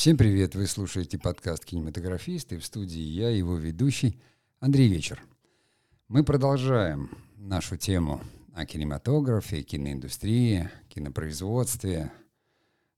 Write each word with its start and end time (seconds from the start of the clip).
Всем 0.00 0.16
привет! 0.16 0.54
Вы 0.54 0.66
слушаете 0.66 1.18
подкаст 1.18 1.66
«Кинематографист» 1.66 2.54
и 2.54 2.56
в 2.56 2.64
студии 2.64 3.02
я, 3.02 3.28
его 3.28 3.56
ведущий 3.56 4.18
Андрей 4.58 4.88
Вечер. 4.88 5.22
Мы 6.08 6.24
продолжаем 6.24 7.10
нашу 7.36 7.76
тему 7.76 8.22
о 8.54 8.64
кинематографе, 8.64 9.60
киноиндустрии, 9.60 10.70
кинопроизводстве, 10.88 12.10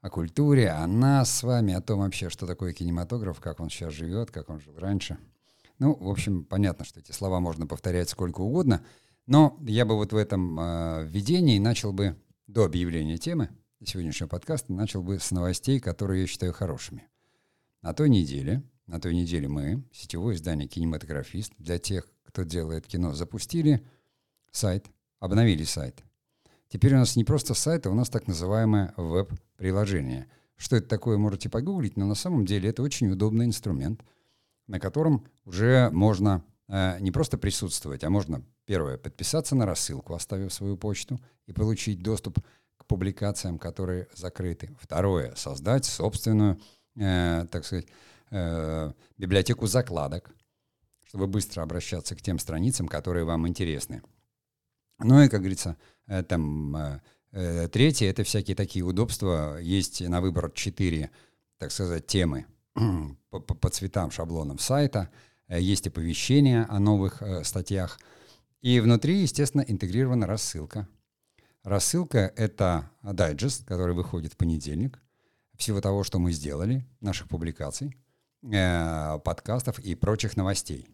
о 0.00 0.10
культуре, 0.10 0.70
о 0.70 0.86
нас 0.86 1.38
с 1.38 1.42
вами, 1.42 1.74
о 1.74 1.80
том 1.80 1.98
вообще, 1.98 2.30
что 2.30 2.46
такое 2.46 2.72
кинематограф, 2.72 3.40
как 3.40 3.58
он 3.58 3.68
сейчас 3.68 3.94
живет, 3.94 4.30
как 4.30 4.48
он 4.48 4.60
жил 4.60 4.78
раньше. 4.78 5.18
Ну, 5.80 5.96
в 5.96 6.08
общем, 6.08 6.44
понятно, 6.44 6.84
что 6.84 7.00
эти 7.00 7.10
слова 7.10 7.40
можно 7.40 7.66
повторять 7.66 8.10
сколько 8.10 8.42
угодно, 8.42 8.80
но 9.26 9.58
я 9.62 9.84
бы 9.84 9.96
вот 9.96 10.12
в 10.12 10.16
этом 10.16 10.56
э, 10.60 11.04
введении 11.04 11.58
начал 11.58 11.92
бы 11.92 12.14
до 12.46 12.64
объявления 12.64 13.18
темы– 13.18 13.48
сегодняшнего 13.84 14.28
подкаста 14.28 14.72
начал 14.72 15.02
бы 15.02 15.18
с 15.18 15.30
новостей, 15.30 15.80
которые 15.80 16.22
я 16.22 16.26
считаю 16.26 16.52
хорошими. 16.52 17.08
На 17.82 17.94
той 17.94 18.08
неделе, 18.08 18.62
на 18.86 19.00
той 19.00 19.14
неделе 19.14 19.48
мы, 19.48 19.84
сетевое 19.92 20.36
издание 20.36 20.68
«Кинематографист», 20.68 21.52
для 21.58 21.78
тех, 21.78 22.08
кто 22.24 22.44
делает 22.44 22.86
кино, 22.86 23.12
запустили 23.12 23.84
сайт, 24.50 24.86
обновили 25.18 25.64
сайт. 25.64 26.02
Теперь 26.68 26.94
у 26.94 26.98
нас 26.98 27.16
не 27.16 27.24
просто 27.24 27.54
сайт, 27.54 27.86
а 27.86 27.90
у 27.90 27.94
нас 27.94 28.08
так 28.08 28.26
называемое 28.26 28.94
веб-приложение. 28.96 30.28
Что 30.56 30.76
это 30.76 30.88
такое, 30.88 31.18
можете 31.18 31.50
погуглить, 31.50 31.96
но 31.96 32.06
на 32.06 32.14
самом 32.14 32.46
деле 32.46 32.70
это 32.70 32.82
очень 32.82 33.10
удобный 33.10 33.46
инструмент, 33.46 34.02
на 34.68 34.78
котором 34.78 35.26
уже 35.44 35.90
можно 35.90 36.44
э, 36.68 36.98
не 37.00 37.10
просто 37.10 37.36
присутствовать, 37.36 38.04
а 38.04 38.10
можно, 38.10 38.44
первое, 38.64 38.96
подписаться 38.96 39.54
на 39.54 39.66
рассылку, 39.66 40.14
оставив 40.14 40.52
свою 40.52 40.76
почту, 40.76 41.20
и 41.46 41.52
получить 41.52 42.02
доступ 42.02 42.38
публикациям, 42.92 43.58
которые 43.58 44.06
закрыты. 44.12 44.68
Второе, 44.78 45.34
создать 45.34 45.86
собственную, 45.86 46.60
э, 46.96 47.46
так 47.50 47.64
сказать, 47.64 47.86
э, 48.30 48.92
библиотеку 49.16 49.66
закладок, 49.66 50.30
чтобы 51.06 51.26
быстро 51.26 51.62
обращаться 51.62 52.14
к 52.14 52.20
тем 52.20 52.38
страницам, 52.38 52.88
которые 52.88 53.24
вам 53.24 53.48
интересны. 53.48 54.02
Ну 54.98 55.22
и, 55.22 55.28
как 55.30 55.40
говорится, 55.40 55.78
э, 56.06 56.22
там 56.22 56.76
э, 56.76 57.00
э 57.32 57.68
третье, 57.68 58.10
это 58.10 58.24
всякие 58.24 58.54
такие 58.54 58.84
удобства. 58.84 59.58
Есть 59.58 60.02
на 60.02 60.20
выбор 60.20 60.50
четыре, 60.50 61.10
так 61.56 61.72
сказать, 61.72 62.06
темы 62.06 62.44
по, 63.30 63.40
по, 63.40 63.54
по 63.54 63.70
цветам, 63.70 64.10
шаблонам 64.10 64.58
сайта. 64.58 65.08
Э, 65.48 65.58
есть 65.58 65.86
оповещения 65.86 66.66
о 66.68 66.78
новых 66.78 67.22
э, 67.22 67.42
статьях. 67.42 67.98
И 68.60 68.80
внутри, 68.80 69.22
естественно, 69.22 69.64
интегрирована 69.66 70.26
рассылка 70.26 70.86
Рассылка— 71.64 72.32
это 72.36 72.90
дайджест, 73.02 73.64
который 73.64 73.94
выходит 73.94 74.32
в 74.32 74.36
понедельник, 74.36 75.00
всего 75.56 75.80
того, 75.80 76.02
что 76.02 76.18
мы 76.18 76.32
сделали, 76.32 76.84
наших 77.00 77.28
публикаций, 77.28 77.96
э, 78.42 79.18
подкастов 79.20 79.78
и 79.78 79.94
прочих 79.94 80.36
новостей. 80.36 80.88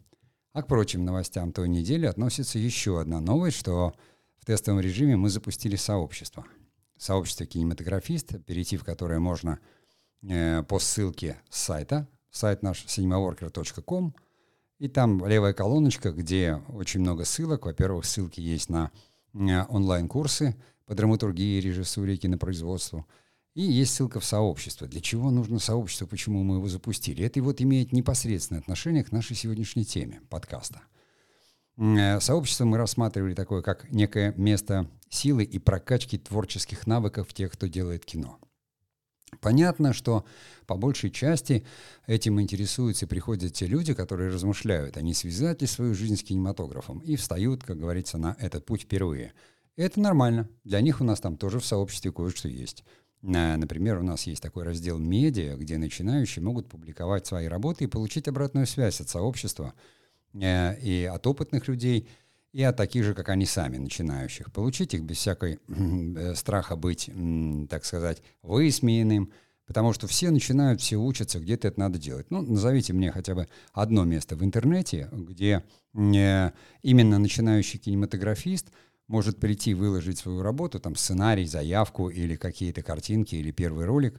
А 0.52 0.62
к 0.62 0.66
прочим 0.66 1.06
новостям 1.06 1.52
той 1.52 1.70
недели 1.70 2.04
относится 2.04 2.58
еще 2.58 3.00
одна 3.00 3.20
новость, 3.20 3.56
что 3.56 3.94
в 4.38 4.44
тестовом 4.44 4.80
режиме 4.80 5.16
мы 5.16 5.30
запустили 5.30 5.76
сообщество. 5.76 6.44
Сообщество 6.98 7.46
кинематографист, 7.46 8.44
перейти 8.44 8.76
в 8.76 8.84
которое 8.84 9.20
можно 9.20 9.60
э, 10.22 10.62
по 10.64 10.78
ссылке 10.78 11.40
с 11.48 11.60
сайта, 11.62 12.06
сайт 12.30 12.62
наш 12.62 12.84
cinemaworker.com, 12.84 14.14
и 14.78 14.88
там 14.88 15.26
левая 15.26 15.54
колоночка, 15.54 16.12
где 16.12 16.62
очень 16.68 17.00
много 17.00 17.24
ссылок. 17.24 17.64
Во-первых, 17.64 18.04
ссылки 18.04 18.40
есть 18.40 18.68
на 18.68 18.92
онлайн-курсы 19.34 20.56
по 20.86 20.94
драматургии, 20.94 21.60
режиссуре, 21.60 22.16
кинопроизводству. 22.16 23.06
И 23.54 23.62
есть 23.62 23.94
ссылка 23.94 24.20
в 24.20 24.24
сообщество. 24.24 24.86
Для 24.86 25.00
чего 25.00 25.30
нужно 25.30 25.58
сообщество, 25.58 26.06
почему 26.06 26.42
мы 26.44 26.56
его 26.56 26.68
запустили? 26.68 27.24
Это 27.24 27.42
вот 27.42 27.60
имеет 27.60 27.92
непосредственное 27.92 28.60
отношение 28.60 29.04
к 29.04 29.12
нашей 29.12 29.34
сегодняшней 29.34 29.84
теме 29.84 30.20
подкаста. 30.30 30.82
Э, 31.76 32.20
сообщество 32.20 32.64
мы 32.64 32.76
рассматривали 32.76 33.34
такое, 33.34 33.62
как 33.62 33.90
некое 33.90 34.32
место 34.36 34.88
силы 35.08 35.44
и 35.44 35.58
прокачки 35.58 36.18
творческих 36.18 36.86
навыков 36.86 37.32
тех, 37.34 37.52
кто 37.52 37.66
делает 37.66 38.04
кино. 38.04 38.38
Понятно, 39.40 39.92
что 39.92 40.24
по 40.66 40.76
большей 40.76 41.10
части 41.10 41.64
этим 42.06 42.40
интересуются 42.40 43.04
и 43.04 43.08
приходят 43.08 43.52
те 43.52 43.66
люди, 43.66 43.94
которые 43.94 44.30
размышляют, 44.30 44.96
они 44.96 45.14
связать 45.14 45.68
свою 45.68 45.94
жизнь 45.94 46.16
с 46.16 46.22
кинематографом 46.22 47.00
и 47.00 47.16
встают, 47.16 47.62
как 47.62 47.78
говорится, 47.78 48.18
на 48.18 48.36
этот 48.38 48.64
путь 48.64 48.82
впервые. 48.82 49.32
Это 49.76 50.00
нормально. 50.00 50.48
Для 50.64 50.80
них 50.80 51.00
у 51.00 51.04
нас 51.04 51.20
там 51.20 51.36
тоже 51.36 51.60
в 51.60 51.64
сообществе 51.64 52.12
кое-что 52.12 52.48
есть. 52.48 52.84
Например, 53.20 53.98
у 53.98 54.02
нас 54.02 54.26
есть 54.26 54.42
такой 54.42 54.64
раздел 54.64 54.98
«Медиа», 54.98 55.56
где 55.56 55.76
начинающие 55.76 56.42
могут 56.42 56.68
публиковать 56.68 57.26
свои 57.26 57.46
работы 57.46 57.84
и 57.84 57.88
получить 57.88 58.28
обратную 58.28 58.66
связь 58.66 59.00
от 59.00 59.08
сообщества 59.08 59.74
э, 60.34 60.78
и 60.80 61.04
от 61.04 61.26
опытных 61.26 61.68
людей– 61.68 62.08
и 62.52 62.62
от 62.62 62.76
таких 62.76 63.04
же, 63.04 63.14
как 63.14 63.28
они 63.28 63.46
сами, 63.46 63.76
начинающих. 63.78 64.52
Получить 64.52 64.94
их 64.94 65.02
без 65.02 65.18
всякой 65.18 65.58
э, 65.68 66.34
страха 66.34 66.76
быть, 66.76 67.10
так 67.68 67.84
сказать, 67.84 68.22
высмеянным, 68.42 69.32
потому 69.66 69.92
что 69.92 70.06
все 70.06 70.30
начинают, 70.30 70.80
все 70.80 70.96
учатся, 70.96 71.40
где-то 71.40 71.68
это 71.68 71.80
надо 71.80 71.98
делать. 71.98 72.30
Ну, 72.30 72.42
назовите 72.42 72.92
мне 72.92 73.12
хотя 73.12 73.34
бы 73.34 73.48
одно 73.72 74.04
место 74.04 74.34
в 74.34 74.42
интернете, 74.42 75.08
где 75.12 75.62
э, 75.94 76.50
именно 76.82 77.18
начинающий 77.18 77.78
кинематографист 77.78 78.68
может 79.08 79.38
прийти, 79.38 79.74
выложить 79.74 80.18
свою 80.18 80.42
работу, 80.42 80.80
там, 80.80 80.94
сценарий, 80.96 81.46
заявку 81.46 82.08
или 82.08 82.36
какие-то 82.36 82.82
картинки, 82.82 83.34
или 83.34 83.50
первый 83.50 83.86
ролик, 83.86 84.18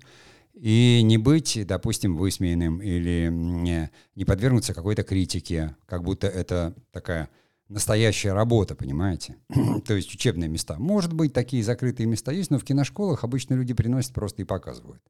и 0.54 1.02
не 1.04 1.18
быть, 1.18 1.60
допустим, 1.66 2.18
высмеянным 2.18 2.82
или 2.82 3.30
не, 3.32 3.92
не 4.16 4.26
подвергнуться 4.26 4.74
какой-то 4.74 5.04
критике, 5.04 5.76
как 5.86 6.04
будто 6.04 6.28
это 6.28 6.76
такая 6.92 7.30
настоящая 7.70 8.34
работа, 8.34 8.76
понимаете? 8.76 9.38
То 9.86 9.94
есть 9.94 10.14
учебные 10.14 10.50
места. 10.50 10.76
Может 10.78 11.14
быть, 11.14 11.34
такие 11.34 11.64
закрытые 11.64 12.08
места 12.08 12.32
есть, 12.32 12.50
но 12.50 12.60
в 12.60 12.66
киношколах 12.66 13.24
обычно 13.24 13.54
люди 13.54 13.74
приносят 13.74 14.14
просто 14.14 14.42
и 14.42 14.46
показывают. 14.46 15.02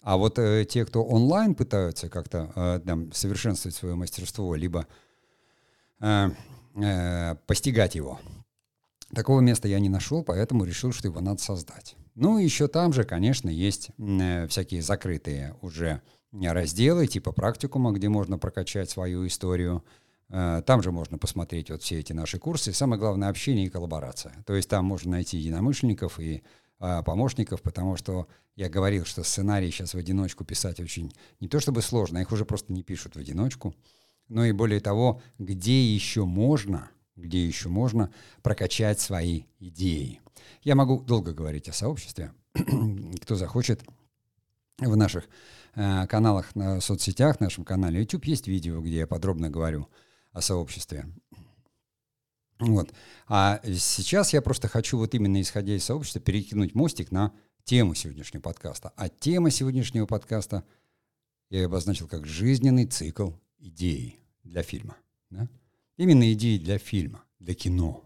А 0.00 0.16
вот 0.16 0.38
э, 0.38 0.64
те, 0.64 0.84
кто 0.84 1.02
онлайн 1.02 1.54
пытаются 1.54 2.08
как-то 2.08 2.52
э, 2.54 2.80
там, 2.86 3.12
совершенствовать 3.12 3.74
свое 3.74 3.94
мастерство, 3.94 4.54
либо 4.54 4.86
э, 6.00 6.30
э, 6.76 7.34
постигать 7.46 7.94
его, 7.94 8.20
такого 9.12 9.40
места 9.40 9.66
я 9.66 9.80
не 9.80 9.88
нашел, 9.88 10.22
поэтому 10.22 10.64
решил, 10.64 10.92
что 10.92 11.08
его 11.08 11.20
надо 11.20 11.42
создать. 11.42 11.96
Ну, 12.14 12.38
еще 12.38 12.68
там 12.68 12.92
же, 12.92 13.04
конечно, 13.04 13.48
есть 13.48 13.90
э, 13.98 14.46
всякие 14.48 14.82
закрытые 14.82 15.56
уже 15.62 16.02
разделы, 16.32 17.06
типа 17.06 17.32
практикума, 17.32 17.92
где 17.92 18.08
можно 18.08 18.38
прокачать 18.38 18.90
свою 18.90 19.26
историю, 19.26 19.82
там 20.30 20.82
же 20.82 20.92
можно 20.92 21.16
посмотреть 21.16 21.70
вот 21.70 21.82
все 21.82 22.00
эти 22.00 22.12
наши 22.12 22.38
курсы. 22.38 22.72
Самое 22.72 23.00
главное— 23.00 23.28
общение 23.30 23.66
и 23.66 23.70
коллаборация. 23.70 24.44
То 24.46 24.54
есть 24.54 24.68
там 24.68 24.84
можно 24.84 25.12
найти 25.12 25.38
единомышленников 25.38 26.20
и 26.20 26.42
а, 26.80 27.02
помощников, 27.02 27.60
потому 27.62 27.96
что 27.96 28.28
я 28.54 28.68
говорил, 28.68 29.04
что 29.04 29.24
сценарии 29.24 29.70
сейчас 29.70 29.94
в 29.94 29.98
одиночку 29.98 30.44
писать 30.44 30.78
очень 30.78 31.12
не 31.40 31.48
то 31.48 31.58
чтобы 31.58 31.82
сложно, 31.82 32.18
их 32.18 32.30
уже 32.30 32.44
просто 32.44 32.72
не 32.72 32.82
пишут 32.82 33.16
в 33.16 33.18
одиночку. 33.18 33.74
Но 34.28 34.44
и 34.44 34.52
более 34.52 34.80
того, 34.80 35.20
где 35.38 35.92
еще 35.92 36.24
можно, 36.24 36.90
где 37.16 37.44
еще 37.44 37.68
можно 37.68 38.12
прокачать 38.42 39.00
свои 39.00 39.44
идеи. 39.58 40.20
Я 40.62 40.76
могу 40.76 41.00
долго 41.00 41.32
говорить 41.32 41.68
о 41.68 41.72
сообществе. 41.72 42.32
Кто 43.22 43.34
захочет, 43.34 43.82
в 44.78 44.96
наших 44.96 45.28
э, 45.74 46.06
каналах 46.06 46.54
на 46.54 46.80
соцсетях, 46.80 47.38
в 47.38 47.40
нашем 47.40 47.64
канале 47.64 48.00
YouTube 48.00 48.26
есть 48.26 48.46
видео, 48.46 48.80
где 48.80 48.98
я 48.98 49.06
подробно 49.08 49.50
говорю 49.50 49.88
о 50.32 50.40
сообществе. 50.40 51.06
Вот. 52.58 52.92
А 53.28 53.60
сейчас 53.64 54.32
я 54.32 54.42
просто 54.42 54.68
хочу 54.68 54.98
вот 54.98 55.14
именно 55.14 55.40
исходя 55.40 55.74
из 55.74 55.84
сообщества 55.84 56.20
перекинуть 56.20 56.74
мостик 56.74 57.12
на 57.12 57.32
тему 57.64 57.94
сегодняшнего 57.94 58.42
подкаста. 58.42 58.92
А 58.96 59.08
тема 59.08 59.50
сегодняшнего 59.50 60.06
подкаста 60.06 60.64
я 61.50 61.66
обозначил 61.66 62.08
как 62.08 62.26
жизненный 62.26 62.86
цикл 62.86 63.32
идеи 63.58 64.18
для 64.42 64.62
фильма. 64.62 64.96
Да? 65.30 65.48
Именно 65.96 66.32
идеи 66.32 66.58
для 66.58 66.78
фильма, 66.78 67.22
для 67.38 67.54
кино. 67.54 68.04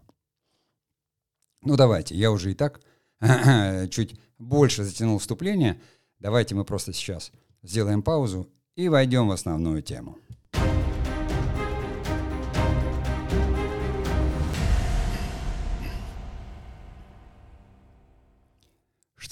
Ну 1.61 1.75
давайте, 1.75 2.15
я 2.15 2.31
уже 2.31 2.51
и 2.51 2.55
так 2.55 2.81
чуть 3.89 4.19
больше 4.37 4.83
затянул 4.83 5.17
вступление. 5.17 5.81
Давайте 6.19 6.55
мы 6.55 6.65
просто 6.65 6.93
сейчас 6.93 7.31
сделаем 7.61 8.03
паузу 8.03 8.49
и 8.75 8.89
войдем 8.89 9.27
в 9.27 9.31
основную 9.31 9.81
тему. 9.81 10.17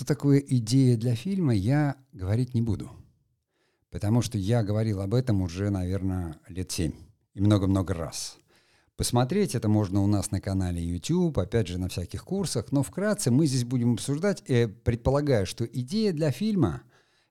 Что 0.01 0.15
такое 0.15 0.39
идея 0.39 0.98
для 0.98 1.13
фильма, 1.13 1.53
я 1.53 1.95
говорить 2.12 2.56
не 2.56 2.62
буду. 2.63 2.89
Потому 3.92 4.24
что 4.24 4.39
я 4.39 4.63
говорил 4.63 5.00
об 5.00 5.13
этом 5.13 5.44
уже, 5.44 5.69
наверное, 5.69 6.39
лет 6.48 6.71
семь. 6.71 6.94
И 7.36 7.39
много-много 7.39 7.94
раз. 7.94 8.39
Посмотреть 8.98 9.53
это 9.53 9.69
можно 9.69 10.01
у 10.01 10.07
нас 10.07 10.31
на 10.31 10.42
канале 10.42 10.83
YouTube, 10.83 11.38
опять 11.38 11.68
же, 11.68 11.77
на 11.77 11.88
всяких 11.88 12.25
курсах. 12.25 12.71
Но 12.71 12.81
вкратце 12.81 13.30
мы 13.30 13.45
здесь 13.45 13.63
будем 13.63 13.94
обсуждать, 13.94 14.42
э, 14.48 14.68
предполагая, 14.68 15.45
что 15.45 15.65
идея 15.65 16.13
для 16.13 16.31
фильма 16.31 16.81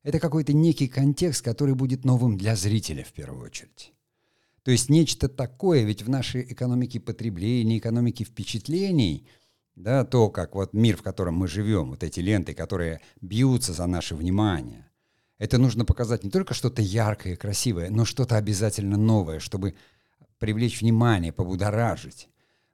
это 0.05 0.20
какой-то 0.20 0.52
некий 0.52 0.87
контекст, 0.87 1.44
который 1.44 1.75
будет 1.75 2.05
новым 2.05 2.38
для 2.38 2.55
зрителя 2.55 3.02
в 3.02 3.12
первую 3.12 3.46
очередь. 3.46 3.93
То 4.62 4.70
есть 4.70 4.88
нечто 4.88 5.28
такое, 5.28 5.82
ведь 5.82 6.05
в 6.05 6.08
нашей 6.08 6.43
экономике 6.52 7.00
потребления, 7.00 7.78
экономике 7.78 8.22
впечатлений, 8.22 9.26
да, 9.82 10.05
то, 10.05 10.29
как 10.29 10.55
вот 10.55 10.73
мир, 10.73 10.97
в 10.97 11.03
котором 11.03 11.35
мы 11.35 11.49
живем, 11.49 11.91
вот 11.91 12.03
эти 12.03 12.21
ленты, 12.21 12.55
которые 12.55 13.00
бьются 13.21 13.73
за 13.73 13.87
наше 13.87 14.15
внимание, 14.15 14.91
это 15.38 15.56
нужно 15.56 15.85
показать 15.85 16.23
не 16.23 16.31
только 16.31 16.53
что-то 16.53 16.82
яркое 16.82 17.32
и 17.32 17.37
красивое, 17.37 17.91
но 17.91 18.05
что-то 18.05 18.37
обязательно 18.37 18.99
новое, 18.99 19.41
чтобы 19.41 19.75
привлечь 20.38 20.81
внимание, 20.81 21.32
побудоражить. 21.32 22.29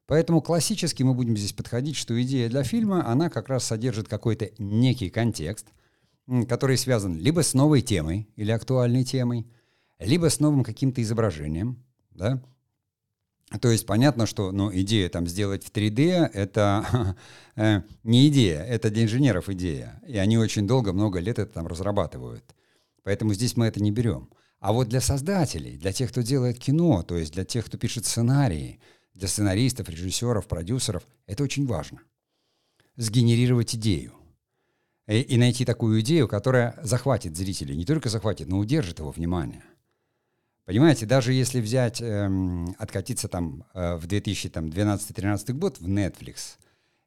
Поэтому 0.06 0.40
классически 0.40 1.02
мы 1.02 1.14
будем 1.14 1.36
здесь 1.36 1.52
подходить, 1.52 1.96
что 1.96 2.20
идея 2.22 2.48
для 2.48 2.62
фильма, 2.62 3.06
она 3.08 3.28
как 3.30 3.48
раз 3.48 3.64
содержит 3.64 4.08
какой-то 4.08 4.50
некий 4.58 5.10
контекст, 5.10 5.66
который 6.48 6.76
связан 6.76 7.16
либо 7.16 7.42
с 7.42 7.54
новой 7.54 7.82
темой 7.82 8.28
или 8.36 8.50
актуальной 8.50 9.04
темой, 9.04 9.46
либо 9.98 10.28
с 10.28 10.40
новым 10.40 10.64
каким-то 10.64 11.02
изображением, 11.02 11.84
да, 12.10 12.42
то 13.60 13.70
есть 13.70 13.86
понятно, 13.86 14.26
что 14.26 14.50
ну, 14.50 14.74
идея 14.74 15.08
там 15.08 15.26
сделать 15.26 15.64
в 15.64 15.70
3D— 15.70 16.30
это 16.34 17.16
э, 17.56 17.82
не 18.02 18.28
идея, 18.28 18.62
это 18.62 18.90
для 18.90 19.04
инженеров 19.04 19.48
идея. 19.48 20.02
И 20.06 20.16
они 20.18 20.36
очень 20.36 20.66
долго, 20.66 20.92
много 20.92 21.20
лет 21.20 21.38
это 21.38 21.52
там 21.52 21.66
разрабатывают. 21.66 22.44
Поэтому 23.04 23.34
здесь 23.34 23.56
мы 23.56 23.66
это 23.66 23.80
не 23.80 23.92
берем. 23.92 24.28
А 24.58 24.72
вот 24.72 24.88
для 24.88 25.00
создателей, 25.00 25.76
для 25.76 25.92
тех, 25.92 26.10
кто 26.10 26.22
делает 26.22 26.58
кино, 26.58 27.02
то 27.02 27.16
есть 27.16 27.32
для 27.32 27.44
тех, 27.44 27.66
кто 27.66 27.78
пишет 27.78 28.04
сценарии, 28.04 28.80
для 29.14 29.28
сценаристов, 29.28 29.88
режиссеров, 29.88 30.48
продюсеров, 30.48 31.06
это 31.26 31.44
очень 31.44 31.66
важно. 31.66 32.00
Сгенерировать 32.96 33.76
идею. 33.76 34.12
И, 35.06 35.20
и 35.20 35.36
найти 35.36 35.64
такую 35.64 36.00
идею, 36.00 36.26
которая 36.26 36.78
захватит 36.82 37.36
зрителей. 37.36 37.76
Не 37.76 37.84
только 37.84 38.08
захватит, 38.08 38.48
но 38.48 38.58
удержит 38.58 38.98
его 38.98 39.12
внимание. 39.12 39.62
Понимаете, 40.66 41.06
даже 41.06 41.32
если 41.32 41.60
взять, 41.60 42.02
эм, 42.02 42.74
откатиться 42.78 43.28
там 43.28 43.64
э, 43.72 43.94
в 43.94 44.06
2012-2013 44.06 45.52
год 45.52 45.78
в 45.78 45.86
Netflix, 45.86 46.56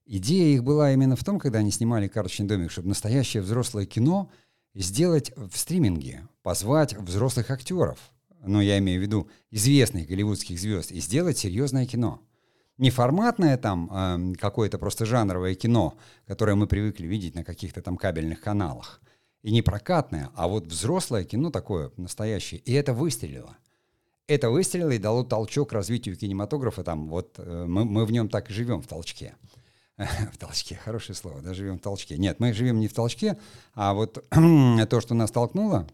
идея 0.05 0.55
их 0.55 0.63
была 0.63 0.93
именно 0.93 1.17
в 1.17 1.23
том, 1.25 1.39
когда 1.39 1.59
они 1.59 1.69
снимали 1.69 2.07
«Карточный 2.07 2.47
домик», 2.47 2.71
чтобы 2.71 2.87
настоящее 2.87 3.43
взрослое 3.43 3.85
кино 3.85 4.31
сделать 4.73 5.33
в 5.35 5.57
стриминге, 5.57 6.25
позвать 6.41 6.93
взрослых 6.97 7.51
актеров, 7.51 7.99
ну, 8.45 8.61
я 8.61 8.77
имею 8.77 9.01
в 9.01 9.03
виду 9.03 9.29
известных 9.51 10.07
голливудских 10.07 10.57
звезд, 10.57 10.91
и 10.91 11.01
сделать 11.01 11.37
серьезное 11.37 11.85
кино. 11.85 12.21
Не 12.77 12.91
форматное 12.91 13.57
там 13.57 13.89
э, 13.91 14.35
какое-то 14.39 14.77
просто 14.77 15.05
жанровое 15.05 15.53
кино, 15.55 15.97
которое 16.25 16.55
мы 16.55 16.65
привыкли 16.65 17.05
видеть 17.05 17.35
на 17.35 17.43
каких-то 17.43 17.81
там 17.81 17.97
кабельных 17.97 18.39
каналах, 18.39 19.01
и 19.41 19.51
не 19.51 19.61
прокатное, 19.61 20.29
а 20.35 20.47
вот 20.47 20.65
взрослое 20.65 21.23
кино 21.23 21.49
такое 21.49 21.91
настоящее. 21.97 22.59
И 22.61 22.73
это 22.73 22.93
выстрелило. 22.93 23.57
Это 24.27 24.49
выстрелило 24.49 24.91
и 24.91 24.97
дало 24.97 25.23
толчок 25.23 25.71
развитию 25.71 26.15
кинематографа. 26.15 26.83
Там 26.83 27.07
вот 27.09 27.35
э, 27.37 27.65
мы, 27.67 27.85
мы 27.85 28.05
в 28.05 28.11
нем 28.11 28.29
так 28.29 28.49
и 28.49 28.53
живем, 28.53 28.81
в 28.81 28.87
толчке. 28.87 29.35
в 30.33 30.37
толчке, 30.37 30.75
хорошее 30.75 31.15
слово, 31.15 31.41
да, 31.41 31.53
живем 31.53 31.77
в 31.77 31.81
толчке. 31.81 32.17
Нет, 32.17 32.39
мы 32.39 32.53
живем 32.53 32.79
не 32.79 32.87
в 32.87 32.93
толчке, 32.93 33.37
а 33.73 33.93
вот 33.93 34.23
то, 34.29 35.01
что 35.01 35.13
нас 35.13 35.31
толкнуло, 35.31 35.87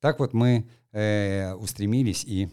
так 0.00 0.18
вот 0.18 0.32
мы 0.32 0.68
э, 0.92 1.54
устремились 1.54 2.24
и 2.24 2.50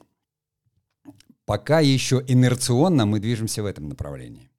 пока 1.45 1.79
еще 1.79 2.23
инерционно 2.27 3.05
мы 3.05 3.19
движемся 3.19 3.63
в 3.63 3.65
этом 3.65 3.88
направлении. 3.89 4.49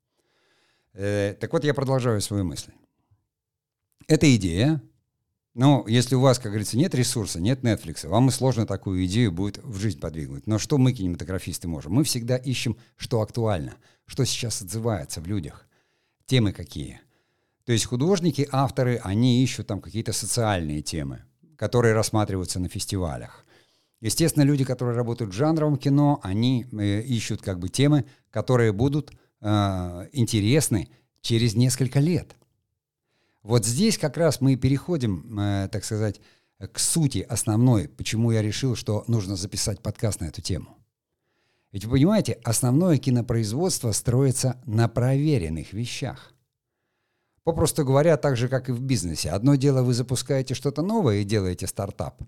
Э, 0.95 1.35
так 1.39 1.53
вот, 1.53 1.65
я 1.65 1.75
продолжаю 1.75 2.21
свою 2.21 2.45
мысль. 2.45 2.73
Эта 4.07 4.35
идея 4.37 4.81
ну, 5.59 5.85
если 5.89 6.15
у 6.15 6.21
вас, 6.21 6.39
как 6.39 6.53
говорится, 6.53 6.79
нет 6.79 6.95
ресурса, 6.95 7.41
нет 7.41 7.65
Netflix, 7.65 8.09
вам 8.09 8.29
и 8.29 8.31
сложно 8.31 8.65
такую 8.65 9.05
идею 9.07 9.33
будет 9.33 9.59
в 9.65 9.77
жизнь 9.81 9.99
подвигнуть. 9.99 10.47
Но 10.47 10.57
что 10.57 10.79
мы, 10.79 10.93
кинематографисты, 10.93 11.67
можем? 11.67 11.95
Мы 11.95 12.05
всегда 12.05 12.37
ищем, 12.37 12.77
что 12.97 13.23
актуально, 13.23 13.75
что 14.07 14.25
сейчас 14.25 14.63
отзывается 14.63 15.21
в 15.21 15.27
людях, 15.27 15.67
темы 16.27 16.53
какие. 16.53 17.01
То 17.65 17.73
есть 17.73 17.87
художники, 17.87 18.49
авторы, 18.53 19.01
они 19.03 19.43
ищут 19.43 19.67
там 19.67 19.81
какие-то 19.81 20.13
социальные 20.13 20.81
темы, 20.83 21.25
которые 21.57 21.93
рассматриваются 21.93 22.61
на 22.61 22.69
фестивалях. 22.69 23.45
Естественно, 24.01 24.45
люди, 24.45 24.63
которые 24.65 24.97
работают 24.97 25.35
в 25.35 25.37
жанровом 25.37 25.77
кино, 25.77 26.21
они 26.23 26.67
э, 26.71 27.03
ищут 27.03 27.43
как 27.43 27.59
бы 27.59 27.69
темы, 27.69 28.05
которые 28.31 28.71
будут 28.71 29.11
э, 29.41 30.09
интересны 30.13 30.89
через 31.21 31.57
несколько 31.57 31.99
лет. 31.99 32.37
Вот 33.43 33.65
здесь 33.65 33.99
как 33.99 34.17
раз 34.17 34.41
мы 34.41 34.57
переходим, 34.57 35.39
э, 35.39 35.69
так 35.71 35.85
сказать, 35.85 36.21
к 36.59 36.79
сути 36.79 37.21
основной, 37.21 37.89
почему 37.89 38.33
я 38.33 38.43
решил, 38.43 38.75
что 38.75 39.05
нужно 39.07 39.37
записать 39.37 39.81
подкаст 39.81 40.21
на 40.21 40.27
эту 40.27 40.43
тему. 40.43 40.77
Ведь 41.71 41.85
вы 41.85 41.93
понимаете, 41.93 42.39
основное 42.45 42.99
кинопроизводство 42.99 43.93
строится 43.93 44.61
на 44.65 44.89
проверенных 44.89 45.73
вещах. 45.73 46.33
Попросту 47.45 47.85
говоря, 47.85 48.17
так 48.17 48.37
же, 48.37 48.49
как 48.49 48.69
и 48.69 48.73
в 48.73 48.81
бизнесе. 48.81 49.31
Одно 49.31 49.55
дело, 49.55 49.83
вы 49.83 49.95
запускаете 49.95 50.55
что-то 50.55 50.83
новое 50.83 51.19
и 51.19 51.25
делаете 51.25 51.67
стартап. 51.67 52.23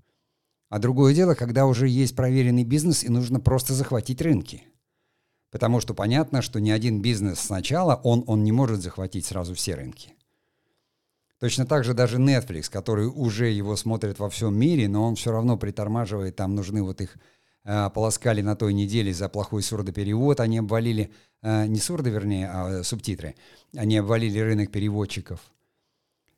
А 0.69 0.79
другое 0.79 1.15
дело, 1.15 1.35
когда 1.35 1.67
уже 1.67 1.89
есть 1.89 2.15
проверенный 2.15 2.65
бизнес 2.65 3.03
и 3.03 3.09
нужно 3.09 3.41
просто 3.41 3.75
захватить 3.75 4.23
рынки. 4.23 4.63
Потому 5.51 5.81
что 5.81 5.95
понятно, 5.95 6.43
что 6.43 6.61
ни 6.61 6.71
один 6.71 7.03
бизнес 7.03 7.41
сначала, 7.41 7.97
он, 7.97 8.23
он 8.29 8.45
не 8.45 8.53
может 8.53 8.81
захватить 8.81 9.27
сразу 9.27 9.55
все 9.55 9.75
рынки. 9.75 10.15
Точно 11.41 11.65
так 11.65 11.85
же 11.85 11.95
даже 11.95 12.19
Netflix, 12.19 12.71
который 12.71 13.07
уже 13.07 13.49
его 13.49 13.75
смотрит 13.75 14.19
во 14.19 14.29
всем 14.29 14.59
мире, 14.59 14.89
но 14.89 15.05
он 15.05 15.17
все 15.17 15.33
равно 15.33 15.57
притормаживает, 15.57 16.37
там 16.37 16.55
нужны 16.55 16.83
вот 16.83 17.01
их 17.01 17.17
э, 17.65 17.89
полоскали 17.95 18.43
на 18.43 18.57
той 18.57 18.75
неделе 18.75 19.15
за 19.15 19.31
плохой 19.31 19.63
сурдоперевод, 19.63 20.39
они 20.41 20.59
обвалили, 20.59 21.11
э, 21.41 21.67
не 21.67 21.79
сурдо, 21.79 22.11
вернее, 22.11 22.51
а 22.53 22.69
э, 22.69 22.83
субтитры, 22.83 23.37
они 23.75 23.97
обвалили 23.97 24.39
рынок 24.39 24.71
переводчиков, 24.71 25.41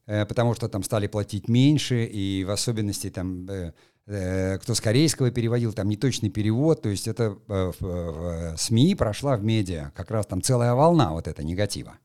э, 0.07 0.25
потому 0.25 0.55
что 0.55 0.69
там 0.69 0.85
стали 0.85 1.09
платить 1.09 1.49
меньше, 1.49 2.05
и 2.05 2.45
в 2.45 2.51
особенности 2.53 3.11
там, 3.11 3.51
э, 3.51 3.73
э, 4.07 4.59
кто 4.59 4.73
с 4.73 4.81
корейского 4.81 5.33
переводил, 5.33 5.73
там 5.73 5.89
неточный 5.89 6.31
перевод, 6.31 6.81
то 6.81 6.89
есть 6.89 7.09
это 7.09 7.37
э, 7.49 7.73
в, 7.81 7.83
в 7.83 8.57
СМИ 8.57 8.95
прошла 8.95 9.37
в 9.37 9.43
медиа. 9.43 9.91
Как 9.97 10.13
раз 10.13 10.27
там 10.27 10.43
целая 10.43 10.75
волна 10.75 11.11
вот 11.11 11.27
эта 11.27 11.43
негатива 11.43 11.99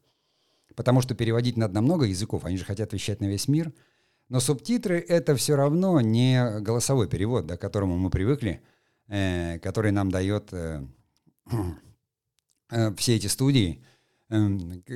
потому 0.77 1.01
что 1.01 1.15
переводить 1.15 1.57
надо 1.57 1.73
на 1.73 1.81
много 1.81 2.05
языков, 2.05 2.45
они 2.45 2.55
же 2.55 2.63
хотят 2.63 2.93
вещать 2.93 3.19
на 3.19 3.25
весь 3.25 3.47
мир. 3.47 3.73
Но 4.29 4.39
субтитры— 4.39 4.99
это 5.09 5.35
все 5.35 5.55
равно 5.55 5.99
не 6.01 6.59
голосовой 6.61 7.09
перевод, 7.09 7.47
да, 7.47 7.57
к 7.57 7.61
которому 7.61 7.97
мы 7.97 8.11
привыкли, 8.11 8.61
э, 9.07 9.57
который 9.59 9.91
нам 9.91 10.11
дает 10.11 10.53
э, 10.53 10.85
э, 12.69 12.93
все 12.95 13.15
эти 13.15 13.25
студии. 13.25 13.83
Э, 14.29 14.37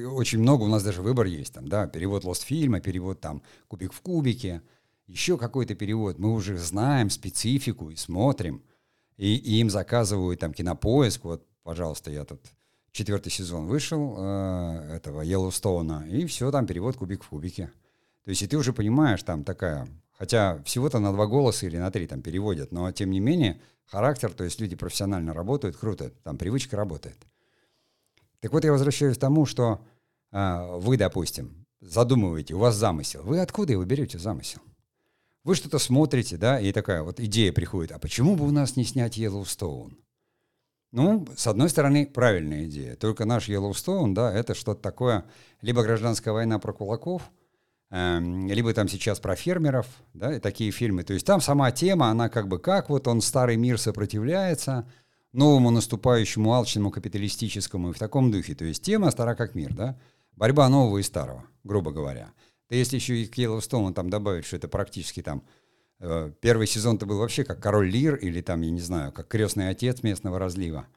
очень 0.06 0.40
много, 0.40 0.64
у 0.64 0.68
нас 0.68 0.84
даже 0.84 1.02
выбор 1.02 1.26
есть, 1.26 1.54
там, 1.54 1.68
да, 1.68 1.88
перевод 1.88 2.26
Лостфильма, 2.26 2.80
перевод 2.80 3.20
там 3.20 3.42
«Кубик 3.68 3.92
в 3.92 4.02
кубике», 4.02 4.62
еще 5.08 5.36
какой-то 5.36 5.74
перевод. 5.74 6.20
Мы 6.20 6.32
уже 6.32 6.58
знаем 6.58 7.10
специфику 7.10 7.90
и 7.90 7.96
смотрим, 7.96 8.62
и, 9.18 9.36
и 9.36 9.60
им 9.60 9.72
заказывают 9.72 10.40
там 10.42 10.54
кинопоиск, 10.54 11.24
вот, 11.24 11.48
пожалуйста, 11.64 12.12
я 12.12 12.24
тут 12.24 12.42
четвертый 12.92 13.32
сезон 13.32 13.68
вышел 13.68 14.16
э, 14.18 14.96
этого 14.96 15.22
Йеллоустоуна, 15.22 16.08
и 16.10 16.26
все, 16.26 16.52
там 16.52 16.68
перевод 16.68 16.98
кубик 16.98 17.24
в 17.24 17.30
кубике. 17.30 17.72
То 18.24 18.30
есть 18.30 18.42
и 18.42 18.48
ты 18.48 18.58
уже 18.58 18.74
понимаешь, 18.74 19.24
там 19.24 19.44
такая, 19.44 19.88
хотя 20.12 20.62
всего-то 20.64 21.00
на 21.00 21.12
два 21.12 21.28
голоса 21.28 21.66
или 21.66 21.78
на 21.78 21.90
три 21.92 22.08
там 22.08 22.22
переводят, 22.22 22.72
но 22.72 22.92
тем 22.92 23.12
не 23.12 23.20
менее 23.20 23.60
характер, 23.86 24.32
то 24.34 24.44
есть 24.44 24.60
люди 24.60 24.76
профессионально 24.76 25.34
работают, 25.34 25.78
круто, 25.78 26.12
там 26.24 26.38
привычка 26.38 26.78
работает. 26.78 27.18
Так 28.40 28.52
вот 28.54 28.64
я 28.64 28.72
возвращаюсь 28.72 29.18
к 29.18 29.20
тому, 29.20 29.46
что 29.46 29.84
э, 30.32 30.78
вы, 30.78 30.98
допустим, 30.98 31.66
задумываете, 31.80 32.54
у 32.54 32.60
вас 32.60 32.76
замысел. 32.76 33.24
Вы 33.24 33.40
откуда 33.40 33.74
его 33.74 33.84
берете 33.86 34.20
замысел? 34.20 34.62
Вы 35.44 35.56
что-то 35.56 35.80
смотрите, 35.80 36.38
да, 36.38 36.60
и 36.60 36.72
такая 36.72 37.02
вот 37.02 37.20
идея 37.20 37.52
приходит, 37.52 37.92
а 37.92 38.00
почему 38.00 38.36
бы 38.36 38.46
у 38.46 38.52
нас 38.52 38.76
не 38.76 38.84
снять 38.84 39.18
Йеллоустоун? 39.18 39.98
Ну, 40.92 41.26
с 41.38 41.48
одной 41.48 41.70
стороны, 41.70 42.06
правильная 42.06 42.66
идея. 42.66 42.96
Только 42.96 43.24
наш 43.26 43.48
Йеллоустоун, 43.48 44.14
да, 44.14 44.34
это 44.34 44.54
что-то 44.54 44.82
такое, 44.82 45.24
либо 45.62 45.84
гражданская 45.84 46.34
война 46.34 46.60
про 46.60 46.74
кулаков, 46.74 47.32
э, 47.92 48.20
либо 48.20 48.74
там 48.74 48.90
сейчас 48.90 49.22
про 49.22 49.36
фермеров, 49.36 49.88
да, 50.14 50.36
и 50.36 50.40
такие 50.40 50.72
фильмы. 50.72 51.04
То 51.04 51.14
есть 51.14 51.26
там 51.26 51.40
сама 51.40 51.72
тема, 51.72 52.08
она 52.08 52.28
как 52.28 52.50
бы 52.50 52.60
как 52.60 52.90
вот 52.90 53.08
он, 53.08 53.22
старый 53.22 53.56
мир, 53.56 53.80
сопротивляется 53.80 54.86
новому 55.32 55.72
наступающему 55.72 56.54
алчному 56.54 56.92
капиталистическому 56.92 57.92
и 57.92 57.94
в 57.94 58.00
таком 58.00 58.30
духе. 58.30 58.54
То 58.54 58.66
есть 58.66 58.84
тема 58.84 59.12
стара 59.12 59.34
как 59.34 59.56
мир, 59.56 59.74
да, 59.74 59.98
борьба 60.36 60.68
нового 60.68 60.98
и 60.98 61.04
старого, 61.04 61.46
грубо 61.64 61.92
говоря. 61.92 62.32
Да 62.70 62.76
если 62.76 62.98
еще 62.98 63.16
и 63.22 63.28
к 63.28 63.38
Йеллоустоуну 63.38 63.94
там 63.94 64.10
добавить, 64.10 64.46
что 64.46 64.58
это 64.58 64.68
практически 64.68 65.22
там 65.22 65.44
первый 66.42 66.68
сезон-то 66.68 67.06
был 67.06 67.20
вообще 67.20 67.44
как 67.44 67.62
король 67.62 67.90
Лир 67.90 68.16
или 68.16 68.42
там, 68.42 68.62
я 68.62 68.72
не 68.72 68.82
знаю, 68.82 69.12
как 69.12 69.28
крестный 69.28 69.70
отец 69.70 70.04
местного 70.04 70.40
разлива. 70.40 70.88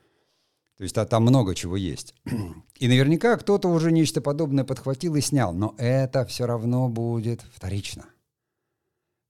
То 0.76 0.82
есть 0.82 0.98
а, 0.98 1.06
там 1.06 1.22
много 1.22 1.54
чего 1.54 1.76
есть. 1.76 2.14
И 2.78 2.88
наверняка 2.88 3.36
кто-то 3.36 3.68
уже 3.68 3.92
нечто 3.92 4.20
подобное 4.20 4.64
подхватил 4.64 5.14
и 5.14 5.20
снял, 5.20 5.52
но 5.54 5.74
это 5.78 6.24
все 6.26 6.46
равно 6.46 6.88
будет 6.88 7.42
вторично. 7.54 8.06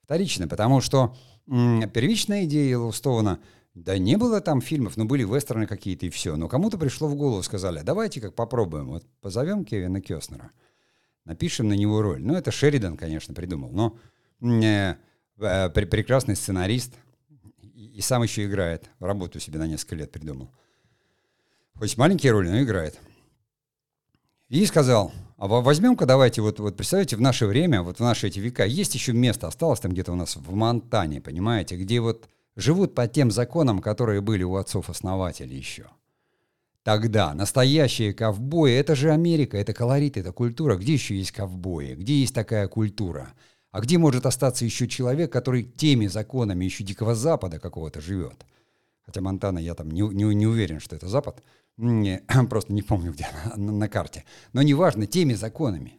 Вторично, 0.04 0.48
потому 0.48 0.80
что 0.80 1.14
м- 1.46 1.90
первичная 1.90 2.44
идея 2.44 2.70
Йеллоустоуна— 2.70 3.40
да 3.74 3.98
не 3.98 4.16
было 4.16 4.40
там 4.40 4.60
фильмов, 4.60 4.96
но 4.96 5.04
были 5.04 5.24
вестерны 5.24 5.66
какие-то 5.66 6.06
и 6.06 6.10
все. 6.10 6.36
Но 6.36 6.48
кому-то 6.48 6.78
пришло 6.78 7.08
в 7.08 7.16
голову, 7.16 7.42
сказали, 7.42 7.80
давайте 7.82 8.20
как 8.20 8.34
попробуем, 8.34 8.88
вот 8.88 9.04
позовем 9.20 9.64
Кевина 9.64 10.00
Кёснера, 10.00 10.52
напишем 11.24 11.68
на 11.68 11.74
него 11.74 12.00
роль. 12.00 12.22
Ну, 12.22 12.34
это 12.34 12.52
Шеридан, 12.52 12.96
конечно, 12.96 13.34
придумал, 13.34 13.70
но 13.72 13.98
э, 14.40 14.62
э, 14.62 14.96
прекрасный 15.36 16.36
сценарист 16.36 16.94
и, 17.60 18.00
сам 18.00 18.22
еще 18.22 18.44
играет. 18.44 18.90
Работу 19.00 19.40
себе 19.40 19.58
на 19.58 19.66
несколько 19.66 19.96
лет 19.96 20.12
придумал. 20.12 20.50
Хоть 21.74 21.96
маленькие 21.96 22.32
роли, 22.32 22.48
но 22.48 22.62
играет. 22.62 22.98
И 24.48 24.64
сказал, 24.66 25.12
а 25.36 25.48
возьмем-ка 25.48 26.06
давайте, 26.06 26.40
вот, 26.40 26.60
вот 26.60 26.76
представляете, 26.76 27.16
в 27.16 27.20
наше 27.20 27.46
время, 27.46 27.82
вот 27.82 27.96
в 27.96 28.00
наши 28.00 28.28
эти 28.28 28.38
века, 28.38 28.64
есть 28.64 28.94
еще 28.94 29.12
место, 29.12 29.48
осталось 29.48 29.80
там 29.80 29.92
где-то 29.92 30.12
у 30.12 30.16
нас 30.16 30.36
в 30.36 30.54
Монтане, 30.54 31.20
понимаете, 31.20 31.76
где 31.76 32.00
вот 32.00 32.28
живут 32.54 32.94
по 32.94 33.08
тем 33.08 33.30
законам, 33.30 33.80
которые 33.80 34.20
были 34.20 34.44
у 34.44 34.54
отцов-основателей 34.54 35.56
еще. 35.56 35.86
Тогда 36.84 37.32
настоящие 37.34 38.12
ковбои— 38.12 38.72
это 38.74 38.94
же 38.94 39.10
Америка, 39.10 39.56
это 39.56 39.72
колорит, 39.72 40.16
это 40.18 40.32
культура. 40.32 40.76
Где 40.76 40.92
еще 40.92 41.16
есть 41.16 41.32
ковбои? 41.32 41.94
Где 41.94 42.20
есть 42.20 42.34
такая 42.34 42.68
культура? 42.68 43.32
А 43.74 43.80
где 43.80 43.98
может 43.98 44.24
остаться 44.24 44.64
еще 44.64 44.86
человек, 44.86 45.32
который 45.32 45.64
теми 45.64 46.06
законами 46.06 46.64
еще 46.64 46.84
Дикого 46.84 47.16
Запада 47.16 47.58
какого-то 47.58 48.00
живет? 48.00 48.46
Хотя 49.04 49.20
Монтана, 49.20 49.58
я 49.58 49.74
там 49.74 49.90
не, 49.90 50.02
не, 50.02 50.32
не 50.32 50.46
уверен, 50.46 50.78
что 50.78 50.94
это 50.94 51.08
Запад. 51.08 51.42
Не, 51.76 52.22
просто 52.48 52.72
не 52.72 52.82
помню, 52.82 53.10
где 53.12 53.26
на, 53.56 53.72
на 53.72 53.88
карте. 53.88 54.24
Но 54.52 54.62
неважно, 54.62 55.08
теми 55.08 55.34
законами. 55.34 55.98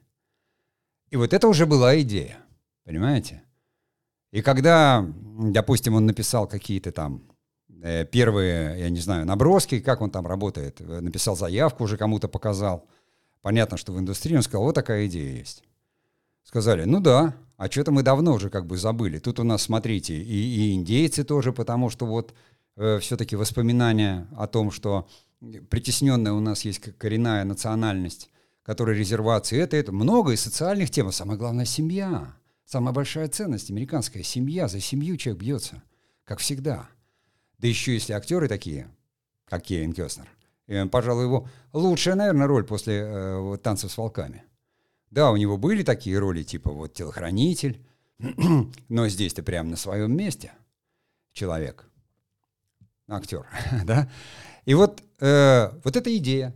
И 1.10 1.18
вот 1.18 1.34
это 1.34 1.50
уже 1.50 1.66
была 1.66 2.00
идея. 2.00 2.38
Понимаете? 2.86 3.44
И 4.32 4.42
когда, 4.42 5.06
допустим, 5.38 5.96
он 5.96 6.06
написал 6.06 6.48
какие-то 6.48 6.94
там 6.94 7.24
э, 7.84 8.06
первые, 8.06 8.80
я 8.80 8.90
не 8.90 9.02
знаю, 9.02 9.26
наброски, 9.26 9.82
как 9.82 10.00
он 10.00 10.12
там 10.12 10.26
работает, 10.26 10.80
э, 10.80 11.02
написал 11.02 11.36
заявку, 11.36 11.84
уже 11.84 11.98
кому-то 11.98 12.30
показал. 12.30 12.88
Понятно, 13.42 13.76
что 13.76 13.92
в 13.92 14.00
индустрии 14.00 14.38
он 14.38 14.44
сказал, 14.44 14.64
вот 14.64 14.76
такая 14.76 15.08
идея 15.08 15.40
есть. 15.40 15.62
Сказали, 16.46 16.86
ну 16.86 17.02
да, 17.02 17.36
а 17.58 17.70
что-то 17.70 17.92
мы 17.92 18.04
давно 18.04 18.34
уже 18.34 18.50
как 18.50 18.66
бы 18.66 18.78
забыли. 18.78 19.20
Тут 19.20 19.40
у 19.40 19.44
нас, 19.44 19.64
смотрите, 19.64 20.22
и, 20.22 20.22
и 20.22 20.74
индейцы 20.74 21.24
тоже, 21.24 21.54
потому 21.54 21.90
что 21.90 22.06
вот 22.06 22.34
э, 22.76 23.00
все-таки 23.00 23.36
воспоминания 23.36 24.28
о 24.36 24.48
том, 24.48 24.72
что 24.72 25.08
притесненная 25.70 26.34
у 26.34 26.40
нас 26.40 26.66
есть 26.66 26.80
коренная 26.98 27.44
национальность, 27.44 28.30
которая 28.64 28.96
резервации, 28.96 29.60
это, 29.60 29.78
это 29.78 29.92
много 29.92 30.32
и 30.32 30.38
социальных 30.38 30.90
тем, 30.90 31.08
а 31.08 31.12
самое 31.12 31.38
главное 31.38 31.66
семья. 31.66 32.36
Самая 32.66 32.94
большая 32.94 33.28
ценность— 33.28 33.70
американская 33.72 34.24
семья. 34.24 34.68
За 34.68 34.80
семью 34.80 35.18
человек 35.18 35.44
бьется, 35.44 35.84
как 36.24 36.40
всегда. 36.40 36.90
Да 37.60 37.68
еще 37.68 37.94
если 37.94 38.14
актеры 38.14 38.48
такие, 38.48 38.90
как 39.46 39.64
Кевин 39.64 39.94
Кёстнер. 39.94 40.28
И, 40.68 40.84
пожалуй, 40.92 41.26
его 41.26 41.48
лучшая, 41.74 42.16
наверное, 42.16 42.48
роль 42.48 42.66
после 42.66 43.04
э, 43.06 43.58
«Танцев 43.62 43.92
с 43.92 43.98
волками». 43.98 44.44
Да, 45.12 45.32
у 45.32 45.38
него 45.38 45.58
были 45.58 45.84
такие 45.84 46.18
роли, 46.20 46.44
типа 46.44 46.72
вот 46.72 46.94
телохранитель, 46.94 47.82
но 48.90 49.08
здесь-то 49.08 49.44
прямо 49.44 49.70
на 49.70 49.76
своем 49.76 50.16
месте 50.16 50.54
человек, 51.34 51.86
актер, 53.08 53.46
да. 53.86 54.10
И 54.66 54.74
вот, 54.74 55.04
э, 55.20 55.72
вот 55.84 55.96
эта 55.96 56.16
идея, 56.18 56.56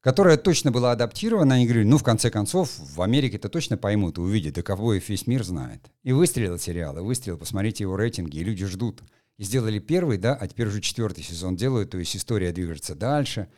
которая 0.00 0.36
точно 0.36 0.70
была 0.70 0.92
адаптирована, 0.92 1.56
они 1.56 1.66
говорили, 1.66 1.84
ну, 1.84 1.98
в 1.98 2.02
конце 2.04 2.30
концов, 2.30 2.70
в 2.78 3.02
Америке 3.02 3.36
это 3.36 3.48
точно 3.48 3.76
поймут 3.76 4.18
и 4.18 4.20
увидят, 4.20 4.54
да 4.54 4.62
ковбоев 4.62 5.08
весь 5.08 5.26
мир 5.26 5.42
знает. 5.44 5.90
И 6.02 6.12
выстрелил 6.12 6.58
сериал, 6.58 6.96
и 6.98 7.00
выстрелил, 7.00 7.38
посмотрите 7.38 7.84
его 7.84 7.96
рейтинги, 7.96 8.38
и 8.38 8.44
люди 8.44 8.66
ждут. 8.66 9.02
И 9.36 9.44
сделали 9.44 9.78
первый, 9.78 10.16
да, 10.16 10.34
а 10.34 10.46
теперь 10.48 10.68
уже 10.68 10.80
четвертый 10.80 11.22
сезон 11.22 11.56
делают, 11.56 11.90
то 11.90 11.98
есть 11.98 12.16
история 12.16 12.52
движется 12.52 12.94
дальше, 12.94 13.48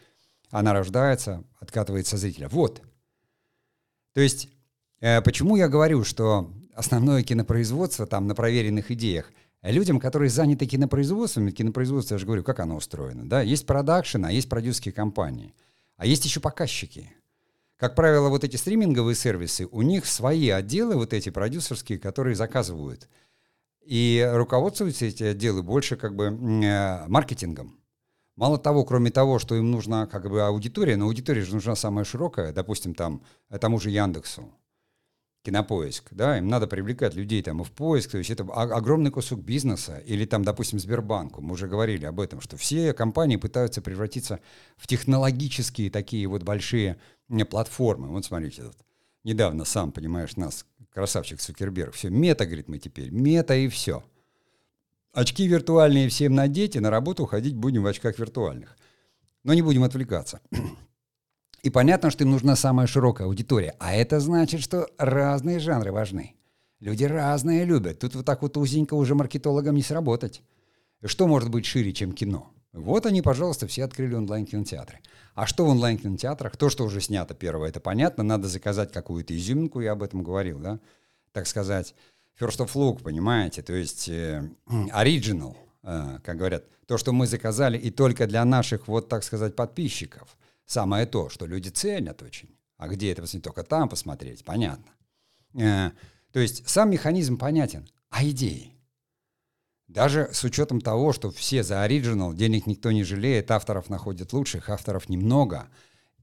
она 0.50 0.73
рождается, 0.73 1.45
откатывается 1.61 2.16
зрителя. 2.16 2.49
Вот. 2.49 2.83
То 4.18 4.22
есть, 4.22 4.48
э, 5.00 5.22
почему 5.22 5.54
я 5.54 5.68
говорю, 5.68 6.02
что 6.02 6.52
основное 6.75 7.22
кинопроизводство 7.22 8.04
там 8.04 8.26
на 8.26 8.34
проверенных 8.34 8.90
идеях, 8.90 9.30
людям, 9.62 10.00
которые 10.00 10.28
заняты 10.28 10.66
кинопроизводством, 10.66 11.52
кинопроизводство, 11.52 12.16
я 12.16 12.18
же 12.18 12.26
говорю, 12.26 12.42
как 12.42 12.58
оно 12.58 12.75
устроено, 12.75 13.28
да, 13.28 13.42
есть 13.42 13.64
продакшн, 13.64 14.25
а 14.25 14.32
есть 14.32 14.48
продюсерские 14.48 14.92
компании– 14.92 15.54
а 15.98 16.06
есть 16.06 16.25
еще 16.25 16.40
показчики. 16.40 17.12
Как 17.76 17.94
правило, 17.94 18.28
вот 18.28 18.44
эти 18.44 18.56
стриминговые 18.56 19.14
сервисы, 19.14 19.66
у 19.70 19.82
них 19.82 20.06
свои 20.06 20.48
отделы, 20.48 20.94
вот 20.94 21.12
эти 21.12 21.28
продюсерские, 21.28 21.98
которые 21.98 22.34
заказывают. 22.34 23.08
И 23.84 24.28
руководствуются 24.32 25.06
эти 25.06 25.25
отделы 25.25 25.62
больше 25.62 25.96
как 25.96 26.14
бы 26.14 26.26
э, 26.26 27.08
маркетингом. 27.08 27.78
Мало 28.38 28.57
того, 28.57 28.85
кроме 28.85 29.11
того, 29.11 29.40
что 29.40 29.57
им 29.57 29.73
нужна 29.73 30.07
как 30.07 30.30
бы 30.30 30.40
аудитория, 30.40 30.97
но 30.97 31.07
аудитория 31.07 31.42
же 31.42 31.54
нужна 31.54 31.75
самая 31.75 32.04
широкая, 32.04 32.52
допустим, 32.52 32.95
там, 32.95 33.21
тому 33.61 33.80
же 33.80 33.90
Яндексу, 33.90 34.49
Кинопоиск, 35.42 36.04
да, 36.12 36.38
им 36.38 36.47
надо 36.47 36.68
привлекать 36.68 37.14
людей 37.14 37.42
там 37.42 37.62
и 37.62 37.64
в 37.64 37.73
поиск, 37.73 38.12
то 38.12 38.18
есть 38.18 38.30
это 38.30 38.45
огромный 38.45 39.11
кусок 39.11 39.40
бизнеса, 39.40 40.00
или 40.07 40.25
там, 40.25 40.45
допустим, 40.45 40.78
Сбербанку, 40.78 41.42
мы 41.42 41.54
уже 41.54 41.66
говорили 41.66 42.04
об 42.04 42.21
этом, 42.21 42.40
что 42.40 42.57
все 42.57 42.92
компании 42.92 43.35
пытаются 43.35 43.83
превратиться 43.83 44.38
в 44.76 44.87
технологические 44.87 45.90
такие 45.90 46.28
вот 46.28 46.45
большие 46.45 46.97
платформы. 47.50 48.07
Вот 48.07 48.25
смотрите, 48.25 48.62
вот, 48.62 48.76
недавно 49.25 49.64
сам, 49.64 49.90
понимаешь, 49.90 50.37
нас, 50.37 50.64
красавчик 50.90 51.40
Цукерберг, 51.40 51.92
все, 51.92 52.09
мета, 52.09 52.47
говорит, 52.47 52.68
мы 52.68 52.78
теперь, 52.78 53.11
мета 53.11 53.57
и 53.57 53.66
все. 53.66 54.04
Очки 55.18 55.48
виртуальные 55.48 56.08
всем 56.10 56.37
надеть, 56.37 56.76
и 56.76 56.78
на 56.78 56.90
работу 56.90 57.26
ходить 57.26 57.56
будем 57.56 57.82
в 57.82 57.88
очках 57.88 58.20
виртуальных. 58.20 58.76
Но 59.42 59.52
не 59.52 59.62
будем 59.62 59.82
отвлекаться. 59.82 60.40
И 61.64 61.70
понятно, 61.70 62.12
что 62.12 62.22
им 62.22 62.30
нужна 62.30 62.54
самая 62.54 62.87
широкая 62.87 63.26
аудитория. 63.26 63.75
А 63.80 63.96
это 63.96 64.20
значит, 64.20 64.60
что 64.60 64.87
разные 64.96 65.58
жанры 65.58 65.90
важны. 65.90 66.37
Люди 66.78 67.02
разные 67.02 67.64
любят. 67.64 67.98
Тут 67.98 68.14
вот 68.14 68.26
так 68.26 68.42
вот 68.42 68.56
узенько 68.56 68.94
уже 68.94 69.16
маркетологам 69.16 69.75
не 69.75 69.82
сработать. 69.82 70.40
Что 71.04 71.26
может 71.26 71.50
быть 71.50 71.66
шире, 71.66 71.92
чем 71.92 72.12
кино? 72.12 72.52
Вот 72.72 73.04
они, 73.04 73.20
пожалуйста, 73.20 73.66
все 73.66 73.82
открыли 73.82 74.14
онлайн-кинотеатры. 74.14 75.00
А 75.34 75.46
что 75.46 75.64
в 75.64 75.68
онлайн-кинотеатрах? 75.70 76.56
То, 76.56 76.70
что 76.70 76.84
уже 76.84 77.00
снято 77.00 77.34
первое, 77.34 77.70
это 77.70 77.80
понятно. 77.80 78.22
Надо 78.22 78.46
заказать 78.46 78.92
какую-то 78.92 79.37
изюминку, 79.37 79.80
я 79.80 79.92
об 79.92 80.04
этом 80.04 80.22
говорил, 80.22 80.60
да? 80.60 80.78
Так 81.32 81.48
сказать, 81.48 81.96
first 82.40 82.59
of 82.59 82.73
look, 82.75 83.02
понимаете? 83.02 83.62
То 83.62 83.73
есть 83.73 84.09
э, 84.09 84.49
original, 84.68 85.57
э, 85.83 86.18
как 86.25 86.37
говорят. 86.37 86.64
То, 86.87 86.97
что 86.97 87.12
мы 87.12 87.26
заказали 87.26 87.76
и 87.76 87.90
только 87.90 88.26
для 88.26 88.45
наших, 88.45 88.88
вот 88.88 89.09
так 89.09 89.23
сказать, 89.23 89.54
подписчиков– 89.57 90.37
самое 90.68 91.07
то, 91.07 91.28
что 91.30 91.47
люди 91.47 91.71
ценят 91.71 92.23
очень. 92.23 92.50
А 92.76 92.87
где 92.87 93.11
это 93.11 93.23
посмотреть? 93.23 93.45
Только 93.45 93.62
там 93.64 93.88
посмотреть, 93.88 94.45
понятно. 94.45 94.92
Э, 95.54 95.90
то 96.30 96.38
есть 96.38 96.68
сам 96.68 96.90
механизм 96.90 97.37
понятен, 97.37 97.88
а 98.11 98.25
идеи? 98.28 98.75
Даже 99.88 100.28
с 100.33 100.45
учетом 100.45 100.80
того, 100.80 101.12
что 101.12 101.30
все 101.30 101.62
за 101.62 101.83
оригинал, 101.83 102.35
денег 102.35 102.66
никто 102.66 102.92
не 102.92 103.02
жалеет, 103.02 103.50
авторов 103.50 103.88
находят 103.88 104.33
лучших, 104.35 104.68
авторов 104.68 105.09
немного, 105.09 105.68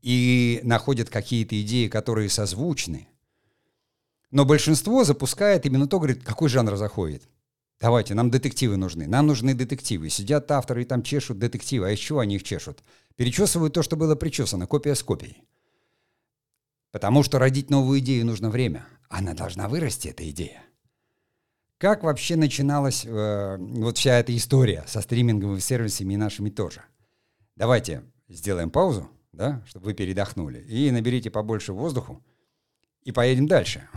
и 0.02 0.62
находят 0.64 1.10
какие-то 1.10 1.60
идеи, 1.62 1.88
которые 1.88 2.30
созвучны. 2.30 3.10
Но 4.32 4.46
большинство 4.46 5.04
запускает 5.04 5.66
именно 5.66 5.88
то, 5.88 5.98
говорит, 5.98 6.24
какой 6.24 6.50
жанр 6.50 6.76
заходит. 6.76 7.24
Давайте, 7.80 8.14
нам 8.14 8.32
детективы 8.32 8.78
нужны. 8.78 9.08
Нам 9.08 9.28
нужны 9.28 9.54
детективы. 9.54 10.10
Сидят 10.10 10.50
авторы 10.52 10.84
и 10.84 10.86
там 10.86 11.04
чешут 11.04 11.40
детективы. 11.40 11.88
А 11.88 11.92
из 11.92 12.00
чего 12.00 12.20
они 12.20 12.36
их 12.36 12.44
чешут? 12.44 12.80
Перечесывают 13.16 13.74
то, 13.74 13.84
что 13.84 13.96
было 13.96 14.16
причесано, 14.16 14.68
копия 14.68 14.96
с 14.96 15.04
копией. 15.04 15.44
Потому 16.92 17.24
что 17.24 17.40
родить 17.40 17.70
новую 17.70 18.00
идею 18.00 18.26
нужно 18.26 18.50
время. 18.50 18.88
Она 19.10 19.34
должна 19.34 19.68
вырасти, 19.68 20.08
эта 20.08 20.30
идея. 20.30 20.64
Как 21.78 22.04
вообще 22.04 22.38
начиналась 22.38 23.06
э, 23.06 23.58
вот 23.60 23.98
вся 23.98 24.18
эта 24.18 24.36
история 24.36 24.86
со 24.88 25.02
стриминговыми 25.02 25.60
сервисами 25.60 26.14
и 26.14 26.18
нашими 26.18 26.50
тоже? 26.50 26.84
Давайте 27.58 28.04
сделаем 28.30 28.70
паузу, 28.70 29.10
да, 29.34 29.62
чтобы 29.68 29.88
вы 29.88 29.94
передохнули, 29.94 30.60
и 30.60 30.90
наберите 30.90 31.30
побольше 31.30 31.74
воздуху, 31.74 32.24
и 33.06 33.12
поедем 33.12 33.48
дальше. 33.48 33.88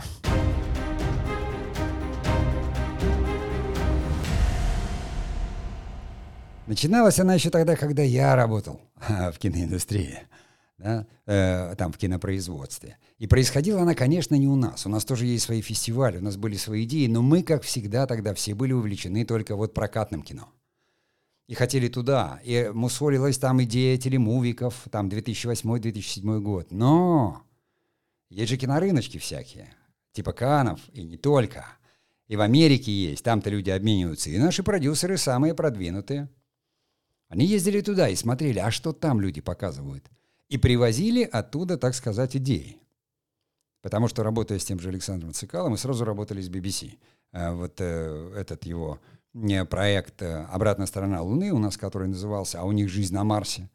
Начиналась 6.67 7.19
она 7.19 7.33
еще 7.33 7.49
тогда, 7.49 7.75
когда 7.75 8.03
я 8.03 8.35
работал 8.35 8.79
в 9.07 9.33
киноиндустрии, 9.39 10.19
да, 10.77 11.07
э, 11.25 11.73
там 11.75 11.91
в 11.91 11.97
кинопроизводстве. 11.97 12.97
И 13.17 13.25
происходила 13.25 13.81
она, 13.81 13.95
конечно, 13.95 14.35
не 14.35 14.47
у 14.47 14.55
нас. 14.55 14.85
У 14.85 14.89
нас 14.89 15.03
тоже 15.03 15.25
есть 15.25 15.45
свои 15.45 15.61
фестивали, 15.61 16.19
у 16.19 16.23
нас 16.23 16.37
были 16.37 16.57
свои 16.57 16.83
идеи, 16.83 17.07
но 17.07 17.23
мы, 17.23 17.41
как 17.41 17.63
всегда, 17.63 18.05
тогда 18.05 18.35
все 18.35 18.53
были 18.53 18.73
увлечены 18.73 19.25
только 19.25 19.55
вот 19.55 19.73
прокатным 19.73 20.21
кино. 20.21 20.49
И 21.47 21.55
хотели 21.55 21.87
туда. 21.87 22.39
И 22.43 22.69
мусолилась 22.71 23.39
там 23.39 23.63
идея 23.63 23.97
телемувиков, 23.97 24.75
там 24.91 25.09
2008-2007 25.09 26.39
год. 26.39 26.71
Но 26.71 27.41
есть 28.29 28.49
же 28.49 28.57
кинорыночки 28.57 29.17
всякие, 29.17 29.73
типа 30.11 30.33
Канов 30.33 30.79
и 30.93 31.03
не 31.03 31.17
только. 31.17 31.65
И 32.27 32.35
в 32.35 32.41
Америке 32.41 32.91
есть, 32.91 33.23
там-то 33.23 33.49
люди 33.49 33.71
обмениваются. 33.71 34.29
И 34.29 34.37
наши 34.37 34.61
продюсеры 34.61 35.17
самые 35.17 35.55
продвинутые. 35.55 36.29
Они 37.27 37.45
ездили 37.45 37.81
туда 37.81 38.07
и 38.09 38.15
смотрели, 38.15 38.59
а 38.59 38.69
что 38.71 38.93
там 38.93 39.19
люди 39.19 39.41
показывают. 39.41 40.05
И 40.47 40.57
привозили 40.57 41.23
оттуда, 41.23 41.77
так 41.77 41.95
сказать, 41.95 42.35
идеи. 42.35 42.79
Потому 43.81 44.07
что, 44.07 44.23
работая 44.23 44.59
с 44.59 44.65
тем 44.65 44.79
же 44.79 44.89
Александром 44.89 45.33
Цикалом, 45.33 45.71
мы 45.71 45.77
сразу 45.77 46.05
работали 46.05 46.41
с 46.41 46.49
BBC. 46.49 46.97
Э, 47.31 47.51
вот 47.53 47.79
э, 47.79 48.33
этот 48.35 48.65
его 48.65 48.99
э, 49.33 49.65
проект 49.65 50.21
«Обратная 50.21 50.87
сторона 50.87 51.21
Луны» 51.21 51.51
у 51.51 51.59
нас, 51.59 51.77
который 51.77 52.07
назывался 52.07 52.59
«А 52.59 52.65
у 52.65 52.71
них 52.71 52.89
жизнь 52.89 53.13
на 53.13 53.23
Марсе». 53.23 53.69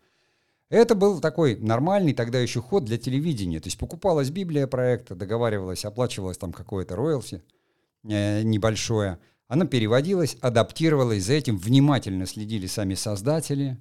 Это 0.71 0.95
был 0.95 1.21
такой 1.21 1.57
нормальный 1.57 2.15
тогда 2.15 2.41
еще 2.41 2.61
ход 2.61 2.85
для 2.85 2.99
телевидения. 2.99 3.61
То 3.61 3.69
есть 3.69 3.79
покупалась 3.79 4.31
Библия 4.31 4.67
проекта, 4.67 5.15
договаривалась, 5.15 5.85
оплачивалось 5.85 6.39
там 6.39 6.53
какое-то 6.53 6.97
роялти 6.97 7.43
небольшое. 8.03 9.19
Она 9.47 9.67
переводилась, 9.67 10.37
адаптировалась, 10.41 11.25
за 11.25 11.35
этим 11.35 11.59
внимательно 11.59 12.27
следили 12.27 12.67
сами 12.67 12.95
создатели. 12.95 13.79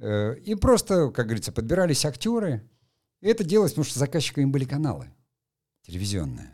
И 0.00 0.56
просто, 0.60 1.10
как 1.10 1.26
говорится, 1.26 1.52
подбирались 1.52 2.04
актеры. 2.04 2.68
И 3.20 3.28
это 3.28 3.44
делалось, 3.44 3.72
потому 3.72 3.84
что 3.84 3.98
заказчиками 3.98 4.44
были 4.44 4.64
каналы 4.64 5.06
телевизионная. 5.82 6.52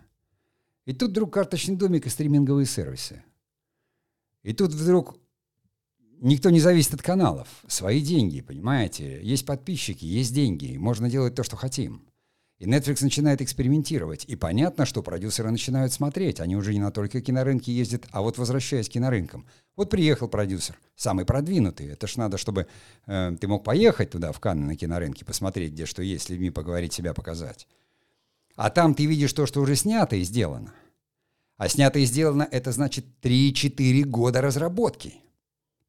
И 0.84 0.92
тут 0.92 1.10
вдруг 1.10 1.32
карточный 1.32 1.76
домик 1.76 2.06
и 2.06 2.10
стриминговые 2.10 2.66
сервисы. 2.66 3.24
И 4.42 4.52
тут 4.52 4.72
вдруг 4.72 5.18
никто 6.20 6.50
не 6.50 6.60
зависит 6.60 6.94
от 6.94 7.02
каналов. 7.02 7.48
Свои 7.66 8.00
деньги, 8.00 8.40
понимаете? 8.40 9.20
Есть 9.22 9.46
подписчики, 9.46 10.04
есть 10.04 10.34
деньги. 10.34 10.76
Можно 10.76 11.10
делать 11.10 11.34
то, 11.34 11.42
что 11.42 11.56
хотим. 11.56 12.06
И 12.60 12.66
Netflix 12.66 13.02
начинает 13.02 13.40
экспериментировать. 13.40 14.26
И 14.26 14.36
понятно, 14.36 14.84
что 14.84 15.02
продюсеры 15.02 15.50
начинают 15.50 15.94
смотреть. 15.94 16.40
Они 16.40 16.56
уже 16.56 16.74
не 16.74 16.78
на 16.78 16.90
только 16.90 17.22
кинорынки 17.22 17.70
ездят, 17.70 18.06
а 18.10 18.20
вот 18.20 18.36
возвращаясь 18.36 18.88
к 18.88 18.92
кинорынкам. 18.92 19.46
Вот 19.76 19.88
приехал 19.88 20.28
продюсер, 20.28 20.78
самый 20.94 21.24
продвинутый. 21.24 21.88
Это 21.88 22.06
ж 22.06 22.16
надо, 22.16 22.36
чтобы 22.36 22.66
э, 23.06 23.36
ты 23.40 23.48
мог 23.48 23.64
поехать 23.64 24.10
туда, 24.10 24.32
в 24.32 24.40
Канны, 24.40 24.66
на 24.66 24.76
кинорынке, 24.76 25.24
посмотреть, 25.24 25.72
где 25.72 25.86
что 25.86 26.02
есть, 26.02 26.26
с 26.26 26.28
людьми 26.28 26.50
поговорить, 26.50 26.92
себя 26.92 27.14
показать. 27.14 27.66
А 28.56 28.68
там 28.68 28.94
ты 28.94 29.06
видишь 29.06 29.32
то, 29.32 29.46
что 29.46 29.62
уже 29.62 29.74
снято 29.74 30.16
и 30.16 30.22
сделано. 30.22 30.74
А 31.56 31.66
снято 31.70 31.98
и 31.98 32.04
сделано— 32.04 32.46
это 32.50 32.72
значит 32.72 33.06
3-4 33.22 34.02
года 34.04 34.42
разработки. 34.42 35.14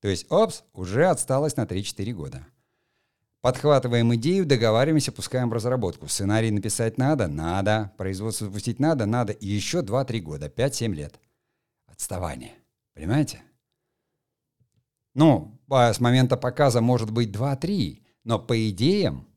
То 0.01 0.07
есть, 0.07 0.25
опс, 0.29 0.63
уже 0.73 1.05
отсталось 1.05 1.55
на 1.55 1.63
3-4 1.63 2.11
года. 2.11 2.45
Подхватываем 3.41 4.13
идею, 4.15 4.45
договариваемся, 4.45 5.11
пускаем 5.11 5.49
в 5.49 5.53
разработку. 5.53 6.07
Сценарий 6.07 6.51
написать 6.51 6.97
надо? 6.97 7.27
Надо. 7.27 7.91
Производство 7.97 8.47
запустить 8.47 8.79
надо? 8.79 9.05
Надо. 9.05 9.33
И 9.33 9.47
еще 9.47 9.79
2-3 9.79 10.19
года, 10.19 10.47
5-7 10.47 10.93
лет. 10.93 11.19
Отставание. 11.87 12.53
Понимаете? 12.93 13.41
Ну, 15.13 15.59
с 15.69 15.99
момента 15.99 16.37
показа 16.37 16.81
может 16.81 17.11
быть 17.11 17.29
2-3, 17.29 18.03
но 18.23 18.39
по 18.39 18.69
идеям 18.69 19.27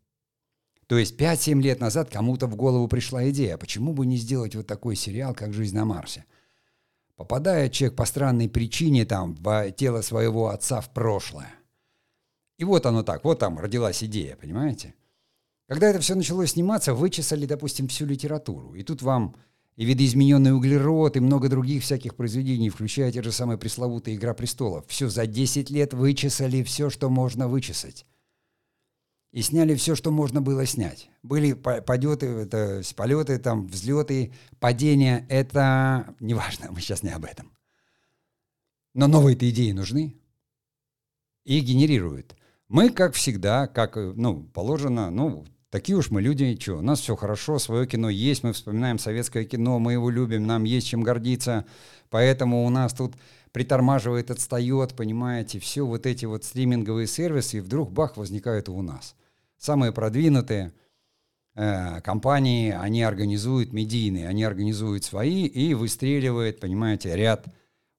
то 0.87 0.99
есть 0.99 1.19
5-7 1.19 1.61
лет 1.63 1.81
назад 1.81 2.11
кому-то 2.11 2.47
в 2.47 2.57
голову 2.57 2.89
пришла 2.89 3.29
идея, 3.31 3.57
почему 3.57 3.95
бы 3.95 4.07
не 4.07 4.17
сделать 4.17 4.55
вот 4.55 4.67
такой 4.67 4.97
сериал, 4.97 5.35
как 5.35 5.53
«Жизнь 5.53 5.77
на 5.77 5.85
Марсе». 5.85 6.25
Попадает 7.17 7.73
человек 7.73 7.97
по 7.97 8.05
странной 8.05 8.49
причине 8.49 9.05
там 9.05 9.35
в 9.35 9.71
тело 9.73 10.03
своего 10.03 10.49
отца 10.49 10.81
в 10.81 10.93
прошлое. 10.93 11.53
И 12.59 12.65
вот 12.65 12.87
оно 12.87 13.03
так, 13.03 13.25
вот 13.25 13.39
там 13.39 13.59
родилась 13.59 14.03
идея, 14.03 14.37
понимаете? 14.37 14.95
Когда 15.69 15.89
это 15.89 16.01
все 16.01 16.15
начало 16.15 16.47
сниматься, 16.47 16.93
вычесали, 16.93 17.47
допустим, 17.47 17.89
всю 17.89 18.07
литературу. 18.07 18.75
И 18.75 18.83
тут 18.83 19.03
вам 19.03 19.35
и 19.77 19.85
видоизмененный 19.85 20.55
углерод, 20.55 21.17
и 21.17 21.21
много 21.21 21.49
других 21.49 21.83
всяких 21.83 22.15
произведений, 22.15 22.71
включая 22.71 23.11
те 23.11 23.23
же 23.23 23.33
самые 23.33 23.59
пресловутые 23.59 24.17
«Игра 24.17 24.35
престолов». 24.35 24.85
Все 24.89 25.09
за 25.09 25.27
10 25.27 25.71
лет 25.71 25.95
вычесали 25.95 26.63
все, 26.63 26.91
что 26.91 27.09
можно 27.11 27.49
вычесать 27.49 28.07
и 29.35 29.43
сняли 29.43 29.75
все, 29.75 29.97
что 29.97 30.13
можно 30.13 30.41
было 30.41 30.65
снять. 30.65 31.11
Были 31.25 31.55
полеты, 31.55 32.27
это, 32.27 32.83
полеты, 32.95 33.37
там, 33.41 33.67
взлеты, 33.67 34.33
падения. 34.61 35.27
Это 35.29 36.15
неважно, 36.21 36.69
мы 36.71 36.81
сейчас 36.81 37.03
не 37.03 37.11
об 37.11 37.25
этом. 37.25 37.51
Но 38.95 39.09
новые-то 39.09 39.51
идеи 39.51 39.73
нужны. 39.73 40.15
И 41.45 41.59
генерируют. 41.59 42.37
Мы, 42.69 42.91
как 42.91 43.15
всегда, 43.15 43.67
как 43.67 43.97
ну, 43.97 44.45
положено, 44.55 45.11
ну, 45.11 45.45
такие 45.69 45.99
уж 45.99 46.13
мы 46.13 46.23
люди, 46.23 46.57
что, 46.61 46.77
у 46.77 46.81
нас 46.81 47.01
все 47.01 47.17
хорошо, 47.17 47.59
свое 47.59 47.89
кино 47.89 48.11
есть, 48.11 48.45
мы 48.45 48.53
вспоминаем 48.53 49.01
советское 49.01 49.45
кино, 49.45 49.81
мы 49.81 49.95
его 49.95 50.11
любим, 50.11 50.47
нам 50.47 50.63
есть 50.63 50.87
чем 50.87 51.03
гордиться, 51.03 51.67
поэтому 52.09 52.65
у 52.65 52.71
нас 52.71 52.95
тут 52.95 53.15
притормаживает, 53.51 54.31
отстает, 54.31 54.95
понимаете, 54.95 55.59
все 55.59 55.85
вот 55.85 56.07
эти 56.07 56.25
вот 56.25 56.45
стриминговые 56.45 57.09
сервисы, 57.09 57.59
и 57.59 57.61
вдруг 57.61 57.91
бах, 57.91 58.17
возникают 58.17 58.69
у 58.69 58.81
нас 58.81 59.17
самые 59.57 59.93
продвинутые 59.93 60.73
э, 61.55 62.01
компании, 62.01 62.71
они 62.71 63.03
организуют 63.03 63.73
медийные, 63.73 64.29
они 64.29 64.45
организуют 64.45 65.05
свои 65.05 65.47
и 65.47 65.75
выстреливает, 65.75 66.61
понимаете, 66.61 67.15
ряд 67.17 67.47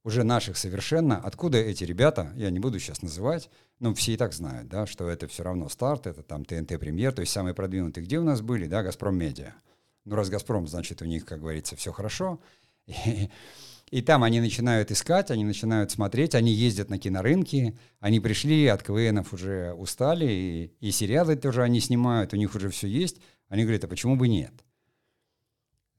уже 0.03 0.23
наших 0.23 0.57
совершенно. 0.57 1.17
Откуда 1.17 1.57
эти 1.57 1.83
ребята, 1.83 2.31
я 2.35 2.49
не 2.51 2.59
буду 2.59 2.79
сейчас 2.79 3.01
называть, 3.01 3.49
но 3.79 3.93
все 3.93 4.13
и 4.13 4.17
так 4.17 4.33
знают, 4.33 4.69
да, 4.69 4.85
что 4.85 5.09
это 5.09 5.27
все 5.27 5.43
равно 5.43 5.67
старт, 5.67 6.07
это 6.07 6.21
там 6.21 6.45
ТНТ 6.45 6.79
Премьер, 6.79 7.11
то 7.11 7.21
есть 7.21 7.33
самые 7.33 7.53
продвинутые. 7.53 8.05
Где 8.05 8.19
у 8.19 8.23
нас 8.23 8.41
были, 8.41 8.67
да, 8.67 8.83
Газпром 8.83 9.17
Медиа. 9.17 9.53
Ну, 10.05 10.15
раз 10.15 10.29
Газпром, 10.29 10.67
значит, 10.67 11.01
у 11.01 11.05
них, 11.05 11.25
как 11.25 11.39
говорится, 11.39 11.75
все 11.75 11.91
хорошо. 11.91 12.39
и 13.91 14.01
там 14.01 14.23
они 14.23 14.41
начинают 14.41 14.91
искать, 14.91 15.29
они 15.29 15.43
начинают 15.43 15.91
смотреть, 15.91 16.33
они 16.33 16.51
ездят 16.51 16.89
на 16.89 16.97
кинорынки, 16.97 17.77
они 17.99 18.19
пришли 18.19 18.65
от 18.67 18.81
КВНов 18.81 19.31
уже 19.31 19.73
устали, 19.73 20.25
и, 20.25 20.73
и 20.79 20.91
сериалы 20.91 21.35
тоже 21.35 21.61
они 21.61 21.79
снимают, 21.79 22.33
у 22.33 22.37
них 22.37 22.55
уже 22.55 22.69
все 22.69 22.87
есть. 22.87 23.21
Они 23.47 23.63
говорят, 23.63 23.83
а 23.83 23.87
почему 23.87 24.15
бы 24.15 24.27
нет? 24.27 24.53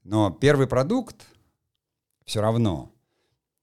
Но 0.03 0.31
первый 0.31 0.67
продукт 0.67 1.25
все 2.25 2.41
равно 2.41 2.93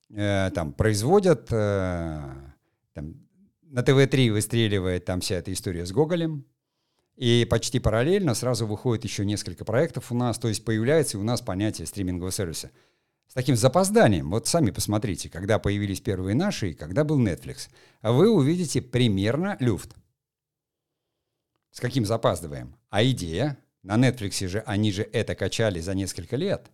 э, 0.08 0.50
там 0.54 0.72
производят, 0.72 1.48
э, 1.52 2.22
там, 2.94 3.14
на 3.62 3.82
ТВ-3 3.82 4.32
выстреливает 4.32 5.04
там 5.04 5.20
вся 5.20 5.36
эта 5.36 5.52
история 5.52 5.84
с 5.84 5.92
Гоголем, 5.92 6.46
и 7.16 7.46
почти 7.48 7.78
параллельно 7.78 8.34
сразу 8.34 8.66
выходит 8.66 9.04
еще 9.04 9.24
несколько 9.26 9.66
проектов 9.66 10.10
у 10.10 10.14
нас, 10.14 10.38
то 10.38 10.48
есть 10.48 10.64
появляется 10.64 11.18
у 11.18 11.22
нас 11.22 11.42
понятие 11.42 11.86
стримингового 11.86 12.32
сервиса– 12.32 12.70
с 13.28 13.34
таким 13.34 13.56
запозданием. 13.56 14.30
Вот 14.30 14.46
сами 14.46 14.70
посмотрите, 14.70 15.28
когда 15.28 15.58
появились 15.58 16.00
первые 16.00 16.34
наши 16.34 16.70
и 16.70 16.74
когда 16.74 17.04
был 17.04 17.20
Netflix. 17.20 17.68
А 18.00 18.12
вы 18.12 18.30
увидите 18.30 18.80
примерно 18.80 19.56
люфт. 19.60 19.94
С 21.70 21.80
каким 21.80 22.06
запаздываем? 22.06 22.76
А 22.90 23.04
идея? 23.04 23.58
На 23.82 23.96
Netflix 23.96 24.46
же 24.48 24.60
они 24.60 24.92
же 24.92 25.02
это 25.02 25.34
качали 25.34 25.80
за 25.80 25.94
несколько 25.94 26.36
лет. 26.36 26.70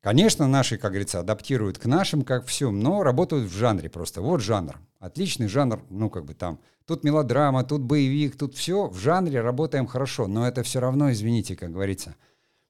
Конечно, 0.00 0.48
наши, 0.48 0.78
как 0.78 0.92
говорится, 0.92 1.20
адаптируют 1.20 1.78
к 1.78 1.86
нашим, 1.86 2.22
как 2.22 2.46
все, 2.46 2.72
но 2.72 3.04
работают 3.04 3.48
в 3.48 3.54
жанре 3.54 3.88
просто. 3.88 4.20
Вот 4.20 4.40
жанр. 4.40 4.80
Отличный 4.98 5.46
жанр, 5.46 5.84
ну, 5.90 6.10
как 6.10 6.24
бы 6.24 6.34
там. 6.34 6.58
Тут 6.86 7.04
мелодрама, 7.04 7.62
тут 7.62 7.82
боевик, 7.82 8.36
тут 8.36 8.56
все. 8.56 8.88
В 8.88 8.98
жанре 8.98 9.40
работаем 9.40 9.86
хорошо, 9.86 10.26
но 10.26 10.46
это 10.46 10.64
все 10.64 10.80
равно, 10.80 11.12
извините, 11.12 11.54
как 11.54 11.70
говорится, 11.70 12.16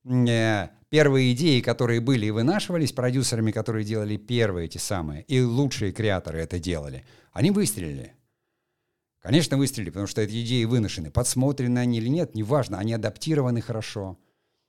не 0.05 0.71
первые 0.92 1.33
идеи, 1.33 1.62
которые 1.62 2.00
были 2.00 2.26
и 2.26 2.31
вынашивались 2.31 2.92
продюсерами, 2.92 3.50
которые 3.50 3.83
делали 3.83 4.18
первые 4.18 4.66
эти 4.66 4.76
самые, 4.76 5.22
и 5.22 5.40
лучшие 5.40 5.90
креаторы 5.90 6.40
это 6.40 6.59
делали, 6.59 7.07
они 7.33 7.50
выстрелили. 7.50 8.12
Конечно, 9.22 9.57
выстрелили, 9.57 9.88
потому 9.88 10.07
что 10.07 10.20
эти 10.20 10.44
идеи 10.44 10.64
выношены. 10.64 11.11
Подсмотрены 11.11 11.78
они 11.78 11.96
или 11.96 12.09
нет, 12.09 12.35
неважно, 12.35 12.78
они 12.78 12.92
адаптированы 12.92 13.62
хорошо. 13.62 14.18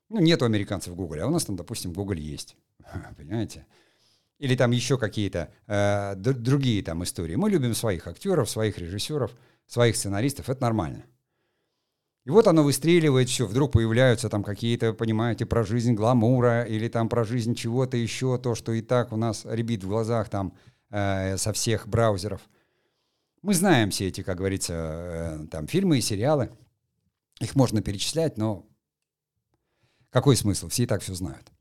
Ну, 0.07 0.21
нет 0.21 0.41
у 0.41 0.45
американцев 0.45 0.95
Google, 0.95 1.23
а 1.23 1.27
у 1.27 1.29
нас 1.29 1.43
там, 1.43 1.57
допустим, 1.57 1.91
Google 1.91 2.15
есть. 2.15 2.55
Понимаете? 3.17 3.65
Или 4.39 4.55
там 4.55 4.71
еще 4.71 4.97
какие-то 4.97 5.51
э, 5.67 6.15
другие 6.15 6.83
там 6.83 7.03
истории. 7.03 7.35
Мы 7.35 7.49
любим 7.49 7.75
своих 7.75 8.07
актеров, 8.07 8.49
своих 8.49 8.77
режиссеров, 8.77 9.31
своих 9.67 9.97
сценаристов, 9.97 10.47
это 10.47 10.61
нормально. 10.61 11.03
И 12.25 12.29
вот 12.29 12.47
оно 12.47 12.63
выстреливает, 12.63 13.27
все, 13.27 13.45
вдруг 13.45 13.73
появляются 13.73 14.29
там 14.29 14.43
какие-то, 14.43 14.93
понимаете, 14.93 15.45
про 15.45 15.63
жизнь 15.63 15.93
гламура 15.93 16.63
или 16.63 16.87
там 16.87 17.09
про 17.09 17.25
жизнь 17.25 17.53
чего-то 17.53 17.97
еще, 17.97 18.37
то, 18.37 18.55
что 18.55 18.71
и 18.71 18.81
так 18.81 19.11
у 19.11 19.17
нас 19.17 19.45
ребит 19.45 19.83
в 19.83 19.89
глазах 19.89 20.29
там 20.29 20.53
э, 20.89 21.35
со 21.37 21.51
всех 21.51 21.87
браузеров. 21.87 22.41
Мы 23.41 23.53
знаем 23.53 23.91
все 23.91 24.07
эти, 24.07 24.23
как 24.23 24.37
говорится, 24.37 24.73
э, 24.73 25.47
там 25.51 25.67
фильмы 25.67 25.97
и 25.97 26.01
сериалы. 26.01 26.49
Их 27.41 27.55
можно 27.55 27.81
перечислять, 27.81 28.37
но 28.37 28.65
какой 30.09 30.37
смысл? 30.37 30.69
Все 30.69 30.83
и 30.83 30.85
так 30.85 31.01
все 31.01 31.13
знают. 31.15 31.51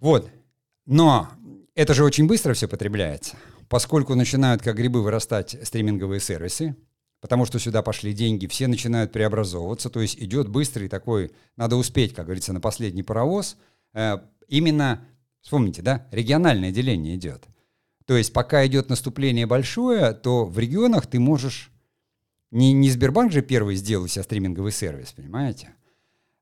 Вот. 0.00 0.30
Но 0.84 1.30
это 1.74 1.94
же 1.94 2.04
очень 2.04 2.26
быстро 2.26 2.52
все 2.52 2.68
потребляется, 2.68 3.36
поскольку 3.70 4.14
начинают 4.14 4.60
как 4.60 4.76
грибы 4.76 5.02
вырастать 5.02 5.56
стриминговые 5.62 6.20
сервисы, 6.20 6.76
потому 7.20 7.44
что 7.44 7.58
сюда 7.58 7.82
пошли 7.82 8.12
деньги, 8.12 8.46
все 8.46 8.66
начинают 8.66 9.12
преобразовываться, 9.12 9.90
то 9.90 10.00
есть 10.00 10.16
идет 10.18 10.48
быстрый 10.48 10.88
такой, 10.88 11.32
надо 11.56 11.76
успеть, 11.76 12.14
как 12.14 12.26
говорится, 12.26 12.52
на 12.52 12.60
последний 12.60 13.02
паровоз, 13.02 13.56
э, 13.94 14.18
именно, 14.48 15.06
вспомните, 15.40 15.82
да, 15.82 16.06
региональное 16.12 16.70
деление 16.70 17.16
идет. 17.16 17.46
То 18.06 18.16
есть 18.16 18.32
пока 18.32 18.66
идет 18.66 18.88
наступление 18.88 19.46
большое, 19.46 20.12
то 20.14 20.46
в 20.46 20.58
регионах 20.58 21.06
ты 21.06 21.20
можешь... 21.20 21.70
Не, 22.50 22.72
не 22.72 22.90
Сбербанк 22.90 23.30
же 23.30 23.42
первый 23.42 23.76
сделал 23.76 24.08
себя 24.08 24.22
стриминговый 24.22 24.72
сервис, 24.72 25.12
понимаете? 25.12 25.74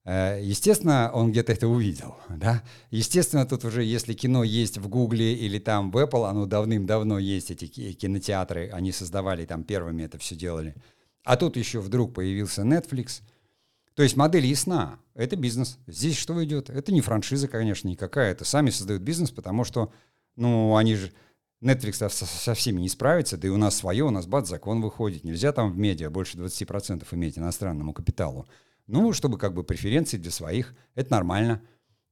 Э, 0.07 0.38
естественно, 0.40 1.11
он 1.12 1.33
где-то 1.33 1.53
это 1.53 1.66
увидел, 1.66 2.16
да. 2.29 2.62
Естественно, 2.92 3.45
тут 3.45 3.64
уже, 3.64 3.83
если 3.83 4.14
кино 4.14 4.45
есть 4.45 4.79
в 4.79 4.88
Гугле 4.88 5.35
или 5.35 5.59
там 5.59 5.90
в 5.90 5.97
Apple, 5.97 6.29
оно 6.29 6.47
давным-давно 6.47 7.19
есть, 7.19 7.51
эти 7.51 7.66
кинотеатры, 7.66 8.71
они 8.73 8.92
создавали 8.92 9.45
там 9.47 9.64
первыми 9.64 10.05
это 10.05 10.16
все 10.19 10.37
делали. 10.37 10.77
А 11.25 11.37
тут 11.37 11.57
еще 11.57 11.81
вдруг 11.81 12.14
появился 12.14 12.62
Netflix. 12.62 13.23
То 13.95 14.05
есть 14.05 14.16
модель 14.16 14.47
ясна, 14.47 15.01
это 15.14 15.35
бизнес. 15.35 15.77
Здесь 15.88 16.16
что 16.16 16.42
идет? 16.45 16.71
Это 16.71 16.92
не 16.92 17.01
франшиза, 17.01 17.49
конечно, 17.49 17.88
никакая, 17.88 18.31
это 18.31 18.45
сами 18.45 18.71
создают 18.71 19.03
бизнес, 19.03 19.33
потому 19.33 19.64
что, 19.64 19.92
ну, 20.37 20.77
они 20.77 20.95
же... 20.95 21.12
Netflix 21.62 22.09
со, 22.11 22.27
со 22.27 22.55
всеми 22.55 22.81
не 22.81 22.88
справится, 22.90 23.38
да 23.38 23.49
и 23.49 23.51
у 23.51 23.57
нас 23.57 23.75
свое, 23.75 24.05
у 24.05 24.11
нас 24.11 24.27
бац, 24.27 24.47
закон 24.47 24.83
выходит. 24.83 25.25
Нельзя 25.25 25.53
там 25.53 25.73
в 25.73 25.79
медиа 25.79 26.11
больше 26.11 26.37
20% 26.37 27.03
иметь 27.12 27.38
иностранному 27.38 27.95
капиталу. 27.95 28.47
Ну, 28.87 29.12
чтобы 29.12 29.38
как 29.38 29.53
бы 29.53 29.64
преференции 29.64 30.16
для 30.16 30.31
своих, 30.31 30.75
это 30.94 31.11
нормально. 31.12 31.62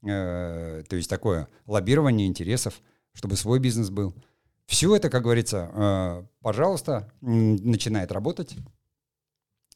Э, 0.03 0.83
то 0.89 0.97
есть 0.97 1.09
такое 1.09 1.49
лоббирование 1.67 2.27
интересов, 2.27 2.81
чтобы 3.13 3.37
свой 3.37 3.59
бизнес 3.61 3.91
был. 3.91 4.15
Все 4.67 4.95
это, 4.97 5.11
как 5.11 5.23
говорится, 5.23 5.71
э, 5.73 6.27
пожалуйста, 6.41 7.13
начинает 7.21 8.13
работать, 8.13 8.57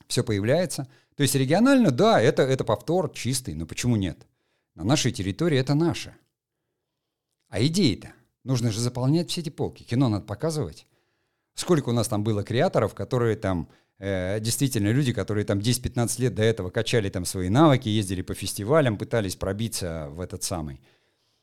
все 0.07 0.25
появляется. 0.25 0.89
То 1.15 1.23
есть 1.23 1.35
регионально, 1.35 1.91
да, 1.91 2.21
это, 2.21 2.43
это 2.43 2.65
повтор 2.65 3.11
чистый, 3.13 3.55
но 3.55 3.67
почему 3.67 3.97
нет? 3.97 4.27
На 4.75 4.85
нашей 4.85 5.13
территории 5.13 5.59
это 5.59 5.75
наше. 5.75 6.15
А 7.49 7.63
идеи-то? 7.63 8.13
Нужно 8.45 8.71
же 8.71 8.81
заполнять 8.81 9.31
все 9.31 9.41
эти 9.41 9.51
полки. 9.51 9.83
Кино 9.83 10.09
надо 10.09 10.25
показывать. 10.25 10.87
Сколько 11.55 11.89
у 11.89 11.93
нас 11.93 12.09
там 12.09 12.23
было 12.23 12.45
креаторов, 12.45 12.95
которые 12.95 13.37
там 13.37 13.69
э, 13.99 14.41
действительно 14.41 14.89
люди, 14.89 15.13
которые 15.13 15.45
там 15.45 15.59
10-15 15.59 16.21
лет 16.21 16.35
до 16.35 16.43
этого 16.43 16.71
качали 16.71 17.09
там 17.09 17.25
свои 17.25 17.49
навыки, 17.49 17.89
ездили 17.89 18.23
по 18.23 18.35
фестивалям, 18.35 18.97
пытались 18.97 19.37
пробиться 19.37 20.09
в 20.11 20.21
этот 20.21 20.43
самый 20.43 20.81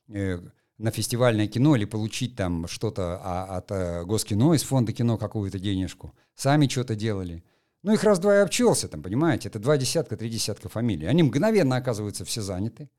э, 0.10 0.40
на 0.78 0.92
фестивальное 0.92 1.48
кино 1.48 1.76
или 1.76 1.86
получить 1.86 2.36
там 2.36 2.68
что-то 2.68 3.18
от 3.58 3.72
э, 3.72 4.04
Госкино 4.04 4.54
из 4.54 4.64
фонда 4.64 4.92
кино 4.92 5.18
какую-то 5.18 5.60
денежку. 5.60 6.14
Сами 6.36 6.68
что-то 6.68 6.96
делали. 6.96 7.44
Ну, 7.84 7.94
их 7.94 8.04
раз-два 8.04 8.38
и 8.38 8.40
обчелся 8.40 8.88
там, 8.88 9.04
понимаете? 9.04 9.48
Это 9.48 9.60
два 9.60 9.78
десятка, 9.78 10.18
три 10.18 10.30
десятка 10.30 10.70
фамилий. 10.70 11.06
Они 11.06 11.24
мгновенно 11.24 11.76
оказываются 11.76 12.26
все 12.26 12.42
заняты. 12.42 12.90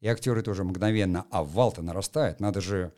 И 0.00 0.08
актеры 0.08 0.42
тоже 0.42 0.64
мгновенно, 0.64 1.24
а 1.30 1.44
вал-то 1.44 1.80
нарастает. 1.80 2.40
Надо 2.40 2.60
же 2.60 2.92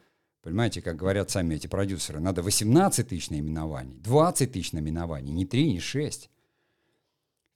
Понимаете, 0.47 0.81
как 0.81 0.95
говорят 0.95 1.29
сами 1.29 1.57
эти 1.57 1.67
продюсеры, 1.67 2.21
надо 2.21 2.41
18 2.41 3.09
тысяч 3.09 3.31
наименований, 3.31 3.97
20 3.97 4.53
тысяч 4.53 4.71
наименований, 4.71 5.33
не 5.33 5.45
3, 5.45 5.73
не 5.73 5.81
6. 5.81 6.31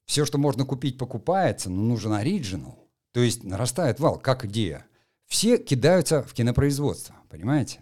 Все, 0.06 0.24
что 0.24 0.38
можно 0.38 0.64
купить, 0.64 0.98
покупается, 0.98 1.70
но 1.70 1.82
нужен 1.82 2.12
оригинал. 2.12 2.90
То 3.12 3.20
есть 3.20 3.44
нарастает 3.44 4.00
вал, 4.00 4.18
как 4.18 4.44
идея. 4.44 4.86
Все 5.26 5.56
кидаются 5.56 6.24
в 6.24 6.32
кинопроизводство, 6.32 7.14
понимаете? 7.28 7.80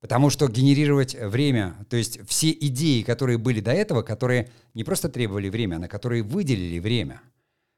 Потому 0.00 0.28
что 0.28 0.48
генерировать 0.48 1.14
время, 1.14 1.86
то 1.88 1.96
есть 1.96 2.18
все 2.26 2.50
идеи, 2.50 3.02
которые 3.02 3.38
были 3.38 3.60
до 3.60 3.70
этого, 3.70 4.02
которые 4.02 4.50
не 4.74 4.82
просто 4.82 5.08
требовали 5.08 5.50
время, 5.50 5.76
а 5.76 5.78
на 5.78 5.88
которые 5.88 6.24
выделили 6.24 6.80
время, 6.80 7.22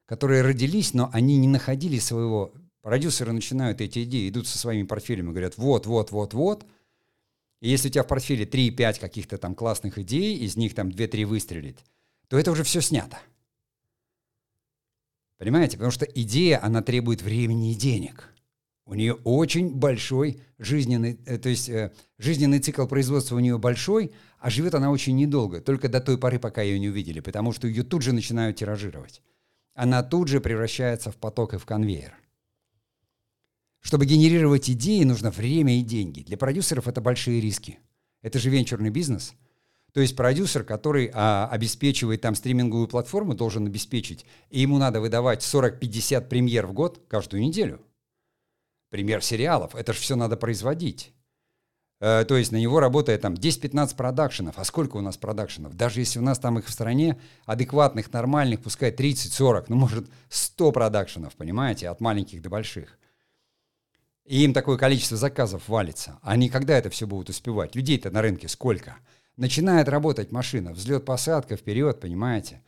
которые 0.07 0.41
родились, 0.41 0.95
но 0.95 1.11
они 1.13 1.37
не 1.37 1.47
находили 1.47 1.99
своего 1.99 2.55
Продюсеры 2.89 3.33
начинают 3.33 3.83
эти 3.83 4.05
идеи, 4.05 4.31
идут 4.31 4.47
со 4.47 4.57
своими 4.57 4.87
портфелями, 4.87 5.29
говорят, 5.29 5.59
вот, 5.59 5.85
вот, 5.85 6.11
вот, 6.11 6.33
вот. 6.33 6.65
И 7.61 7.69
если 7.69 7.91
у 7.91 7.93
тебя 7.93 8.03
в 8.03 8.07
портфеле 8.07 8.47
3-5 8.47 8.99
каких-то 8.99 9.37
там 9.37 9.55
классных 9.55 9.99
идей, 9.99 10.39
из 10.39 10.57
них 10.57 10.75
там 10.75 10.89
2-3 10.89 11.27
выстрелит, 11.27 11.77
то 12.29 12.39
это 12.39 12.51
уже 12.51 12.65
все 12.65 12.81
снято. 12.81 13.19
Понимаете? 15.37 15.77
Потому 15.77 15.91
что 15.91 16.07
идея, 16.07 16.65
она 16.65 16.81
требует 16.81 17.21
времени 17.21 17.73
и 17.73 17.75
денег. 17.75 18.33
У 18.87 18.95
нее 18.95 19.13
очень 19.23 19.75
большой 19.75 20.41
жизненный, 20.57 21.21
э, 21.27 21.37
то 21.37 21.51
есть 21.51 21.69
э, 21.69 21.93
жизненный 22.17 22.59
цикл 22.59 22.87
производства 22.87 23.37
у 23.37 23.41
нее 23.41 23.59
большой, 23.59 24.13
а 24.39 24.49
живет 24.49 24.75
она 24.75 24.91
очень 24.91 25.15
недолго, 25.15 25.61
только 25.61 25.91
до 25.91 26.01
той 26.01 26.17
поры, 26.17 26.39
пока 26.39 26.63
ее 26.63 26.79
не 26.79 26.89
увидели, 26.89 27.21
потому 27.21 27.53
что 27.53 27.69
ее 27.69 27.83
тут 27.83 28.01
же 28.01 28.15
начинают 28.15 28.57
тиражировать. 28.57 29.21
Она 29.75 30.03
тут 30.03 30.29
же 30.29 30.41
превращается 30.41 31.13
в 31.13 31.17
поток 31.17 31.53
и 31.53 31.59
в 31.59 31.67
конвейер. 31.67 32.17
Чтобы 33.81 34.07
генерировать 34.07 34.69
идеи, 34.71 35.05
нужно 35.05 35.31
время 35.31 35.79
и 35.79 35.83
деньги. 35.83 36.23
Для 36.23 36.37
продюсеров 36.37 36.89
это 36.89 37.01
большие 37.01 37.41
риски. 37.41 37.79
Это 38.23 38.39
же 38.39 38.51
венчурный 38.51 38.91
бизнес. 38.91 39.35
То 39.93 40.01
есть 40.01 40.17
продюсер, 40.17 40.65
который 40.65 41.11
а, 41.15 41.49
обеспечивает 41.51 42.21
там 42.21 42.35
стриминговую 42.35 42.89
платформу, 42.89 43.35
должен 43.35 43.67
обеспечить, 43.67 44.27
и 44.51 44.61
ему 44.61 44.79
надо 44.79 45.01
выдавать 45.01 45.43
40-50 45.43 46.29
премьер 46.29 46.67
в 46.67 46.73
год 46.73 47.01
каждую 47.09 47.43
неделю. 47.43 47.81
Пример 48.91 49.23
сериалов. 49.23 49.75
Это 49.75 49.93
же 49.93 50.01
все 50.01 50.17
надо 50.17 50.37
производить. 50.37 51.13
Э, 52.01 52.25
то 52.27 52.37
есть 52.37 52.53
на 52.53 52.57
него 52.57 52.81
работает 52.81 53.23
там 53.23 53.35
10-15 53.35 53.97
продакшенов. 53.97 54.59
А 54.59 54.65
сколько 54.65 54.97
у 54.97 55.01
нас 55.01 55.17
продакшенов? 55.17 55.75
Даже 55.75 56.01
если 56.01 56.19
у 56.19 56.23
нас 56.23 56.39
там 56.39 56.59
их 56.59 56.67
в 56.67 56.71
стране 56.71 57.19
адекватных, 57.45 58.13
нормальных, 58.13 58.61
пускай 58.61 58.91
30-40, 58.91 59.67
ну 59.69 59.77
может 59.77 60.09
100 60.29 60.73
продакшенов, 60.73 61.35
понимаете, 61.35 61.89
от 61.89 62.01
маленьких 62.01 62.43
до 62.43 62.51
больших 62.51 62.99
и 64.29 64.45
им 64.45 64.53
такое 64.53 64.77
количество 64.77 65.17
заказов 65.17 65.69
валится. 65.69 66.19
Они 66.23 66.51
когда 66.51 66.77
это 66.77 66.91
все 66.91 67.07
будут 67.07 67.31
успевать? 67.31 67.75
Людей-то 67.75 68.11
на 68.11 68.21
рынке 68.21 68.47
сколько? 68.47 68.99
Начинает 69.37 69.89
работать 69.89 70.33
машина, 70.33 70.73
взлет-посадка, 70.73 71.57
вперед, 71.57 71.99
понимаете? 71.99 72.63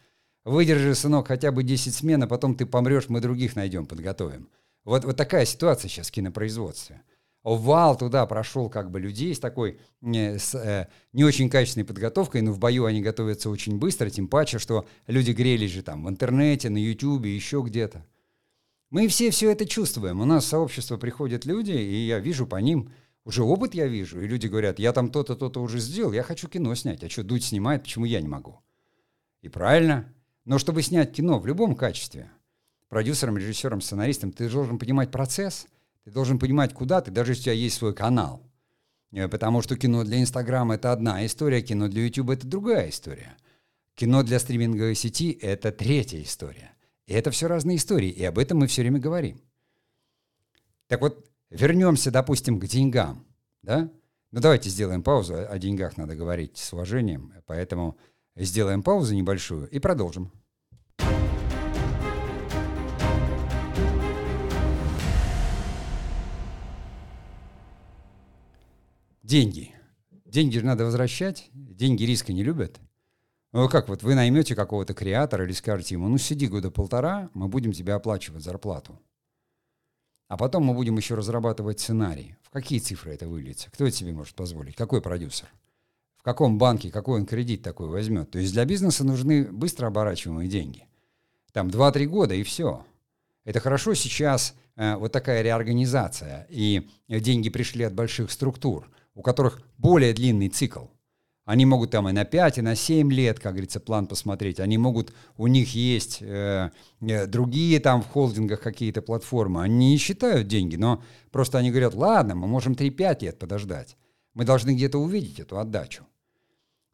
Выдержи, 0.44 0.94
сынок, 0.94 1.28
хотя 1.28 1.52
бы 1.52 1.62
10 1.62 1.94
смен, 1.94 2.22
а 2.22 2.26
потом 2.26 2.54
ты 2.54 2.64
помрешь, 2.64 3.10
мы 3.10 3.20
других 3.20 3.56
найдем, 3.56 3.84
подготовим. 3.86 4.48
Вот, 4.84 5.04
вот 5.04 5.18
такая 5.18 5.44
ситуация 5.44 5.90
сейчас 5.90 6.08
в 6.08 6.12
кинопроизводстве. 6.12 7.02
Вал 7.42 7.98
туда 7.98 8.24
прошел 8.24 8.70
как 8.70 8.90
бы 8.90 8.98
людей 8.98 9.34
с 9.34 9.38
такой 9.38 9.80
не, 10.00 10.38
с, 10.38 10.54
э, 10.54 10.88
не 11.12 11.24
очень 11.24 11.50
качественной 11.50 11.84
подготовкой, 11.84 12.40
но 12.40 12.52
в 12.52 12.58
бою 12.58 12.86
они 12.86 13.02
готовятся 13.02 13.50
очень 13.50 13.78
быстро, 13.78 14.08
тем 14.08 14.28
паче, 14.28 14.58
что 14.58 14.86
люди 15.06 15.32
грелись 15.32 15.72
же 15.72 15.82
там 15.82 16.04
в 16.04 16.08
интернете, 16.08 16.70
на 16.70 16.78
ютубе, 16.78 17.34
еще 17.34 17.62
где-то. 17.62 18.06
Мы 18.90 19.06
все 19.06 19.30
все 19.30 19.52
это 19.52 19.66
чувствуем. 19.66 20.20
У 20.20 20.24
нас 20.24 20.44
в 20.44 20.48
сообщество 20.48 20.96
приходят 20.96 21.44
люди, 21.44 21.70
и 21.70 22.06
я 22.06 22.18
вижу 22.18 22.46
по 22.46 22.56
ним, 22.56 22.92
уже 23.24 23.44
опыт 23.44 23.74
я 23.74 23.86
вижу, 23.86 24.20
и 24.20 24.26
люди 24.26 24.48
говорят, 24.48 24.80
я 24.80 24.92
там 24.92 25.10
то-то, 25.10 25.36
то-то 25.36 25.62
уже 25.62 25.78
сделал, 25.78 26.12
я 26.12 26.24
хочу 26.24 26.48
кино 26.48 26.74
снять. 26.74 27.04
А 27.04 27.08
что, 27.08 27.22
Дудь 27.22 27.44
снимает, 27.44 27.82
почему 27.84 28.04
я 28.04 28.20
не 28.20 28.26
могу? 28.26 28.60
И 29.42 29.48
правильно. 29.48 30.12
Но 30.44 30.58
чтобы 30.58 30.82
снять 30.82 31.12
кино 31.12 31.38
в 31.38 31.46
любом 31.46 31.76
качестве, 31.76 32.30
продюсером, 32.88 33.38
режиссером, 33.38 33.80
сценаристом, 33.80 34.32
ты 34.32 34.50
должен 34.50 34.78
понимать 34.78 35.12
процесс, 35.12 35.68
ты 36.04 36.10
должен 36.10 36.40
понимать, 36.40 36.74
куда 36.74 37.00
ты, 37.00 37.12
даже 37.12 37.32
если 37.32 37.42
у 37.42 37.44
тебя 37.44 37.52
есть 37.52 37.76
свой 37.76 37.94
канал. 37.94 38.42
Э, 39.12 39.28
потому 39.28 39.62
что 39.62 39.76
кино 39.76 40.02
для 40.02 40.20
Инстаграма— 40.20 40.74
это 40.76 40.90
одна 40.90 41.24
история, 41.24 41.62
кино 41.62 41.86
для 41.86 42.06
Ютуба— 42.06 42.32
это 42.34 42.46
другая 42.46 42.88
история. 42.88 43.36
Кино 43.94 44.24
для 44.24 44.40
стриминговой 44.40 44.96
сети— 44.96 45.30
это 45.42 45.70
третья 45.70 46.20
история. 46.22 46.72
Это 47.10 47.32
все 47.32 47.48
разные 47.48 47.76
истории, 47.76 48.08
и 48.08 48.24
об 48.24 48.38
этом 48.38 48.58
мы 48.58 48.68
все 48.68 48.82
время 48.82 49.00
говорим. 49.00 49.40
Так 50.86 51.00
вот, 51.00 51.28
вернемся, 51.50 52.12
допустим, 52.12 52.60
к 52.60 52.66
деньгам. 52.66 53.26
Да? 53.62 53.90
Ну 54.30 54.40
давайте 54.40 54.70
сделаем 54.70 55.02
паузу, 55.02 55.34
о 55.34 55.58
деньгах 55.58 55.96
надо 55.96 56.14
говорить 56.14 56.56
с 56.56 56.72
уважением, 56.72 57.34
поэтому 57.46 57.98
сделаем 58.36 58.84
паузу 58.84 59.16
небольшую 59.16 59.68
и 59.70 59.80
продолжим. 59.80 60.30
Деньги. 69.24 69.74
Деньги 70.26 70.58
же 70.58 70.64
надо 70.64 70.84
возвращать, 70.84 71.50
деньги 71.52 72.04
риска 72.04 72.32
не 72.32 72.44
любят. 72.44 72.80
Ну 73.52 73.68
как 73.68 73.88
вот 73.88 74.04
вы 74.04 74.14
наймете 74.14 74.54
какого-то 74.54 74.94
креатора 74.94 75.44
или 75.44 75.52
скажете 75.52 75.96
ему, 75.96 76.08
ну 76.08 76.18
сиди 76.18 76.46
года 76.46 76.70
полтора, 76.70 77.30
мы 77.34 77.48
будем 77.48 77.72
тебе 77.72 77.94
оплачивать 77.94 78.44
зарплату. 78.44 78.98
А 80.28 80.36
потом 80.36 80.62
мы 80.64 80.74
будем 80.74 80.96
еще 80.96 81.16
разрабатывать 81.16 81.80
сценарий. 81.80 82.36
В 82.42 82.50
какие 82.50 82.78
цифры 82.78 83.12
это 83.12 83.26
выльется? 83.26 83.68
Кто 83.72 83.86
это 83.86 83.96
себе 83.96 84.12
может 84.12 84.36
позволить? 84.36 84.76
Какой 84.76 85.02
продюсер? 85.02 85.48
В 86.16 86.22
каком 86.22 86.58
банке, 86.58 86.92
какой 86.92 87.18
он 87.18 87.26
кредит 87.26 87.62
такой 87.62 87.88
возьмет? 87.88 88.30
То 88.30 88.38
есть 88.38 88.52
для 88.52 88.64
бизнеса 88.64 89.02
нужны 89.02 89.50
быстро 89.50 89.88
оборачиваемые 89.88 90.48
деньги. 90.48 90.86
Там 91.52 91.68
2-3 91.68 92.04
года 92.06 92.34
и 92.34 92.44
все. 92.44 92.86
Это 93.44 93.58
хорошо 93.58 93.94
сейчас 93.94 94.54
э, 94.76 94.94
вот 94.94 95.10
такая 95.10 95.42
реорганизация, 95.42 96.46
и 96.50 96.88
деньги 97.08 97.48
пришли 97.48 97.82
от 97.82 97.94
больших 97.94 98.30
структур, 98.30 98.88
у 99.14 99.22
которых 99.22 99.60
более 99.76 100.12
длинный 100.12 100.50
цикл– 100.50 100.84
Они 101.50 101.66
могут 101.66 101.90
там 101.90 102.08
и 102.08 102.12
на 102.12 102.24
5, 102.24 102.58
и 102.58 102.62
на 102.62 102.76
7 102.76 103.12
лет, 103.12 103.40
как 103.40 103.54
говорится, 103.54 103.80
план 103.80 104.06
посмотреть. 104.06 104.60
Они 104.60 104.78
могут, 104.78 105.12
у 105.36 105.48
них 105.48 105.74
есть 105.74 106.18
э, 106.20 106.70
э, 107.00 107.26
другие 107.26 107.80
там 107.80 108.02
в 108.02 108.06
холдингах 108.06 108.60
какие-то 108.60 109.02
платформы. 109.02 109.60
Они 109.60 109.90
не 109.90 109.96
считают 109.96 110.46
деньги, 110.46 110.76
но 110.76 111.02
просто 111.32 111.58
они 111.58 111.70
говорят, 111.70 111.94
ладно, 111.94 112.36
мы 112.36 112.46
можем 112.46 112.74
3-5 112.74 113.24
лет 113.24 113.38
подождать. 113.40 113.96
Мы 114.32 114.44
должны 114.44 114.76
где-то 114.76 114.98
увидеть 114.98 115.40
эту 115.40 115.58
отдачу. 115.58 116.06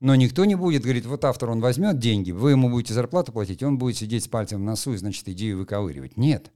Но 0.01 0.15
никто 0.15 0.47
не 0.47 0.55
будет 0.55 0.85
говорить, 0.85 1.05
вот 1.05 1.27
автор, 1.27 1.51
он 1.51 1.61
возьмет 1.61 1.99
деньги, 1.99 2.31
вы 2.31 2.53
ему 2.53 2.71
будете 2.71 2.95
зарплату 2.95 3.33
платить, 3.33 3.63
он 3.63 3.77
будет 3.77 3.99
сидеть 3.99 4.25
с 4.25 4.29
пальцем 4.29 4.63
в 4.63 4.65
носу 4.65 4.95
и, 4.95 4.97
значит, 4.97 5.29
идею 5.29 5.59
выковыривать. 5.59 6.17
Нет. 6.17 6.51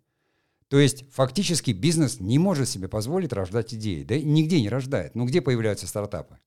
То 0.69 0.79
есть 0.79 1.05
фактически 1.13 1.73
бизнес 1.73 2.19
не 2.19 2.39
может 2.39 2.67
себе 2.67 2.89
позволить 2.89 3.35
рождать 3.35 3.75
идеи. 3.75 4.05
Да 4.05 4.19
нигде 4.19 4.59
не 4.63 4.71
рождает. 4.71 5.15
Ну 5.15 5.27
где 5.27 5.43
появляются 5.43 5.87
стартапы? 5.87 6.39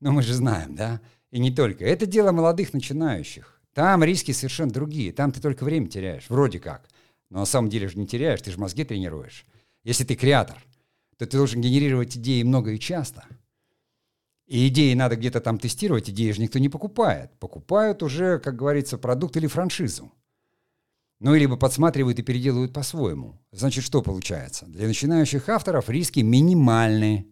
Ну 0.00 0.12
мы 0.12 0.22
же 0.22 0.34
знаем, 0.34 0.74
да? 0.74 1.00
И 1.30 1.38
не 1.38 1.50
только. 1.50 1.84
Это 1.84 2.06
дело 2.06 2.32
молодых 2.32 2.72
начинающих. 2.72 3.60
Там 3.72 4.04
риски 4.04 4.32
совершенно 4.32 4.70
другие. 4.70 5.12
Там 5.12 5.32
ты 5.32 5.40
только 5.40 5.64
время 5.64 5.88
теряешь, 5.88 6.28
вроде 6.28 6.58
как. 6.58 6.88
Но 7.30 7.40
на 7.40 7.46
самом 7.46 7.68
деле 7.68 7.88
же 7.88 7.98
не 7.98 8.06
теряешь, 8.06 8.40
ты 8.42 8.50
же 8.50 8.58
мозги 8.58 8.84
тренируешь. 8.84 9.46
Если 9.84 10.04
ты 10.04 10.14
креатор, 10.14 10.56
то 11.16 11.26
ты 11.26 11.36
должен 11.36 11.60
генерировать 11.60 12.16
идеи 12.16 12.42
много 12.42 12.72
и 12.72 12.78
часто– 12.78 13.24
и 14.46 14.68
идеи 14.68 14.94
надо 14.94 15.16
где-то 15.16 15.40
там 15.40 15.58
тестировать, 15.58 16.08
идеи 16.08 16.30
же 16.30 16.40
никто 16.40 16.58
не 16.58 16.68
покупает. 16.68 17.32
Покупают 17.40 18.02
уже, 18.02 18.38
как 18.38 18.54
говорится, 18.54 18.96
продукт 18.96 19.36
или 19.36 19.48
франшизу. 19.48 20.12
Ну, 21.18 21.34
и 21.34 21.40
либо 21.40 21.56
подсматривают 21.56 22.18
и 22.18 22.22
переделывают 22.22 22.72
по-своему. 22.72 23.40
Значит, 23.50 23.84
что 23.84 24.02
получается? 24.02 24.66
Для 24.66 24.86
начинающих 24.86 25.48
авторов 25.48 25.88
риски 25.88 26.20
минимальные. 26.20 27.26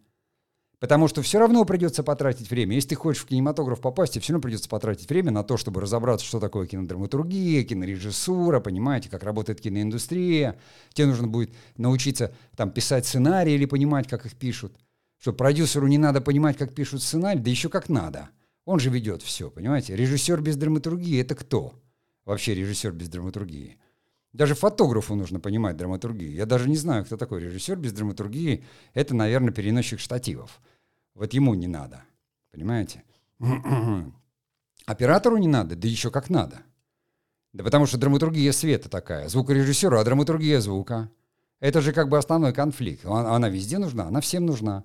Потому 0.85 1.09
что 1.09 1.23
все 1.23 1.39
равно 1.39 1.65
придется 1.65 2.03
потратить 2.03 2.51
время. 2.51 2.75
Если 2.75 2.91
ты 2.91 2.95
хочешь 2.95 3.23
в 3.23 3.27
кинематограф 3.27 3.81
попасть, 3.81 4.13
тебе 4.13 4.21
все 4.21 4.35
равно 4.35 4.43
придется 4.43 4.69
потратить 4.69 5.09
время 5.09 5.31
на 5.31 5.43
то, 5.43 5.57
чтобы 5.57 5.81
разобраться, 5.81 6.27
что 6.27 6.41
такое 6.41 6.67
кинодраматургия, 6.67 7.65
кинорежиссура, 7.65 8.61
понимаете, 8.61 9.09
как 9.09 9.23
работает 9.23 9.63
киноиндустрия. 9.63 10.59
Тебе 10.93 11.07
нужно 11.07 11.27
будет 11.27 11.55
научиться 11.79 12.35
там 12.55 12.71
писать 12.71 13.07
сценарии 13.07 13.55
или 13.55 13.65
понимать, 13.65 14.07
как 14.09 14.27
их 14.27 14.35
пишут 14.35 14.77
что 15.19 15.33
продюсеру 15.33 15.87
не 15.87 15.97
надо 15.97 16.21
понимать, 16.21 16.59
как 16.59 16.75
пишут 16.75 17.03
сценарий, 17.03 17.41
да 17.41 17.49
еще 17.49 17.71
как 17.71 17.89
надо. 17.89 18.29
Он 18.67 18.79
же 18.79 18.91
ведет 18.91 19.23
все, 19.23 19.51
понимаете? 19.51 19.97
Режиссер 19.97 20.43
без 20.43 20.57
драматургии— 20.57 21.19
это 21.23 21.35
кто? 21.35 21.73
Вообще 22.27 22.55
режиссер 22.55 22.93
без 22.93 23.09
драматургии. 23.09 23.79
Даже 24.35 24.55
фотографу 24.55 25.15
нужно 25.15 25.41
понимать 25.41 25.79
драматургию. 25.79 26.35
Я 26.35 26.45
даже 26.45 26.69
не 26.69 26.77
знаю, 26.77 27.07
кто 27.07 27.17
такой 27.17 27.41
режиссер 27.41 27.77
без 27.77 27.95
драматургии. 27.95 28.65
Это, 28.93 29.15
наверное, 29.15 29.55
переносчик 29.55 29.99
штативов. 29.99 30.61
Вот 31.15 31.33
ему 31.33 31.55
не 31.55 31.67
надо. 31.67 32.03
Понимаете? 32.51 33.05
Оператору 34.87 35.37
не 35.39 35.49
надо, 35.49 35.77
да 35.77 35.89
еще 35.89 36.11
как 36.11 36.29
надо. 36.29 36.63
Да 37.53 37.63
потому 37.63 37.87
что 37.87 37.99
драматургия 37.99 38.53
света 38.53 38.89
такая. 38.89 39.29
Звукорежиссеру, 39.29 39.99
а 39.99 40.05
драматургия 40.05 40.61
звука. 40.61 41.11
Это 41.61 41.81
же 41.81 41.93
как 41.93 42.09
бы 42.09 42.19
основной 42.19 42.53
конфликт. 42.53 43.07
Она 43.07 43.49
везде 43.49 43.79
нужна, 43.79 44.09
она 44.09 44.21
всем 44.21 44.45
нужна. 44.45 44.85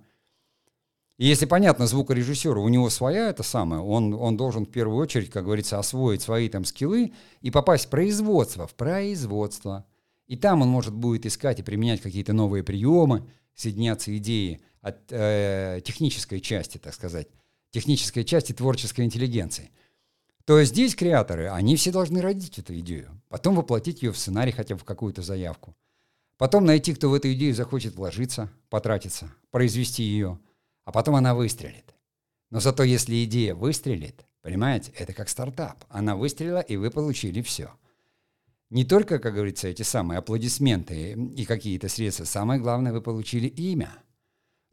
И 1.17 1.25
если 1.27 1.45
понятно 1.45 1.85
звукорежиссеру, 1.85 2.63
у 2.63 2.69
него 2.69 2.89
своя 2.89 3.29
это 3.29 3.43
самое, 3.43 3.81
он, 3.81 4.13
он 4.13 4.37
должен 4.37 4.65
в 4.65 4.71
первую 4.71 4.97
очередь, 4.99 5.31
как 5.31 5.43
говорится, 5.43 5.77
освоить 5.77 6.21
свои 6.21 6.47
там 6.47 6.63
скиллы 6.63 7.11
и 7.41 7.51
попасть 7.51 7.87
в 7.87 7.89
производство, 7.89 8.67
в 8.67 8.75
производство. 8.75 9.85
И 10.27 10.37
там 10.37 10.61
он 10.61 10.69
может 10.69 10.93
будет 10.93 11.25
искать 11.25 11.59
и 11.59 11.63
применять 11.63 11.99
какие-то 12.01 12.31
новые 12.31 12.63
приемы, 12.63 13.27
соединяться 13.53 14.15
идеи 14.15 14.61
от 14.81 15.11
э, 15.11 15.81
технической 15.83 16.39
части, 16.39 16.77
так 16.77 16.93
сказать, 16.93 17.27
технической 17.71 18.23
части 18.23 18.53
творческой 18.53 19.05
интеллигенции. 19.05 19.71
То 20.45 20.63
здесь 20.63 20.95
креаторы, 20.95 21.49
они 21.49 21.75
все 21.75 21.91
должны 21.91 22.21
родить 22.21 22.57
эту 22.57 22.77
идею, 22.79 23.21
потом 23.27 23.55
воплотить 23.55 24.01
ее 24.01 24.11
в 24.11 24.17
сценарий 24.17 24.51
хотя 24.51 24.75
бы 24.75 24.81
в 24.81 24.85
какую-то 24.85 25.21
заявку. 25.21 25.75
Потом 26.37 26.65
найти, 26.65 26.93
кто 26.93 27.09
в 27.09 27.13
эту 27.13 27.31
идею 27.33 27.53
захочет 27.53 27.95
вложиться, 27.95 28.49
потратиться, 28.69 29.31
произвести 29.51 30.03
ее– 30.03 30.39
а 30.89 30.91
потом 30.91 31.13
она 31.13 31.35
выстрелит. 31.35 31.93
Но 32.49 32.59
зато 32.59 32.81
если 32.81 33.23
идея 33.23 33.53
выстрелит, 33.53 34.25
понимаете, 34.41 34.91
это 34.97 35.13
как 35.13 35.29
стартап. 35.29 35.85
Она 35.87 36.15
выстрелила, 36.15 36.61
и 36.61 36.77
вы 36.77 36.89
получили 36.89 37.43
все. 37.43 37.69
Не 38.71 38.85
только, 38.85 39.19
как 39.19 39.35
говорится, 39.35 39.67
эти 39.67 39.83
самые 39.83 40.17
аплодисменты 40.17 41.11
и 41.11 41.45
какие-то 41.45 41.89
средства. 41.89 42.23
Самое 42.23 42.59
главное, 42.59 42.91
вы 42.91 43.03
получили 43.03 43.45
имя. 43.45 43.91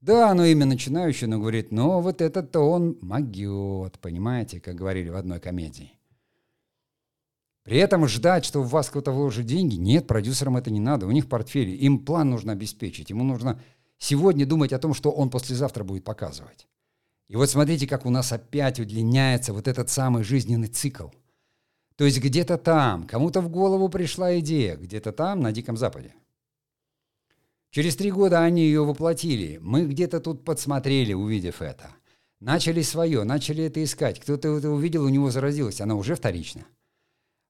Да, 0.07 0.31
оно 0.31 0.45
имя 0.45 0.67
начинающее, 0.67 1.29
но 1.29 1.41
говорит, 1.41 1.73
но 1.73 2.01
вот 2.01 2.21
этот-то 2.21 2.61
он 2.61 2.97
могет, 3.01 3.99
понимаете, 3.99 4.61
как 4.61 4.77
говорили 4.77 5.09
в 5.09 5.17
одной 5.17 5.41
комедии. 5.41 5.99
При 7.65 7.79
этом 7.79 8.07
ждать, 8.07 8.45
что 8.45 8.63
в 8.63 8.69
вас 8.69 8.89
кто-то 8.89 9.11
вложит 9.11 9.47
деньги, 9.47 9.75
нет, 9.75 10.07
продюсерам 10.07 10.57
это 10.59 10.71
не 10.71 10.79
надо. 10.79 11.09
У 11.09 11.11
них 11.11 11.29
портфели, 11.29 11.73
им 11.73 12.05
план 12.05 12.31
нужно 12.31 12.53
обеспечить, 12.53 13.11
ему 13.11 13.25
нужно 13.25 13.61
сегодня 13.99 14.47
думать 14.47 14.73
о 14.73 14.79
том, 14.79 14.95
что 14.95 15.11
он 15.11 15.29
послезавтра 15.29 15.83
будет 15.83 16.05
показывать. 16.05 16.69
И 17.27 17.35
вот 17.35 17.51
смотрите, 17.51 17.89
как 17.89 18.07
у 18.07 18.11
нас 18.11 18.31
опять 18.31 18.79
удлиняется 18.79 19.53
вот 19.53 19.67
этот 19.67 19.91
самый 19.91 20.23
жизненный 20.23 20.69
цикл. 20.69 21.09
То 21.97 22.05
есть 22.05 22.21
где-то 22.21 22.59
там, 22.59 23.09
кому-то 23.09 23.41
в 23.41 23.49
голову 23.49 23.89
пришла 23.89 24.39
идея, 24.39 24.77
где-то 24.77 25.11
там, 25.11 25.41
на 25.41 25.51
Диком 25.51 25.77
Западе. 25.77 26.15
Через 27.71 27.97
три 27.97 28.11
года 28.11 28.43
они 28.43 28.63
ее 28.63 28.85
воплотили. 28.85 29.59
Мы 29.61 29.87
где-то 29.87 30.21
тут 30.21 30.45
подсмотрели, 30.45 31.13
увидев 31.13 31.63
это. 31.63 31.95
Начали 32.41 32.83
свое, 32.83 33.25
начали 33.25 33.65
это 33.65 33.83
искать. 33.83 34.21
Кто-то 34.21 34.57
это 34.57 34.71
увидел, 34.71 35.05
у 35.05 35.09
него 35.09 35.31
заразилось. 35.31 35.81
Она 35.81 35.95
уже 35.95 36.15
вторична. 36.15 36.67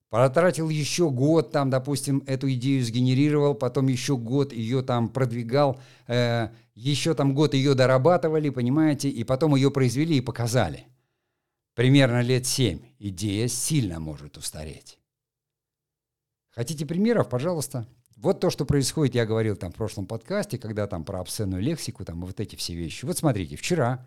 Потратил 0.08 0.68
еще 0.68 1.10
год, 1.10 1.50
там, 1.50 1.68
допустим, 1.68 2.22
эту 2.26 2.50
идею 2.52 2.84
сгенерировал, 2.84 3.54
потом 3.54 3.88
еще 3.88 4.16
год 4.16 4.52
ее 4.52 4.82
там 4.82 5.08
продвигал, 5.08 5.80
э, 6.06 6.50
еще 6.74 7.14
там 7.14 7.34
год 7.34 7.54
ее 7.54 7.74
дорабатывали, 7.74 8.50
понимаете, 8.50 9.10
и 9.10 9.24
потом 9.24 9.56
ее 9.56 9.72
произвели 9.72 10.16
и 10.18 10.20
показали. 10.20 10.86
Примерно 11.74 12.22
лет 12.22 12.46
семь. 12.46 12.80
Идея 12.98 13.48
сильно 13.48 13.98
может 13.98 14.36
устареть. 14.38 14.98
Хотите 16.50 16.86
примеров? 16.86 17.28
Пожалуйста. 17.28 17.86
Вот 18.16 18.40
то, 18.40 18.50
что 18.50 18.64
происходит, 18.64 19.14
я 19.14 19.26
говорил 19.26 19.56
там 19.56 19.72
в 19.72 19.76
прошлом 19.76 20.06
подкасте, 20.06 20.58
когда 20.58 20.86
там 20.86 21.04
про 21.04 21.20
обсценную 21.20 21.62
лексику, 21.62 22.04
там 22.04 22.22
вот 22.22 22.40
эти 22.40 22.56
все 22.56 22.74
вещи. 22.74 23.04
Вот 23.04 23.18
смотрите, 23.18 23.56
вчера, 23.56 24.06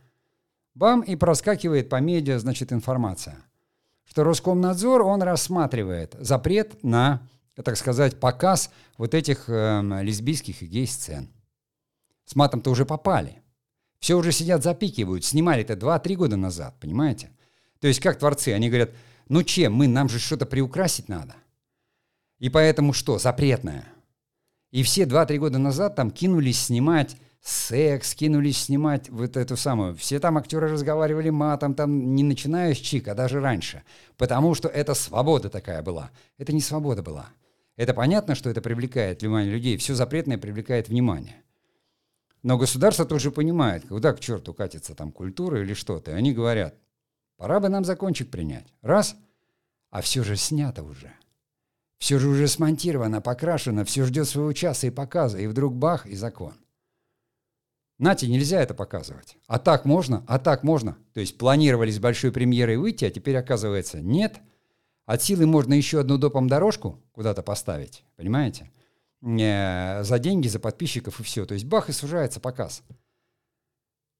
бам, 0.73 1.01
и 1.01 1.15
проскакивает 1.15 1.89
по 1.89 1.99
медиа, 1.99 2.39
значит, 2.39 2.73
информация 2.73 3.43
что 4.09 4.23
Роскомнадзор, 4.23 5.03
он 5.03 5.21
рассматривает 5.21 6.15
запрет 6.19 6.83
на, 6.83 7.21
так 7.63 7.77
сказать, 7.77 8.19
показ 8.19 8.71
вот 8.97 9.13
этих 9.13 9.45
э, 9.47 9.81
лесбийских 10.01 10.63
и 10.63 10.65
гей-сцен. 10.65 11.29
С 12.25 12.35
матом-то 12.35 12.71
уже 12.71 12.85
попали. 12.85 13.43
Все 13.99 14.15
уже 14.17 14.31
сидят, 14.31 14.63
запикивают. 14.63 15.25
Снимали 15.25 15.61
это 15.61 15.73
2-3 15.73 16.15
года 16.15 16.37
назад, 16.37 16.75
понимаете? 16.79 17.29
То 17.79 17.87
есть 17.87 17.99
как 17.99 18.17
творцы, 18.17 18.49
они 18.49 18.69
говорят, 18.69 18.89
ну 19.27 19.43
чем, 19.43 19.73
мы, 19.73 19.87
нам 19.87 20.09
же 20.09 20.17
что-то 20.17 20.47
приукрасить 20.47 21.07
надо. 21.07 21.35
И 22.39 22.49
поэтому 22.49 22.93
что, 22.93 23.19
запретное. 23.19 23.85
И 24.71 24.83
все 24.83 25.03
2-3 25.03 25.37
года 25.37 25.57
назад 25.57 25.95
там 25.95 26.11
кинулись 26.11 26.65
снимать 26.65 27.17
секс, 27.41 28.13
кинулись 28.13 28.63
снимать 28.63 29.09
вот 29.09 29.37
эту 29.37 29.57
самую. 29.57 29.95
Все 29.95 30.19
там 30.19 30.37
актеры 30.37 30.69
разговаривали 30.69 31.29
матом, 31.29 31.73
там 31.73 32.15
не 32.15 32.23
начиная 32.23 32.73
с 32.73 32.77
чика, 32.77 33.15
даже 33.15 33.39
раньше. 33.39 33.83
Потому 34.17 34.53
что 34.55 34.67
это 34.67 34.93
свобода 34.93 35.49
такая 35.49 35.81
была. 35.81 36.11
Это 36.37 36.53
не 36.53 36.61
свобода 36.61 37.01
была. 37.01 37.29
Это 37.77 37.93
понятно, 37.93 38.35
что 38.35 38.49
это 38.49 38.61
привлекает 38.61 39.21
внимание 39.21 39.53
людей. 39.53 39.77
Все 39.77 39.95
запретное 39.95 40.37
привлекает 40.37 40.89
внимание. 40.89 41.41
Но 42.43 42.57
государство 42.57 43.05
тоже 43.05 43.31
понимает, 43.31 43.87
куда 43.87 44.13
к 44.13 44.19
черту 44.19 44.53
катится 44.53 44.95
там 44.95 45.11
культура 45.11 45.61
или 45.61 45.73
что-то. 45.73 46.11
И 46.11 46.13
они 46.13 46.33
говорят, 46.33 46.75
пора 47.37 47.59
бы 47.59 47.69
нам 47.69 47.83
закончик 47.83 48.29
принять. 48.29 48.67
Раз, 48.81 49.15
а 49.89 50.01
все 50.01 50.23
же 50.23 50.35
снято 50.35 50.83
уже. 50.83 51.11
Все 51.99 52.17
же 52.17 52.29
уже 52.29 52.47
смонтировано, 52.47 53.21
покрашено, 53.21 53.83
все 53.83 54.05
ждет 54.05 54.27
своего 54.27 54.53
часа 54.53 54.87
и 54.87 54.89
показа. 54.89 55.37
И 55.37 55.47
вдруг 55.47 55.75
бах, 55.75 56.05
и 56.05 56.15
закон. 56.15 56.53
Нате 57.97 58.27
нельзя 58.29 58.61
это 58.61 58.73
показывать. 58.73 59.37
А 59.47 59.59
так 59.59 59.83
можно, 59.83 60.23
а 60.25 60.39
так 60.39 60.63
можно. 60.63 60.97
То 61.13 61.19
есть 61.19 61.37
планировали 61.37 61.91
с 61.91 61.99
большой 61.99 62.31
премьерой 62.31 62.77
выйти, 62.77 63.03
а 63.03 63.11
теперь 63.11 63.35
оказывается 63.35 63.99
нет. 63.99 64.39
От 65.05 65.21
силы 65.21 65.45
можно 65.45 65.73
еще 65.73 65.99
одну 65.99 66.17
допом 66.17 66.47
дорожку 66.47 67.03
куда-то 67.11 67.43
поставить, 67.43 68.05
понимаете? 68.15 68.71
Не, 69.19 70.01
за 70.03 70.17
деньги, 70.19 70.47
за 70.47 70.59
подписчиков 70.59 71.19
и 71.19 71.23
все. 71.23 71.45
То 71.45 71.53
есть 71.53 71.65
бах 71.65 71.89
и 71.89 71.91
сужается 71.91 72.39
показ. 72.39 72.83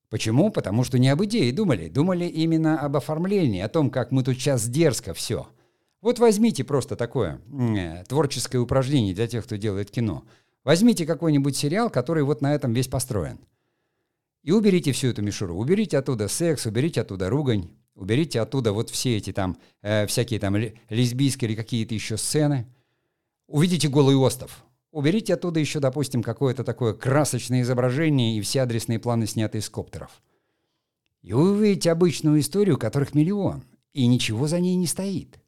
Почему? 0.09 0.49
Потому 0.49 0.83
что 0.83 0.99
не 0.99 1.07
об 1.07 1.23
идее 1.23 1.53
думали. 1.53 1.87
Думали 1.87 2.25
именно 2.25 2.81
об 2.81 2.97
оформлении, 2.97 3.61
о 3.61 3.69
том, 3.69 3.89
как 3.89 4.11
мы 4.11 4.23
тут 4.23 4.35
сейчас 4.35 4.67
дерзко 4.67 5.13
все. 5.13 5.47
Вот 6.01 6.19
возьмите 6.19 6.63
просто 6.63 6.95
такое 6.95 7.41
э, 7.51 8.03
творческое 8.05 8.59
упражнение 8.59 9.13
для 9.13 9.27
тех, 9.27 9.43
кто 9.43 9.57
делает 9.57 9.91
кино. 9.91 10.23
Возьмите 10.63 11.05
какой-нибудь 11.05 11.57
сериал, 11.57 11.89
который 11.89 12.23
вот 12.23 12.41
на 12.41 12.53
этом 12.53 12.73
весь 12.73 12.87
построен. 12.87 13.39
И 14.43 14.51
уберите 14.51 14.93
всю 14.93 15.07
эту 15.07 15.21
мишуру. 15.21 15.55
Уберите 15.55 15.97
оттуда 15.97 16.29
секс, 16.29 16.65
уберите 16.65 17.01
оттуда 17.01 17.29
ругань, 17.29 17.69
уберите 17.95 18.39
оттуда 18.39 18.71
вот 18.71 18.89
все 18.89 19.17
эти 19.17 19.33
там 19.33 19.57
э, 19.81 20.07
всякие 20.07 20.39
там 20.39 20.55
лесбийские 20.89 21.49
или 21.49 21.55
какие-то 21.55 21.93
еще 21.93 22.15
сцены, 22.15 22.65
увидите 23.47 23.89
голый 23.89 24.15
остров, 24.15 24.63
уберите 24.91 25.33
оттуда 25.33 25.59
еще, 25.59 25.81
допустим, 25.81 26.23
какое-то 26.23 26.63
такое 26.63 26.93
красочное 26.93 27.61
изображение 27.61 28.37
и 28.37 28.41
все 28.41 28.61
адресные 28.61 28.99
планы 28.99 29.27
сняты 29.27 29.57
из 29.57 29.69
коптеров. 29.69 30.21
И 31.21 31.33
вы 31.33 31.51
увидите 31.51 31.91
обычную 31.91 32.39
историю, 32.39 32.77
которых 32.77 33.13
миллион, 33.13 33.65
и 33.91 34.07
ничего 34.07 34.47
за 34.47 34.61
ней 34.61 34.75
не 34.75 34.87
стоит. 34.87 35.39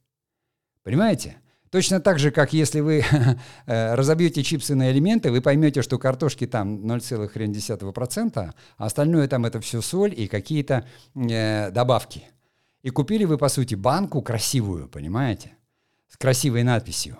Понимаете? 0.82 1.36
Точно 1.70 2.00
так 2.00 2.18
же, 2.18 2.30
как 2.30 2.52
если 2.52 2.80
вы 2.80 3.02
э, 3.66 3.94
разобьете 3.94 4.42
чипсы 4.42 4.74
на 4.74 4.92
элементы, 4.92 5.30
вы 5.30 5.40
поймете, 5.40 5.80
что 5.80 5.98
картошки 5.98 6.46
там 6.46 6.84
0,1%, 6.84 8.52
а 8.76 8.84
остальное 8.84 9.26
там 9.26 9.46
это 9.46 9.60
все 9.60 9.80
соль 9.80 10.12
и 10.14 10.28
какие-то 10.28 10.86
э, 11.14 11.70
добавки. 11.70 12.24
И 12.82 12.90
купили 12.90 13.24
вы, 13.24 13.38
по 13.38 13.48
сути, 13.48 13.74
банку 13.74 14.20
красивую, 14.20 14.88
понимаете? 14.88 15.52
С 16.08 16.18
красивой 16.18 16.62
надписью. 16.62 17.16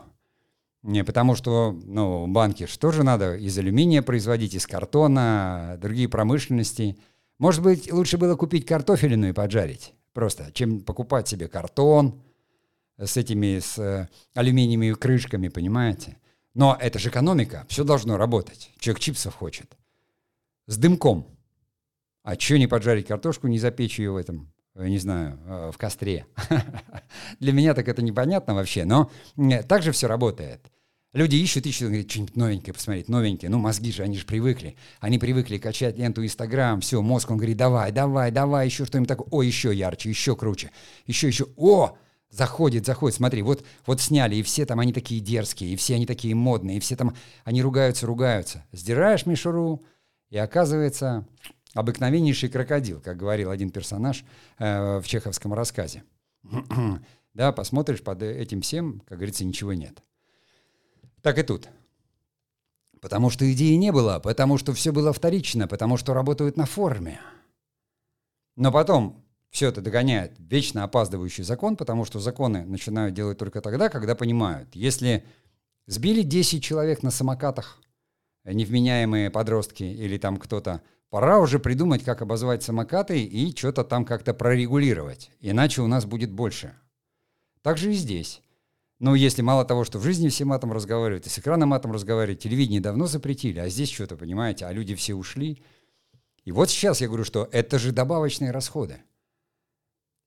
Не, 0.82 1.02
потому 1.04 1.34
что, 1.34 1.72
ну, 1.84 2.26
банки 2.26 2.66
что 2.66 2.90
же 2.90 3.04
надо 3.04 3.36
из 3.36 3.56
алюминия 3.56 4.02
производить, 4.02 4.54
из 4.54 4.66
картона, 4.66 5.78
другие 5.80 6.08
промышленности. 6.08 6.98
Может 7.38 7.62
быть, 7.62 7.90
лучше 7.90 8.18
было 8.18 8.36
купить 8.36 8.66
картофелину 8.66 9.28
и 9.28 9.32
поджарить 9.32 9.94
просто, 10.12 10.50
чем 10.52 10.80
покупать 10.80 11.28
себе 11.28 11.48
картон, 11.48 12.20
с 12.98 13.16
этими 13.16 13.58
с 13.58 13.78
э, 13.78 14.08
алюминиевыми 14.34 14.94
крышками, 14.94 15.48
понимаете? 15.48 16.18
Но 16.54 16.76
это 16.78 16.98
же 16.98 17.08
экономика, 17.08 17.64
все 17.68 17.84
должно 17.84 18.16
работать. 18.16 18.70
Человек 18.78 19.00
чипсов 19.00 19.34
хочет. 19.34 19.76
С 20.66 20.76
дымком. 20.76 21.26
А 22.22 22.38
что 22.38 22.58
не 22.58 22.66
поджарить 22.66 23.06
картошку, 23.06 23.48
не 23.48 23.58
запечь 23.58 23.98
ее 23.98 24.12
в 24.12 24.16
этом, 24.16 24.52
я 24.76 24.88
не 24.88 24.98
знаю, 24.98 25.38
э, 25.46 25.70
в 25.72 25.78
костре? 25.78 26.26
Для 27.40 27.52
меня 27.52 27.74
так 27.74 27.88
это 27.88 28.02
непонятно 28.02 28.54
вообще, 28.54 28.84
но 28.84 29.10
так 29.68 29.82
же 29.82 29.92
все 29.92 30.06
работает. 30.06 30.70
Люди 31.12 31.36
ищут, 31.36 31.66
ищут, 31.66 31.88
говорят, 31.88 32.10
что-нибудь 32.10 32.36
новенькое 32.36 32.72
посмотреть, 32.72 33.08
новенькое. 33.08 33.50
Ну, 33.50 33.58
мозги 33.58 33.92
же, 33.92 34.02
они 34.02 34.16
же 34.16 34.24
привыкли. 34.24 34.76
Они 34.98 35.18
привыкли 35.18 35.58
качать 35.58 35.98
ленту 35.98 36.24
Инстаграм, 36.24 36.80
все, 36.80 37.02
мозг, 37.02 37.30
он 37.30 37.36
говорит, 37.36 37.58
давай, 37.58 37.92
давай, 37.92 38.30
давай, 38.30 38.64
еще 38.66 38.86
что-нибудь 38.86 39.08
такое. 39.08 39.28
О, 39.30 39.42
еще 39.42 39.74
ярче, 39.74 40.08
еще 40.08 40.36
круче, 40.36 40.70
еще, 41.06 41.26
еще. 41.26 41.48
О, 41.56 41.98
Заходит, 42.32 42.86
заходит, 42.86 43.16
смотри, 43.16 43.42
вот, 43.42 43.62
вот 43.84 44.00
сняли, 44.00 44.36
и 44.36 44.42
все 44.42 44.64
там, 44.64 44.80
они 44.80 44.94
такие 44.94 45.20
дерзкие, 45.20 45.74
и 45.74 45.76
все 45.76 45.96
они 45.96 46.06
такие 46.06 46.34
модные, 46.34 46.78
и 46.78 46.80
все 46.80 46.96
там, 46.96 47.14
они 47.44 47.60
ругаются, 47.60 48.06
ругаются. 48.06 48.64
Сдираешь 48.72 49.26
мишуру, 49.26 49.84
и 50.30 50.38
оказывается 50.38 51.28
обыкновеннейший 51.74 52.48
крокодил, 52.48 53.02
как 53.02 53.18
говорил 53.18 53.50
один 53.50 53.68
персонаж 53.68 54.24
э, 54.58 54.98
в 55.00 55.06
чеховском 55.06 55.52
рассказе. 55.52 56.04
да, 57.34 57.52
посмотришь 57.52 58.02
под 58.02 58.22
этим 58.22 58.62
всем, 58.62 59.00
как 59.00 59.18
говорится, 59.18 59.44
ничего 59.44 59.74
нет. 59.74 60.02
Так 61.20 61.38
и 61.38 61.42
тут. 61.42 61.68
Потому 63.02 63.28
что 63.28 63.52
идеи 63.52 63.74
не 63.74 63.92
было, 63.92 64.20
потому 64.20 64.56
что 64.56 64.72
все 64.72 64.90
было 64.90 65.12
вторично, 65.12 65.68
потому 65.68 65.98
что 65.98 66.14
работают 66.14 66.56
на 66.56 66.64
форме. 66.64 67.20
Но 68.56 68.72
потом 68.72 69.22
все 69.52 69.68
это 69.68 69.82
догоняет 69.82 70.32
вечно 70.38 70.82
опаздывающий 70.82 71.44
закон, 71.44 71.76
потому 71.76 72.06
что 72.06 72.18
законы 72.20 72.64
начинают 72.64 73.14
делать 73.14 73.36
только 73.36 73.60
тогда, 73.60 73.90
когда 73.90 74.14
понимают, 74.14 74.74
если 74.74 75.24
сбили 75.86 76.22
10 76.22 76.64
человек 76.64 77.02
на 77.02 77.10
самокатах, 77.10 77.78
невменяемые 78.44 79.30
подростки 79.30 79.82
или 79.82 80.16
там 80.16 80.38
кто-то, 80.38 80.80
пора 81.10 81.38
уже 81.38 81.58
придумать, 81.58 82.02
как 82.02 82.22
обозвать 82.22 82.62
самокаты 82.62 83.22
и 83.22 83.54
что-то 83.54 83.84
там 83.84 84.06
как-то 84.06 84.32
прорегулировать, 84.32 85.30
иначе 85.40 85.82
у 85.82 85.86
нас 85.86 86.06
будет 86.06 86.32
больше. 86.32 86.74
Так 87.60 87.76
же 87.76 87.92
и 87.92 87.94
здесь. 87.94 88.40
Но 89.00 89.14
если 89.14 89.42
мало 89.42 89.66
того, 89.66 89.84
что 89.84 89.98
в 89.98 90.02
жизни 90.02 90.30
все 90.30 90.46
матом 90.46 90.72
разговаривают, 90.72 91.26
и 91.26 91.28
с 91.28 91.38
экраном 91.38 91.68
матом 91.68 91.92
разговаривают, 91.92 92.40
телевидение 92.40 92.80
давно 92.80 93.06
запретили, 93.06 93.58
а 93.58 93.68
здесь 93.68 93.90
что-то, 93.90 94.16
понимаете, 94.16 94.64
а 94.64 94.72
люди 94.72 94.94
все 94.94 95.14
ушли. 95.14 95.62
И 96.46 96.52
вот 96.52 96.70
сейчас 96.70 97.02
я 97.02 97.08
говорю, 97.08 97.24
что 97.24 97.50
это 97.52 97.78
же 97.78 97.92
добавочные 97.92 98.50
расходы 98.50 99.02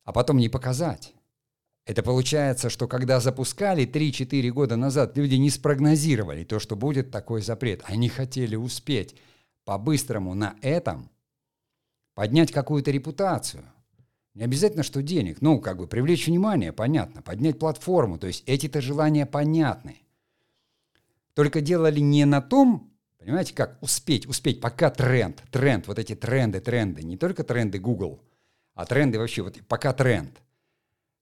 а 0.05 0.13
потом 0.13 0.37
не 0.37 0.47
показать. 0.47 1.13
Это 1.85 2.01
получается, 2.01 2.69
что 2.69 2.87
когда 2.87 3.19
запускали 3.19 3.85
3-4 3.85 4.49
года 4.51 4.75
назад, 4.75 5.17
люди 5.17 5.35
не 5.35 5.49
спрогнозировали 5.49 6.43
то, 6.43 6.59
что 6.59 6.75
будет 6.75 7.11
такой 7.11 7.41
запрет. 7.41 7.81
Они 7.85 8.09
хотели 8.09 8.55
успеть 8.55 9.15
по-быстрому 9.65 10.33
на 10.33 10.55
этом 10.61 11.11
поднять 12.15 12.51
какую-то 12.51 12.89
репутацию. 12.91 13.63
Не 14.33 14.43
обязательно, 14.43 14.83
что 14.83 15.01
денег. 15.01 15.41
Ну, 15.41 15.59
как 15.59 15.77
бы 15.77 15.87
привлечь 15.87 16.27
внимание, 16.27 16.73
понятно. 16.73 17.21
Поднять 17.21 17.59
платформу. 17.59 18.17
То 18.17 18.27
есть 18.27 18.43
эти-то 18.47 18.81
желания 18.81 19.25
понятны. 19.25 19.97
Только 21.33 21.61
делали 21.61 21.99
не 21.99 22.25
на 22.25 22.41
том, 22.41 22.91
понимаете, 23.17 23.53
как 23.53 23.77
успеть, 23.81 24.25
успеть, 24.25 24.59
пока 24.59 24.89
тренд, 24.89 25.43
тренд, 25.51 25.87
вот 25.87 25.99
эти 25.99 26.15
тренды, 26.15 26.61
тренды, 26.61 27.03
не 27.03 27.17
только 27.17 27.43
тренды 27.43 27.77
Google– 27.79 28.21
а 28.75 28.85
тренды 28.85 29.17
вообще, 29.17 29.41
вот 29.41 29.57
пока 29.67 29.93
тренд. 29.93 30.31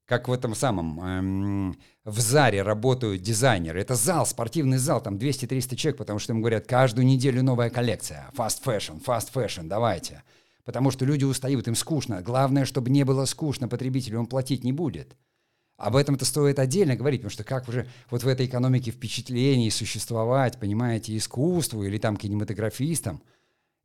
Как 0.05 0.27
в 0.27 0.33
этом 0.33 0.53
самом, 0.53 0.99
эм, 0.99 1.77
в 2.03 2.19
Заре 2.19 2.61
работают 2.61 3.21
дизайнеры. 3.21 3.79
Это 3.79 3.95
зал, 3.95 4.25
спортивный 4.25 4.77
зал, 4.77 5.01
там 5.01 5.17
200-300 5.17 5.75
человек, 5.77 5.97
потому 5.97 6.19
что 6.19 6.33
им 6.33 6.41
говорят, 6.41 6.67
каждую 6.67 7.05
неделю 7.05 7.41
новая 7.41 7.69
коллекция. 7.69 8.29
Fast 8.35 8.63
fashion, 8.65 9.01
fast 9.01 9.31
fashion, 9.33 9.67
давайте. 9.67 10.23
Потому 10.65 10.91
что 10.91 11.05
люди 11.05 11.23
устают, 11.23 11.67
им 11.67 11.75
скучно. 11.75 12.21
Главное, 12.21 12.65
чтобы 12.65 12.89
не 12.89 13.05
было 13.05 13.23
скучно 13.25 13.69
потребителю, 13.69 14.19
он 14.19 14.25
платить 14.25 14.63
не 14.63 14.73
будет. 14.73 15.15
Об 15.77 15.95
этом-то 15.95 16.25
стоит 16.25 16.59
отдельно 16.59 16.95
говорить, 16.95 17.21
потому 17.21 17.31
что 17.31 17.43
как 17.43 17.69
уже 17.69 17.87
вот 18.09 18.23
в 18.23 18.27
этой 18.27 18.45
экономике 18.47 18.91
впечатлений 18.91 19.71
существовать, 19.71 20.59
понимаете, 20.59 21.15
искусству 21.15 21.83
или 21.83 21.97
там 21.97 22.17
кинематографистам– 22.17 23.21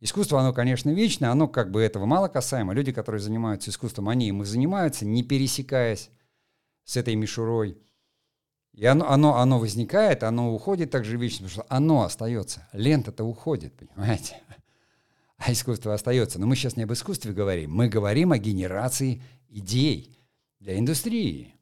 Искусство, 0.01 0.41
оно, 0.41 0.53
конечно, 0.53 0.91
вечное, 0.91 1.31
оно 1.31 1.49
как 1.49 1.71
бы 1.71 1.83
этого 1.83 2.07
мало 2.07 2.29
касаемо. 2.29 2.73
Люди, 2.73 2.93
которые 2.93 3.21
занимаются 3.21 3.71
искусством, 3.71 4.09
они 4.09 4.29
им 4.29 4.43
и 4.43 4.45
занимаются, 4.45 5.05
не 5.05 5.25
пересекаясь 5.25 6.11
с 6.85 6.97
этой 6.97 7.17
мишурой. 7.17 7.77
И 8.75 8.87
оно, 8.87 9.11
оно, 9.11 9.39
оно 9.39 9.59
возникает, 9.59 10.23
оно 10.23 10.55
уходит 10.55 10.93
так 10.93 11.05
же 11.05 11.17
вечно, 11.17 11.49
потому 11.49 11.51
что 11.51 11.67
оно 11.69 12.05
остается. 12.05 12.69
Лента-то 12.73 13.25
уходит, 13.25 13.75
понимаете? 13.77 14.41
А 15.37 15.53
искусство 15.53 15.95
остается. 15.95 16.39
Но 16.39 16.47
мы 16.47 16.55
сейчас 16.55 16.77
не 16.77 16.85
об 16.85 16.93
искусстве 16.93 17.33
говорим, 17.33 17.73
мы 17.73 17.89
говорим 17.89 18.33
о 18.33 18.39
генерации 18.39 19.23
идей 19.49 20.17
для 20.61 20.79
индустрии. 20.79 21.55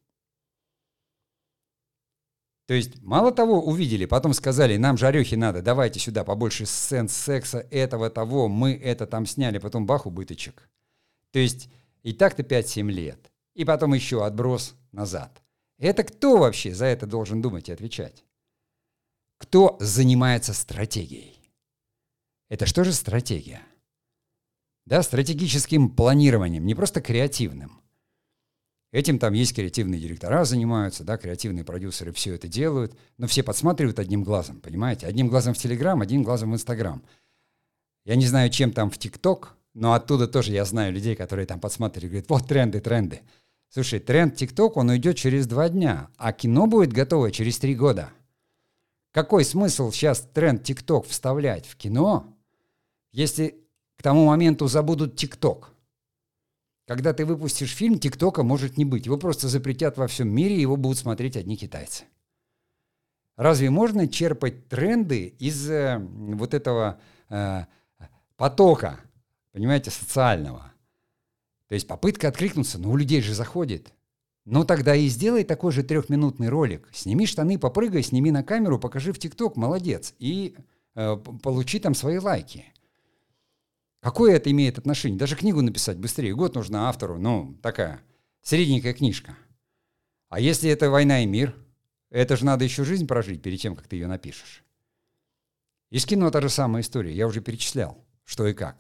То 2.67 2.75
есть 2.75 3.01
мало 3.03 3.31
того 3.31 3.63
увидели, 3.63 4.07
потом 4.07 4.33
сказали, 4.33 4.77
нам 4.77 4.99
жарехи 4.99 5.37
надо, 5.37 5.63
давайте 5.63 6.01
сюда 6.01 6.25
побольше 6.25 6.67
сцен 6.67 7.09
секса, 7.09 7.61
этого, 7.71 8.11
того, 8.11 8.49
мы 8.49 8.75
это 8.75 9.07
там 9.07 9.25
сняли, 9.25 9.59
потом 9.59 9.87
бах, 9.87 10.07
убыточек. 10.07 10.69
То 11.31 11.39
есть 11.39 11.71
и 12.03 12.13
так-то 12.13 12.43
5-7 12.43 12.91
лет. 12.91 13.31
И 13.55 13.65
потом 13.65 13.95
еще 13.95 14.25
отброс 14.27 14.75
назад. 14.93 15.43
Это 15.79 16.03
кто 16.03 16.39
вообще 16.39 16.75
за 16.75 16.87
это 16.87 17.07
должен 17.07 17.41
думать 17.41 17.69
и 17.69 17.73
отвечать? 17.73 18.25
Кто 19.39 19.77
занимается 19.79 20.53
стратегией? 20.53 21.39
Это 22.49 22.67
что 22.67 22.85
же 22.85 22.93
стратегия? 22.93 23.63
Да, 24.87 25.03
стратегическим 25.03 25.91
планированием, 25.91 26.67
не 26.67 26.75
просто 26.75 27.01
креативным– 27.01 27.81
Этим 28.97 29.19
там 29.19 29.35
есть 29.35 29.55
креативные 29.55 30.01
директора 30.01 30.47
занимаются, 30.47 31.05
да, 31.05 31.19
креативные 31.19 31.67
продюсеры 31.67 32.15
все 32.15 32.35
это 32.35 32.49
делают, 32.49 32.97
но 33.19 33.27
все 33.27 33.43
подсматривают 33.43 33.99
одним 33.99 34.25
глазом, 34.25 34.59
понимаете? 34.63 35.07
Одним 35.07 35.29
глазом 35.29 35.53
в 35.53 35.59
Телеграм, 35.59 36.01
одним 36.01 36.23
глазом 36.23 36.53
в 36.53 36.55
Инстаграм. 36.55 37.03
Я 38.07 38.17
не 38.17 38.25
знаю, 38.25 38.49
чем 38.49 38.73
там 38.73 38.91
в 38.91 38.97
ТикТок, 38.97 39.55
но 39.75 39.93
оттуда 39.93 40.27
тоже 40.27 40.53
я 40.53 40.65
знаю 40.65 40.95
людей, 40.95 41.15
которые 41.15 41.45
там 41.45 41.61
подсматривают, 41.61 42.11
говорят, 42.11 42.31
вот 42.31 42.49
тренды, 42.49 42.81
тренды. 42.81 43.21
Слушай, 43.69 44.01
тренд 44.01 44.35
ТикТок, 44.35 44.79
он 44.79 44.89
уйдет 44.89 45.19
через 45.19 45.47
два 45.47 45.69
дня, 45.69 46.09
а 46.17 46.33
кино 46.33 46.67
будет 46.67 46.95
готово 46.95 47.31
через 47.31 47.59
три 47.59 47.75
года. 47.75 48.09
Какой 49.13 49.45
смысл 49.45 49.93
сейчас 49.93 50.27
тренд 50.33 50.65
ТикТок 50.65 51.07
вставлять 51.07 51.67
в 51.67 51.77
кино, 51.77 52.35
если 53.13 53.57
к 53.99 54.03
тому 54.03 54.25
моменту 54.25 54.69
забудут 54.69 55.17
ТикТок? 55.17 55.76
Когда 56.87 57.13
ты 57.13 57.25
выпустишь 57.25 57.75
фильм, 57.75 57.99
ТикТока 57.99 58.45
может 58.45 58.77
не 58.77 58.85
быть. 58.85 59.07
Его 59.07 59.17
просто 59.17 59.49
запретят 59.49 59.99
во 59.99 60.07
всем 60.07 60.29
мире, 60.29 60.61
его 60.61 60.77
будут 60.77 60.99
смотреть 60.99 61.37
одни 61.37 61.57
китайцы. 61.57 62.05
Разве 63.37 63.71
можно 63.71 64.09
черпать 64.09 64.69
тренды 64.69 65.35
из 65.39 65.69
э, 65.69 65.99
вот 65.99 66.55
этого 66.55 67.01
э, 67.29 67.65
потока, 68.37 69.01
понимаете, 69.53 69.91
социального? 69.91 70.73
То 71.69 71.75
есть 71.75 71.89
попытка 71.89 72.29
откликнуться, 72.29 72.79
но 72.79 72.91
у 72.91 72.97
людей 72.97 73.21
же 73.21 73.35
заходит. 73.35 73.93
Ну 74.45 74.65
тогда 74.65 74.95
и 74.95 75.09
сделай 75.09 75.43
такой 75.43 75.73
же 75.73 75.83
трехминутный 75.83 76.49
ролик. 76.49 76.89
Сними 76.93 77.27
штаны, 77.27 77.59
попрыгай, 77.59 78.05
сними 78.05 78.31
на 78.31 78.45
камеру, 78.45 78.79
покажи 78.79 79.13
в 79.13 79.19
ТикТок, 79.19 79.57
молодец. 79.57 80.15
И 80.21 80.57
э, 80.95 81.17
получи 81.43 81.81
там 81.81 81.95
свои 81.95 82.19
лайки. 82.19 82.65
Какое 84.07 84.37
это 84.37 84.53
имеет 84.53 84.79
отношение? 84.79 85.19
Даже 85.19 85.35
книгу 85.35 85.61
написать 85.63 85.99
быстрее. 85.99 86.33
Год 86.33 86.55
нужно 86.55 86.89
автору. 86.89 87.19
Ну, 87.19 87.59
такая 87.61 88.01
Средненькая 88.41 88.95
книжка. 88.95 89.37
А 90.29 90.39
если 90.39 90.71
это 90.71 90.91
«Война 90.91 91.25
и 91.25 91.27
мир», 91.27 91.57
это 92.11 92.37
же 92.37 92.45
надо 92.45 92.63
еще 92.63 92.85
жизнь 92.85 93.09
прожить 93.09 93.43
перед 93.43 93.61
тем, 93.61 93.75
как 93.75 93.89
ты 93.89 93.97
ее 93.97 94.07
напишешь. 94.07 94.63
И 95.91 95.99
с 95.99 96.07
кино 96.07 96.31
та 96.31 96.41
же 96.41 96.51
самая 96.51 96.83
история. 96.83 97.13
Я 97.17 97.27
уже 97.27 97.41
перечислял, 97.41 97.99
что 98.23 98.47
и 98.47 98.55
как. 98.55 98.77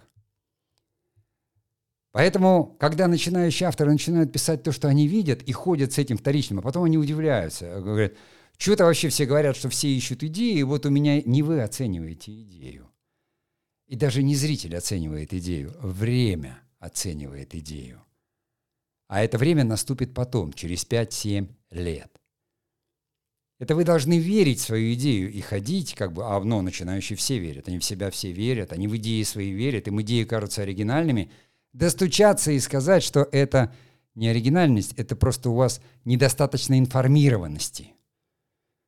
Поэтому, 2.13 2.77
когда 2.79 3.09
начинающие 3.09 3.67
авторы 3.67 3.91
начинают 3.91 4.33
писать 4.33 4.63
то, 4.63 4.71
что 4.71 4.87
они 4.87 5.09
видят, 5.09 5.43
и 5.43 5.51
ходят 5.51 5.93
с 5.93 5.99
этим 5.99 6.19
вторичным, 6.19 6.61
а 6.61 6.63
потом 6.63 6.85
они 6.85 6.99
удивляются, 6.99 7.81
говорят, 7.81 8.13
что-то 8.59 8.85
вообще 8.85 9.09
все 9.09 9.27
говорят, 9.27 9.57
что 9.57 9.71
все 9.71 9.89
ищут 9.89 10.23
идеи, 10.23 10.59
и 10.59 10.63
вот 10.63 10.87
у 10.87 10.91
меня 10.91 11.21
не 11.21 11.43
вы 11.43 11.63
оцениваете 11.63 12.31
идею. 12.31 12.86
И 13.87 13.97
даже 13.97 14.23
не 14.23 14.35
зритель 14.35 14.77
оценивает 14.77 15.33
идею, 15.33 15.75
время 15.81 16.59
оценивает 16.79 17.55
идею. 17.55 18.03
А 19.09 19.23
это 19.23 19.39
время 19.39 19.65
наступит 19.65 20.15
потом, 20.15 20.53
через 20.53 20.85
5-7 20.85 21.49
лет. 21.71 22.11
Это 23.59 23.75
вы 23.75 23.85
должны 23.85 24.19
верить 24.19 24.59
в 24.59 24.65
свою 24.65 24.93
идею 24.95 25.33
и 25.33 25.41
ходить, 25.41 25.95
как 25.95 26.13
бы, 26.13 26.25
а 26.25 26.39
ну, 26.41 26.61
начинающие 26.61 27.17
все 27.17 27.39
верят, 27.39 27.69
они 27.69 27.79
в 27.79 27.85
себя 27.85 28.11
все 28.11 28.31
верят, 28.31 28.73
они 28.73 28.87
в 28.87 28.97
идеи 28.97 29.23
свои 29.23 29.51
верят, 29.51 29.89
им 29.89 30.03
идеи 30.03 30.25
кажутся 30.25 30.63
оригинальными. 30.63 31.31
Достучаться 31.73 32.51
и 32.51 32.61
сказать, 32.61 33.03
что 33.03 33.27
это 33.33 33.75
не 34.15 34.29
оригинальность, 34.29 34.93
это 34.95 35.17
просто 35.17 35.51
у 35.51 35.55
вас 35.55 35.81
недостаточно 36.05 36.79
информированности 36.79 37.93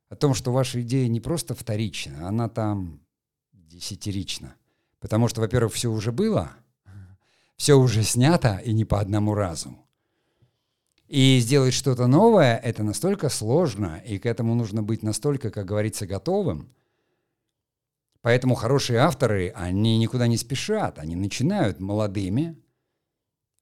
о 0.09 0.17
том, 0.17 0.35
что 0.35 0.53
ваша 0.53 0.83
идея 0.83 1.09
не 1.09 1.21
просто 1.21 1.55
вторична, 1.55 2.29
она 2.29 2.49
там 2.49 3.01
десятирична. 3.53 4.55
Потому 5.01 5.29
что, 5.29 5.41
во-первых, 5.41 5.73
все 5.73 5.91
уже 5.91 6.13
было, 6.13 6.53
все 7.57 7.75
уже 7.75 8.03
снято 8.03 8.61
и 8.65 8.73
не 8.73 8.85
по 8.85 9.01
одному 9.01 9.35
разу. 9.35 9.77
И 11.09 11.39
сделать 11.41 11.73
что-то 11.73 12.07
новое— 12.07 12.57
это 12.65 12.83
настолько 12.83 13.29
сложно, 13.31 14.03
и 14.05 14.19
к 14.19 14.27
этому 14.27 14.55
нужно 14.55 14.83
быть 14.83 15.03
настолько, 15.03 15.51
как 15.51 15.65
говорится, 15.65 16.07
готовым. 16.07 16.69
Поэтому 18.21 18.55
хорошие 18.55 18.99
авторы, 18.99 19.53
они 19.55 19.97
никуда 19.97 20.27
не 20.27 20.37
спешат, 20.37 20.99
они 20.99 21.17
начинают 21.17 21.81
молодыми, 21.81 22.57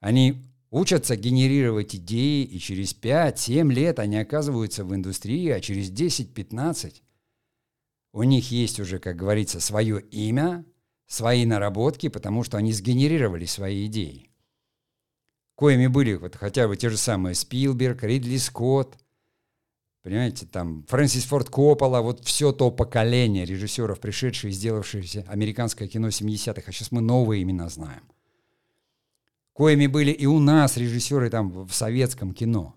они 0.00 0.42
учатся 0.70 1.14
генерировать 1.14 1.94
идеи, 1.94 2.42
и 2.44 2.58
через 2.58 2.94
5-7 2.94 3.72
лет 3.72 3.98
они 3.98 4.16
оказываются 4.16 4.84
в 4.84 4.94
индустрии, 4.94 5.50
а 5.50 5.60
через 5.60 5.90
10-15 5.90 6.94
у 8.12 8.22
них 8.22 8.50
есть 8.50 8.80
уже, 8.80 8.98
как 8.98 9.16
говорится, 9.16 9.60
свое 9.60 10.00
имя, 10.00 10.64
свои 11.06 11.46
наработки, 11.46 12.08
потому 12.08 12.44
что 12.44 12.56
они 12.58 12.72
сгенерировали 12.72 13.44
свои 13.44 13.86
идеи 13.86 14.30
коими 15.56 15.88
были 15.88 16.14
вот 16.14 16.36
хотя 16.36 16.68
бы 16.68 16.76
те 16.76 16.88
же 16.88 16.96
самые 16.96 17.34
Спилберг, 17.34 18.04
Ридли 18.04 18.36
Скотт, 18.36 18.96
понимаете, 20.02 20.46
там 20.46 20.84
Фрэнсис 20.88 21.24
Форд 21.24 21.50
Коппола, 21.50 22.02
вот 22.02 22.24
все 22.24 22.52
то 22.52 22.70
поколение 22.70 23.44
режиссеров, 23.44 23.98
пришедшие 23.98 24.52
и 24.52 24.54
сделавшиеся 24.54 25.24
американское 25.26 25.88
кино 25.88 26.08
70-х, 26.08 26.62
а 26.64 26.72
сейчас 26.72 26.92
мы 26.92 27.00
новые 27.00 27.42
имена 27.42 27.68
знаем. 27.68 28.02
Коими 29.52 29.86
были 29.86 30.12
и 30.12 30.26
у 30.26 30.38
нас 30.38 30.76
режиссеры 30.76 31.30
там 31.30 31.50
в 31.50 31.72
советском 31.72 32.34
кино. 32.34 32.75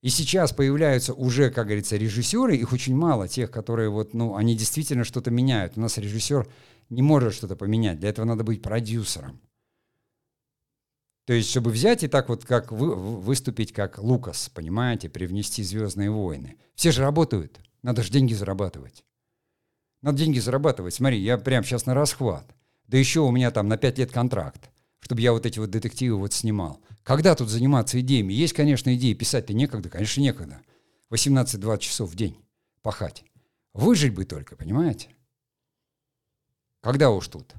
И 0.00 0.10
сейчас 0.10 0.52
появляются 0.52 1.12
уже, 1.12 1.50
как 1.50 1.66
говорится, 1.66 1.96
режиссеры, 1.96 2.56
их 2.56 2.72
очень 2.72 2.94
мало, 2.94 3.26
тех, 3.26 3.50
которые 3.50 3.90
вот, 3.90 4.14
ну, 4.14 4.36
они 4.36 4.56
действительно 4.56 5.04
что-то 5.04 5.30
меняют. 5.30 5.76
У 5.76 5.80
нас 5.80 5.98
режиссер 5.98 6.48
не 6.88 7.02
может 7.02 7.34
что-то 7.34 7.56
поменять, 7.56 7.98
для 7.98 8.10
этого 8.10 8.24
надо 8.24 8.44
быть 8.44 8.62
продюсером. 8.62 9.40
То 11.26 11.34
есть, 11.34 11.50
чтобы 11.50 11.70
взять 11.70 12.04
и 12.04 12.08
так 12.08 12.28
вот 12.28 12.44
как 12.44 12.72
вы, 12.72 12.94
выступить 12.94 13.72
как 13.72 13.98
Лукас, 13.98 14.48
понимаете, 14.48 15.10
привнести 15.10 15.62
«Звездные 15.62 16.10
войны». 16.10 16.56
Все 16.74 16.90
же 16.90 17.02
работают, 17.02 17.60
надо 17.82 18.02
же 18.02 18.10
деньги 18.10 18.32
зарабатывать. 18.32 19.04
Надо 20.00 20.18
деньги 20.18 20.38
зарабатывать. 20.38 20.94
Смотри, 20.94 21.18
я 21.18 21.36
прям 21.38 21.64
сейчас 21.64 21.86
на 21.86 21.92
расхват. 21.92 22.54
Да 22.86 22.96
еще 22.96 23.20
у 23.20 23.30
меня 23.30 23.50
там 23.50 23.68
на 23.68 23.76
5 23.76 23.98
лет 23.98 24.12
контракт, 24.12 24.70
чтобы 25.00 25.20
я 25.20 25.32
вот 25.32 25.44
эти 25.44 25.58
вот 25.58 25.70
детективы 25.70 26.18
вот 26.18 26.32
снимал. 26.32 26.80
Когда 27.08 27.34
тут 27.34 27.48
заниматься 27.48 27.98
идеями? 28.02 28.34
Есть, 28.34 28.52
конечно, 28.52 28.94
идеи, 28.94 29.14
писать-то 29.14 29.54
некогда, 29.54 29.88
конечно, 29.88 30.20
некогда. 30.20 30.60
18-20 31.08 31.78
часов 31.78 32.10
в 32.10 32.14
день 32.14 32.36
пахать. 32.82 33.24
Выжить 33.72 34.14
бы 34.14 34.26
только, 34.26 34.56
понимаете? 34.56 35.08
Когда 36.82 37.10
уж 37.10 37.28
тут? 37.28 37.54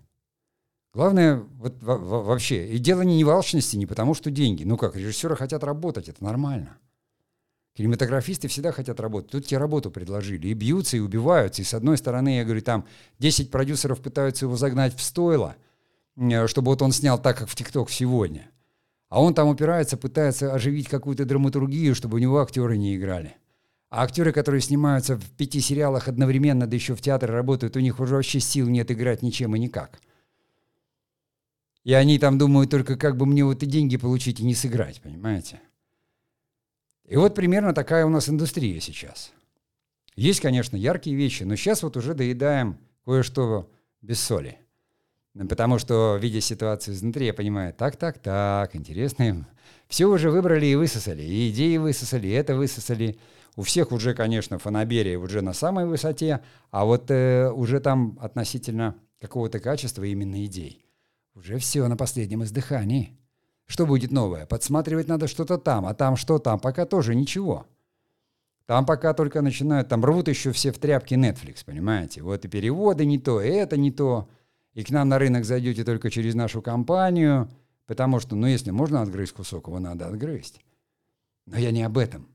Главное, 0.94 1.38
вот 1.38 1.78
вообще, 1.82 2.68
и 2.68 2.78
дело 2.78 3.02
не 3.02 3.24
в 3.24 3.30
алчности, 3.32 3.76
не 3.76 3.88
потому 3.88 4.14
что 4.14 4.30
деньги. 4.30 4.66
Ну 4.66 4.78
как, 4.78 4.96
режиссеры 4.96 5.36
хотят 5.36 5.64
работать, 5.64 6.10
это 6.10 6.24
нормально. 6.24 6.78
Кинематографисты 7.74 8.50
всегда 8.50 8.72
хотят 8.72 9.00
работать. 9.00 9.32
Тут 9.32 9.48
тебе 9.48 9.58
работу 9.58 9.90
предложили. 9.90 10.50
И 10.50 10.54
бьются, 10.54 10.96
и 10.96 11.00
убиваются. 11.00 11.64
И 11.64 11.66
с 11.66 11.74
одной 11.74 11.98
стороны, 11.98 12.38
я 12.38 12.44
говорю, 12.44 12.62
там 12.62 12.86
10 13.18 13.50
продюсеров 13.50 14.00
пытаются 14.00 14.46
его 14.46 14.56
загнать 14.58 14.96
в 14.96 15.02
стойло, 15.02 15.56
э, 16.18 16.46
чтобы 16.46 16.68
вот 16.70 16.84
он 16.84 16.92
снял 16.92 17.20
так, 17.20 17.40
как 17.40 17.50
в 17.50 17.56
ТикТок 17.56 17.90
сегодня. 17.90 18.52
А 19.10 19.22
он 19.22 19.34
там 19.34 19.48
упирается, 19.50 19.98
пытается 19.98 20.54
оживить 20.54 20.88
какую-то 20.88 21.26
драматургию, 21.26 21.96
чтобы 21.96 22.18
у 22.18 22.20
него 22.20 22.40
актеры 22.40 22.78
не 22.78 22.96
играли. 22.96 23.36
А 23.90 24.04
актеры, 24.04 24.32
которые 24.32 24.62
снимаются 24.62 25.18
в 25.18 25.32
пяти 25.32 25.60
сериалах 25.60 26.08
одновременно, 26.08 26.68
да 26.68 26.76
еще 26.76 26.96
в 26.96 27.02
театре 27.02 27.34
работают, 27.34 27.76
у 27.76 27.80
них 27.80 28.00
уже 28.00 28.16
вообще 28.16 28.40
сил 28.40 28.70
нет 28.70 28.92
играть 28.92 29.24
ничем 29.24 29.56
и 29.56 29.60
никак. 29.60 30.00
И 31.84 31.94
они 31.94 32.20
там 32.20 32.38
думают 32.38 32.70
только, 32.70 32.98
как 32.98 33.18
бы 33.18 33.26
мне 33.26 33.44
вот 33.44 33.64
и 33.64 33.66
деньги 33.66 33.98
получить 33.98 34.40
и 34.40 34.46
не 34.46 34.54
сыграть, 34.54 35.02
понимаете? 35.02 35.60
И 37.06 37.16
вот 37.16 37.34
примерно 37.34 37.74
такая 37.74 38.06
у 38.06 38.10
нас 38.10 38.30
индустрия 38.30 38.80
сейчас. 38.80 39.32
Есть, 40.16 40.42
конечно, 40.42 40.78
яркие 40.78 41.16
вещи, 41.16 41.42
но 41.44 41.56
сейчас 41.56 41.82
вот 41.82 41.98
уже 41.98 42.14
доедаем 42.14 42.78
кое-что 43.06 43.72
без 44.02 44.20
соли. 44.20 44.60
Потому 45.34 45.78
что, 45.80 46.18
видя 46.20 46.42
ситуацию 46.42 46.96
изнутри, 46.96 47.28
я 47.28 47.34
понимаю, 47.34 47.74
так, 47.74 47.96
так, 47.96 48.18
так, 48.20 48.76
интересно 48.76 49.24
им. 49.24 49.48
Все 49.88 50.06
уже 50.06 50.32
выбрали 50.32 50.66
и 50.66 50.76
высосали, 50.76 51.22
и 51.22 51.50
идеи 51.50 51.78
высосали, 51.78 52.28
и 52.28 52.32
это 52.32 52.56
высосали. 52.56 53.18
У 53.56 53.64
всех 53.64 53.92
уже, 53.92 54.14
конечно, 54.14 54.60
фанаберия 54.60 55.18
уже 55.18 55.42
на 55.42 55.54
самой 55.54 55.86
высоте, 55.86 56.42
а 56.72 56.86
вот 56.86 57.12
э, 57.12 57.52
уже 57.52 57.80
там 57.80 58.18
относительно 58.22 58.96
какого-то 59.20 59.60
качества 59.60 60.04
именно 60.04 60.44
идей. 60.46 60.86
Уже 61.36 61.58
все 61.58 61.88
на 61.88 61.98
последнем 61.98 62.44
издыхании. 62.44 63.18
Что 63.66 63.86
будет 63.86 64.12
новое? 64.12 64.46
Подсматривать 64.46 65.08
надо 65.08 65.28
что-то 65.28 65.58
там, 65.58 65.86
а 65.86 65.94
там 65.94 66.16
что 66.16 66.40
там? 66.40 66.60
Пока 66.60 66.86
тоже 66.86 67.14
ничего. 67.14 67.68
Там 68.66 68.86
пока 68.86 69.14
только 69.14 69.42
начинают, 69.42 69.90
там 69.90 70.04
рвут 70.06 70.28
еще 70.28 70.52
все 70.52 70.72
в 70.72 70.80
тряпки 70.80 71.16
Netflix, 71.16 71.66
понимаете? 71.66 72.22
Вот 72.22 72.46
и 72.46 72.48
переводы 72.48 73.06
не 73.06 73.18
то, 73.18 73.42
и 73.42 73.50
это 73.50 73.78
не 73.78 73.92
то. 73.92 74.30
И 74.74 74.84
к 74.84 74.92
нам 74.92 75.10
на 75.10 75.20
рынок 75.20 75.46
зайдете 75.46 75.84
только 75.84 76.10
через 76.10 76.36
нашу 76.36 76.62
компанию, 76.62 77.50
потому 77.86 78.20
что, 78.20 78.36
ну, 78.36 78.48
если 78.48 78.72
можно 78.72 79.02
отгрызть 79.02 79.34
кусок, 79.34 79.68
его 79.68 79.80
надо 79.80 80.08
отгрызть. 80.08 80.62
Но 81.46 81.58
я 81.58 81.72
не 81.72 81.84
об 81.84 81.98
этом. 81.98 82.28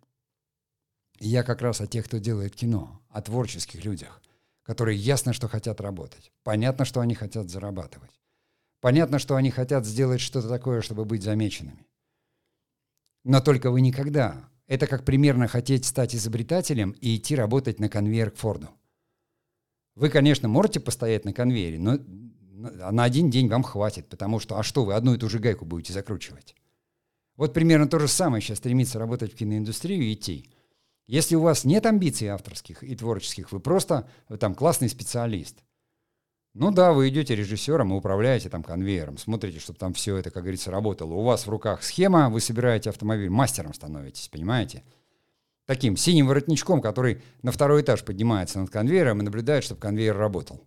Я 1.21 1.45
как 1.45 1.63
раз 1.63 1.81
о 1.81 1.87
тех, 1.87 2.07
кто 2.07 2.19
делает 2.19 2.57
кино, 2.57 3.01
о 3.09 3.23
творческих 3.23 3.85
людях, 3.85 4.21
которые 4.65 4.99
ясно, 4.99 5.33
что 5.33 5.49
хотят 5.49 5.81
работать. 5.81 6.33
Понятно, 6.43 6.85
что 6.85 7.01
они 7.01 7.15
хотят 7.15 7.49
зарабатывать. 7.49 8.11
Понятно, 8.81 9.19
что 9.19 9.37
они 9.37 9.51
хотят 9.51 9.87
сделать 9.87 10.21
что-то 10.21 10.49
такое, 10.49 10.83
чтобы 10.83 11.05
быть 11.05 11.23
замеченными. 11.23 11.87
Но 13.23 13.41
только 13.41 13.71
вы 13.71 13.81
никогда. 13.81 14.49
Это 14.67 14.87
как 14.87 15.05
примерно 15.05 15.47
хотеть 15.47 15.85
стать 15.85 16.15
изобретателем 16.15 16.91
и 16.91 17.17
идти 17.17 17.37
работать 17.37 17.81
на 17.81 17.89
конвейер 17.89 18.31
к 18.31 18.37
Форду. 18.37 18.69
Вы, 19.95 20.09
конечно, 20.09 20.49
можете 20.49 20.81
постоять 20.81 21.25
на 21.25 21.33
конвейере, 21.33 21.79
но 21.79 21.99
на 22.93 23.05
один 23.05 23.31
день 23.31 23.49
вам 23.49 23.63
хватит, 23.63 24.09
потому 24.09 24.41
что, 24.41 24.59
а 24.59 24.63
что, 24.63 24.85
вы 24.85 24.95
одну 24.95 25.15
и 25.15 25.19
ту 25.19 25.29
же 25.29 25.39
гайку 25.39 25.65
будете 25.65 25.93
закручивать? 25.93 26.55
Вот 27.37 27.53
примерно 27.53 27.89
то 27.89 27.99
же 27.99 28.09
самое 28.09 28.41
сейчас 28.41 28.59
стремится 28.59 28.99
работать 28.99 29.33
в 29.33 29.37
киноиндустрию 29.37 30.03
и 30.03 30.15
идти. 30.15 30.51
Если 31.07 31.37
у 31.37 31.41
вас 31.41 31.65
нет 31.65 31.85
амбиций 31.87 32.29
авторских 32.29 32.83
и 32.83 32.95
творческих, 32.97 33.53
вы 33.53 33.61
просто 33.61 34.09
там 34.39 34.55
классный 34.55 34.89
специалист– 34.89 35.63
ну 36.55 36.71
да, 36.71 36.93
вы 36.93 37.09
идете 37.09 37.35
режиссером 37.35 37.93
и 37.93 37.97
управляете 37.97 38.49
там 38.49 38.63
конвейером, 38.63 39.19
смотрите, 39.19 39.59
чтобы 39.59 39.77
там 39.77 39.93
все 39.93 40.17
это, 40.17 40.31
как 40.31 40.45
говорится, 40.45 40.71
работало. 40.71 41.15
У 41.15 41.23
вас 41.25 41.47
в 41.47 41.51
руках 41.51 41.83
схема, 41.83 42.31
вы 42.31 42.41
собираете 42.41 42.91
автомобиль, 42.91 43.29
мастером 43.29 43.75
становитесь, 43.75 44.29
понимаете? 44.29 44.85
Таким 45.67 45.97
синим 45.97 46.27
воротничком, 46.27 46.83
который 46.83 47.23
на 47.43 47.51
второй 47.51 47.83
этаж 47.83 48.05
поднимается 48.05 48.59
над 48.59 48.71
конвейером 48.71 49.21
и 49.21 49.25
наблюдает, 49.25 49.65
чтобы 49.65 49.81
конвейер 49.81 50.17
работал. 50.17 50.67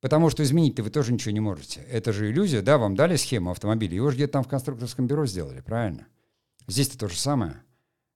Потому 0.00 0.30
что 0.30 0.42
изменить-то 0.44 0.84
вы 0.84 0.90
тоже 0.90 1.12
ничего 1.12 1.32
не 1.32 1.40
можете. 1.40 1.80
Это 1.80 2.12
же 2.12 2.30
иллюзия, 2.30 2.62
да, 2.62 2.78
вам 2.78 2.94
дали 2.94 3.16
схему 3.16 3.50
автомобиля, 3.50 3.96
его 3.96 4.10
же 4.10 4.16
где-то 4.16 4.34
там 4.34 4.44
в 4.44 4.48
конструкторском 4.48 5.06
бюро 5.06 5.26
сделали, 5.26 5.60
правильно? 5.60 6.06
Здесь-то 6.68 6.98
то 6.98 7.08
же 7.08 7.16
самое. 7.16 7.62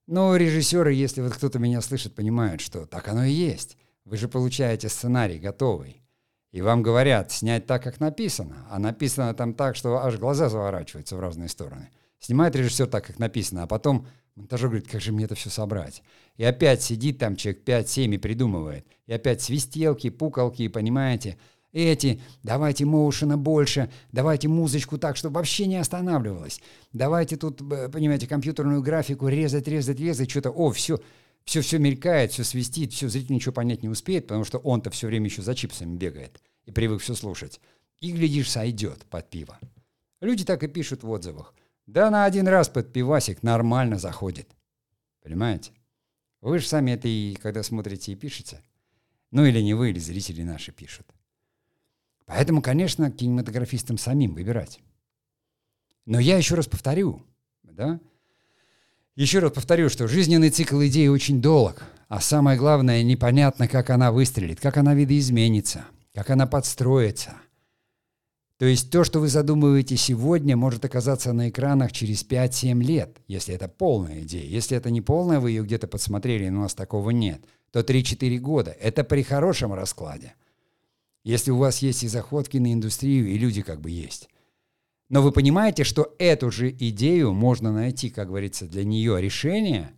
Но 0.07 0.35
режиссеры, 0.35 0.93
если 0.93 1.21
вот 1.21 1.33
кто-то 1.33 1.59
меня 1.59 1.81
слышит, 1.81 2.15
понимают, 2.15 2.61
что 2.61 2.85
так 2.85 3.07
оно 3.07 3.25
и 3.25 3.31
есть. 3.31 3.77
Вы 4.05 4.17
же 4.17 4.27
получаете 4.27 4.89
сценарий 4.89 5.39
готовый. 5.39 6.01
И 6.51 6.61
вам 6.61 6.83
говорят 6.83 7.31
снять 7.31 7.65
так, 7.65 7.83
как 7.83 7.99
написано. 7.99 8.67
А 8.69 8.79
написано 8.79 9.33
там 9.33 9.53
так, 9.53 9.75
что 9.75 9.97
аж 9.97 10.17
глаза 10.17 10.49
заворачиваются 10.49 11.15
в 11.15 11.19
разные 11.19 11.49
стороны. 11.49 11.89
Снимает 12.19 12.55
режиссер 12.55 12.87
так, 12.87 13.05
как 13.05 13.19
написано, 13.19 13.63
а 13.63 13.67
потом 13.67 14.07
монтажер 14.35 14.69
говорит, 14.69 14.87
как 14.87 15.01
же 15.01 15.11
мне 15.11 15.25
это 15.25 15.35
все 15.35 15.49
собрать? 15.49 16.03
И 16.37 16.43
опять 16.43 16.81
сидит 16.81 17.19
там 17.19 17.35
человек 17.35 17.63
5-7 17.65 18.15
и 18.15 18.17
придумывает. 18.17 18.85
И 19.07 19.13
опять 19.13 19.41
свистелки, 19.41 20.09
пукалки, 20.09 20.67
понимаете? 20.67 21.37
Эти, 21.73 22.21
давайте 22.43 22.83
моушена 22.83 23.37
больше, 23.37 23.89
давайте 24.11 24.49
музычку 24.49 24.97
так, 24.97 25.15
чтобы 25.15 25.35
вообще 25.35 25.67
не 25.67 25.77
останавливалось. 25.77 26.61
Давайте 26.91 27.37
тут, 27.37 27.59
понимаете, 27.59 28.27
компьютерную 28.27 28.81
графику 28.81 29.29
резать, 29.29 29.67
резать, 29.69 29.99
резать, 29.99 30.29
что-то, 30.29 30.51
о, 30.51 30.71
все, 30.71 30.99
все, 31.45 31.61
все 31.61 31.79
мелькает, 31.79 32.33
все 32.33 32.43
свистит, 32.43 32.91
все, 32.91 33.07
зритель 33.07 33.35
ничего 33.35 33.53
понять 33.53 33.83
не 33.83 33.89
успеет, 33.89 34.27
потому 34.27 34.43
что 34.43 34.57
он-то 34.57 34.89
все 34.89 35.07
время 35.07 35.27
еще 35.27 35.41
за 35.41 35.55
чипсами 35.55 35.95
бегает 35.95 36.41
и 36.65 36.71
привык 36.71 37.01
все 37.01 37.15
слушать. 37.15 37.61
И, 38.01 38.11
глядишь, 38.11 38.51
сойдет 38.51 39.05
под 39.05 39.29
пиво. 39.29 39.59
Люди 40.19 40.43
так 40.43 40.63
и 40.63 40.67
пишут 40.67 41.03
в 41.03 41.09
отзывах. 41.09 41.53
Да 41.91 42.09
на 42.09 42.23
один 42.23 42.47
раз 42.47 42.69
под 42.69 42.93
пивасик 42.93 43.43
нормально 43.43 43.99
заходит. 43.99 44.47
Понимаете? 45.21 45.73
Вы 46.39 46.59
же 46.59 46.65
сами 46.65 46.91
это 46.91 47.09
и 47.09 47.33
когда 47.35 47.63
смотрите 47.63 48.13
и 48.13 48.15
пишете. 48.15 48.61
Ну 49.29 49.43
или 49.43 49.59
не 49.59 49.73
вы, 49.73 49.89
или 49.89 49.99
зрители 49.99 50.41
наши 50.43 50.71
пишут. 50.71 51.05
Поэтому, 52.25 52.61
конечно, 52.61 53.11
кинематографистам 53.11 53.97
самим 53.97 54.35
выбирать. 54.35 54.79
Но 56.05 56.17
я 56.17 56.37
еще 56.37 56.55
раз 56.55 56.65
повторю, 56.65 57.25
да? 57.63 57.99
Еще 59.15 59.39
раз 59.39 59.51
повторю, 59.51 59.89
что 59.89 60.07
жизненный 60.07 60.49
цикл 60.49 60.81
идеи 60.83 61.07
очень 61.07 61.41
долг, 61.41 61.83
а 62.07 62.21
самое 62.21 62.57
главное, 62.57 63.03
непонятно, 63.03 63.67
как 63.67 63.89
она 63.89 64.13
выстрелит, 64.13 64.61
как 64.61 64.77
она 64.77 64.93
видоизменится, 64.93 65.83
как 66.13 66.29
она 66.29 66.47
подстроится. 66.47 67.35
То 68.61 68.67
есть 68.67 68.91
то, 68.91 69.03
что 69.03 69.19
вы 69.19 69.27
задумываете 69.27 69.97
сегодня, 69.97 70.55
может 70.55 70.85
оказаться 70.85 71.33
на 71.33 71.49
экранах 71.49 71.91
через 71.91 72.23
5-7 72.23 72.79
лет, 72.83 73.17
если 73.27 73.55
это 73.55 73.67
полная 73.67 74.21
идея. 74.21 74.45
Если 74.45 74.77
это 74.77 74.91
не 74.91 75.01
полная, 75.01 75.39
вы 75.39 75.49
ее 75.49 75.63
где-то 75.63 75.87
подсмотрели, 75.87 76.47
но 76.49 76.59
у 76.59 76.61
нас 76.61 76.75
такого 76.75 77.09
нет, 77.09 77.43
то 77.71 77.79
3-4 77.79 78.37
года. 78.37 78.69
Это 78.69 79.03
при 79.03 79.23
хорошем 79.23 79.73
раскладе. 79.73 80.35
Если 81.23 81.49
у 81.49 81.57
вас 81.57 81.79
есть 81.79 82.03
и 82.03 82.07
заход 82.07 82.45
в 82.45 82.49
киноиндустрию, 82.51 83.29
и 83.29 83.39
люди 83.39 83.63
как 83.63 83.81
бы 83.81 83.89
есть. 83.89 84.29
Но 85.09 85.23
вы 85.23 85.31
понимаете, 85.31 85.83
что 85.83 86.13
эту 86.19 86.51
же 86.51 86.69
идею 86.69 87.33
можно 87.33 87.73
найти, 87.73 88.11
как 88.11 88.27
говорится, 88.27 88.67
для 88.67 88.83
нее 88.83 89.19
решение. 89.19 89.89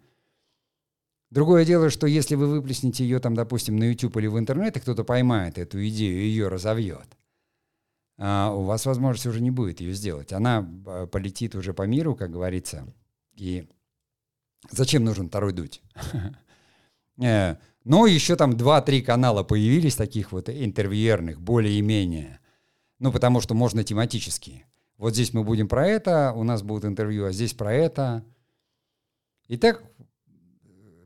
Другое 1.31 1.65
дело, 1.65 1.89
что 1.89 2.07
если 2.07 2.35
вы 2.35 2.47
выплеснете 2.47 3.03
ее 3.03 3.19
там, 3.19 3.35
допустим, 3.35 3.75
на 3.75 3.83
YouTube 3.83 4.15
или 4.15 4.27
в 4.27 4.39
интернет, 4.39 4.77
и 4.77 4.79
кто-то 4.79 5.03
поймает 5.03 5.57
эту 5.57 5.85
идею 5.85 6.21
и 6.21 6.27
ее 6.27 6.47
разовьет, 6.47 7.17
у 8.17 8.63
вас 8.63 8.85
возможности 8.85 9.27
уже 9.27 9.41
не 9.41 9.51
будет 9.51 9.81
ее 9.81 9.93
сделать. 9.93 10.33
Она 10.33 10.69
а, 10.85 11.07
полетит 11.07 11.55
уже 11.55 11.73
по 11.73 11.83
миру, 11.83 12.15
как 12.15 12.31
говорится. 12.31 12.85
И 13.35 13.67
зачем 14.69 15.03
нужен 15.03 15.29
второй 15.29 15.53
дуть? 15.53 15.81
Э, 17.21 17.57
но 17.83 18.07
еще 18.07 18.35
там 18.35 18.53
2-3 18.53 19.03
канала 19.03 19.43
появились 19.43 19.95
таких 19.95 20.31
вот 20.31 20.49
интервьюерных, 20.49 21.39
более-менее. 21.39 22.39
Ну, 22.97 23.11
потому 23.11 23.39
что 23.39 23.53
можно 23.53 23.83
тематические. 23.83 24.65
Вот 24.97 25.13
здесь 25.13 25.31
мы 25.31 25.43
будем 25.43 25.67
про 25.67 25.87
это, 25.87 26.33
у 26.35 26.43
нас 26.43 26.63
будет 26.63 26.85
интервью, 26.85 27.25
а 27.25 27.31
здесь 27.31 27.53
про 27.53 27.71
это. 27.71 28.25
И 29.47 29.57
так 29.57 29.83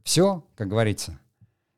все, 0.03 0.45
как 0.55 0.69
говорится. 0.69 1.19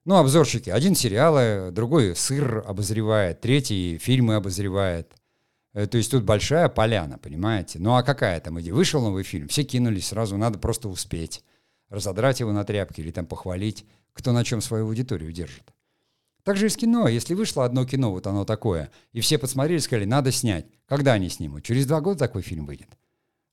Ну, 0.06 0.16
обзорщики. 0.16 0.70
Один 0.70 0.96
сериалы, 0.96 1.72
другой 1.72 2.16
сыр 2.16 2.64
обозревает, 2.68 3.42
третий 3.42 3.98
фильмы 3.98 4.36
обозревает. 4.36 5.19
Э, 5.74 5.88
то 5.88 5.98
есть 5.98 6.12
тут 6.12 6.24
большая 6.24 6.70
поляна, 6.70 7.18
понимаете? 7.18 7.80
Ну 7.80 7.96
а 7.96 8.04
какая 8.04 8.40
там 8.40 8.60
идея? 8.60 8.74
Вышел 8.74 9.02
новый 9.02 9.24
фильм, 9.24 9.48
все 9.48 9.64
кинулись 9.64 10.08
сразу, 10.08 10.38
надо 10.38 10.60
просто 10.60 10.90
успеть. 10.90 11.44
Разодрать 11.90 12.40
его 12.40 12.52
на 12.52 12.64
тряпки 12.64 13.02
или 13.02 13.12
там 13.12 13.26
похвалить 13.26 13.86
кто 14.20 14.34
на 14.34 14.44
чем 14.44 14.62
свою 14.62 14.86
аудиторию 14.86 15.32
держит. 15.32 15.74
Также 16.44 16.68
и 16.68 16.70
с 16.70 16.76
кино. 16.76 17.08
Если 17.08 17.34
вышло 17.34 17.66
одно 17.66 17.86
кино, 17.86 18.12
вот 18.12 18.28
оно 18.28 18.44
такое, 18.46 18.92
и 19.12 19.22
все 19.22 19.38
посмотрели, 19.38 19.80
сказали, 19.80 20.06
надо 20.06 20.32
снять. 20.32 20.66
Когда 20.88 21.14
они 21.14 21.30
снимут? 21.30 21.64
Через 21.64 21.86
два 21.86 22.02
года 22.02 22.20
такой 22.20 22.42
фильм 22.42 22.66
выйдет. 22.66 22.90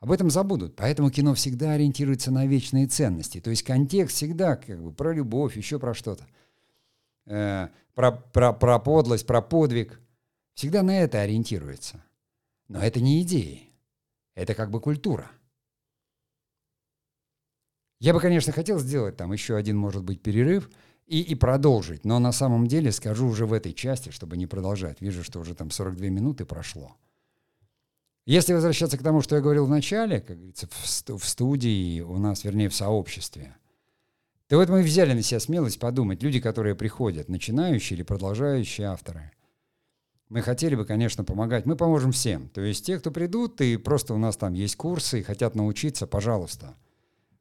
Об 0.01 0.13
этом 0.13 0.31
забудут. 0.31 0.77
Поэтому 0.77 1.11
кино 1.11 1.35
всегда 1.35 1.73
ориентируется 1.73 2.31
на 2.31 2.47
вечные 2.47 2.87
ценности. 2.87 3.41
То 3.41 3.51
есть 3.51 3.63
контекст 3.63 4.17
всегда 4.17 4.57
как 4.57 4.83
бы 4.83 4.93
про 4.93 5.13
любовь, 5.13 5.57
еще 5.57 5.79
про 5.79 5.95
что-то. 5.95 6.27
Э, 7.27 7.69
про, 7.95 8.13
про, 8.13 8.53
про 8.53 8.79
подлость, 8.79 9.27
про 9.27 9.43
подвиг. 9.43 10.01
Всегда 10.55 10.83
на 10.83 10.99
это 11.01 11.21
ориентируется. 11.21 12.03
Но 12.69 12.81
это 12.81 13.01
не 13.01 13.23
идеи. 13.23 13.73
Это 14.35 14.55
как 14.55 14.71
бы 14.71 14.81
культура. 14.81 15.31
Я 17.99 18.13
бы, 18.13 18.21
конечно, 18.21 18.53
хотел 18.53 18.79
сделать 18.79 19.17
там 19.17 19.33
еще 19.33 19.57
один, 19.57 19.77
может 19.77 20.05
быть, 20.05 20.23
перерыв 20.23 20.71
и, 21.07 21.21
и 21.23 21.35
продолжить, 21.35 22.05
но 22.05 22.19
на 22.19 22.33
самом 22.33 22.67
деле 22.67 22.93
скажу 22.93 23.27
уже 23.27 23.47
в 23.47 23.53
этой 23.53 23.73
части, 23.73 24.11
чтобы 24.11 24.37
не 24.37 24.47
продолжать. 24.47 25.01
Вижу, 25.01 25.25
что 25.25 25.41
уже 25.41 25.55
там 25.55 25.71
42 25.71 26.09
минуты 26.09 26.45
прошло. 26.45 26.97
Если 28.27 28.53
возвращаться 28.53 28.99
к 28.99 29.03
тому, 29.03 29.23
что 29.23 29.37
я 29.37 29.41
говорил 29.41 29.67
в 29.67 29.71
начале, 29.71 30.21
как 30.21 30.37
говорится, 30.37 30.67
в, 30.69 31.19
в 31.19 31.29
студии 31.29 32.01
у 32.01 32.19
нас, 32.19 32.45
вернее, 32.45 32.69
в 32.69 32.75
сообществе, 32.75 33.57
то 34.49 34.57
вот 34.57 34.69
мы 34.69 34.83
взяли 34.83 35.13
на 35.13 35.23
себя 35.23 35.41
смелость 35.41 35.79
подумать, 35.79 36.23
люди, 36.23 36.41
которые 36.41 36.75
приходят, 36.75 37.29
начинающие 37.29 37.97
или 37.97 38.03
продолжающие 38.03 38.89
авторы. 38.89 39.33
Мы 40.29 40.43
хотели 40.43 40.75
бы, 40.75 40.85
конечно, 40.85 41.25
помогать. 41.25 41.67
Мы 41.67 41.77
поможем 41.77 42.13
всем. 42.13 42.49
То 42.49 42.61
есть 42.61 42.85
те, 42.85 42.99
кто 42.99 43.11
придут, 43.11 43.61
и 43.61 43.77
просто 43.77 44.15
у 44.15 44.19
нас 44.19 44.37
там 44.37 44.55
есть 44.55 44.77
курсы 44.77 45.21
и 45.21 45.23
хотят 45.23 45.55
научиться, 45.55 46.07
пожалуйста– 46.07 46.75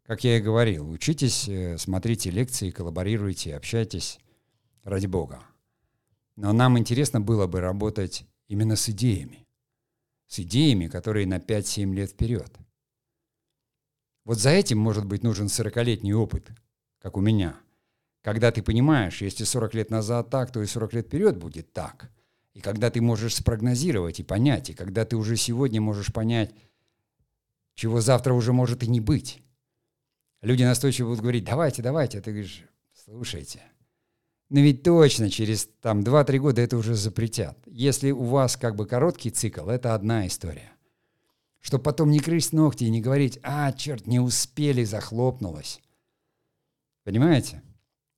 как 0.06 0.24
я 0.24 0.38
и 0.38 0.42
говорил, 0.42 0.92
учитесь, 0.92 1.50
э, 1.50 1.80
смотрите 1.80 2.30
лекции, 2.30 2.70
коллаборируйте, 2.70 3.56
общайтесь 3.56 4.20
ради 4.84 5.08
Бога. 5.08 5.44
Но 6.36 6.54
нам 6.54 6.78
интересно 6.78 7.22
было 7.22 7.48
бы 7.48 7.60
работать 7.60 8.28
именно 8.48 8.76
с 8.76 8.88
идеями. 8.88 9.48
С 10.28 10.40
идеями, 10.40 10.88
которые 10.88 11.26
на 11.26 11.40
5-7 11.40 11.92
лет 11.96 12.12
вперед. 12.12 12.56
Вот 14.26 14.38
за 14.38 14.52
этим, 14.52 14.78
может 14.78 15.06
быть, 15.06 15.24
нужен 15.24 15.48
40-летний 15.48 16.14
опыт, 16.14 16.52
как 17.00 17.18
у 17.18 17.22
меня. 17.22 17.58
Когда 18.22 18.52
ты 18.52 18.62
понимаешь, 18.62 19.24
если 19.24 19.44
40 19.44 19.74
лет 19.74 19.90
назад 19.90 20.30
так, 20.30 20.52
то 20.52 20.62
и 20.62 20.68
40 20.68 20.94
лет 20.94 21.08
вперед 21.08 21.38
будет 21.38 21.74
так. 21.74 22.12
И 22.56 22.62
когда 22.62 22.90
ты 22.90 23.00
можешь 23.02 23.36
спрогнозировать 23.36 24.20
и 24.20 24.24
понять, 24.24 24.72
и 24.72 24.74
когда 24.74 25.06
ты 25.06 25.16
уже 25.16 25.38
сегодня 25.38 25.80
можешь 25.80 26.12
понять, 26.12 26.52
чего 27.76 28.02
завтра 28.02 28.34
уже 28.34 28.52
может 28.52 28.82
и 28.82 28.88
не 28.88 29.00
быть 29.00 29.44
люди 30.46 30.64
настойчиво 30.64 31.10
будут 31.10 31.22
говорить, 31.22 31.44
давайте, 31.44 31.82
давайте, 31.82 32.20
а 32.20 32.22
ты 32.22 32.32
говоришь, 32.32 32.64
слушайте, 32.94 33.62
но 34.50 34.60
ведь 34.60 34.84
точно 34.84 35.30
через 35.30 35.68
там 35.82 36.02
2-3 36.02 36.38
года 36.38 36.62
это 36.62 36.78
уже 36.78 36.94
запретят. 36.96 37.58
Если 37.66 38.12
у 38.12 38.24
вас 38.24 38.56
как 38.56 38.76
бы 38.76 38.86
короткий 38.86 39.32
цикл, 39.32 39.70
это 39.70 39.96
одна 39.96 40.28
история. 40.28 40.72
Чтобы 41.62 41.84
потом 41.84 42.12
не 42.12 42.20
крыть 42.20 42.54
ногти 42.54 42.84
и 42.84 42.92
не 42.92 43.02
говорить, 43.02 43.40
а, 43.42 43.74
черт, 43.74 44.06
не 44.06 44.20
успели, 44.20 44.84
захлопнулось. 44.84 45.82
Понимаете? 47.04 47.64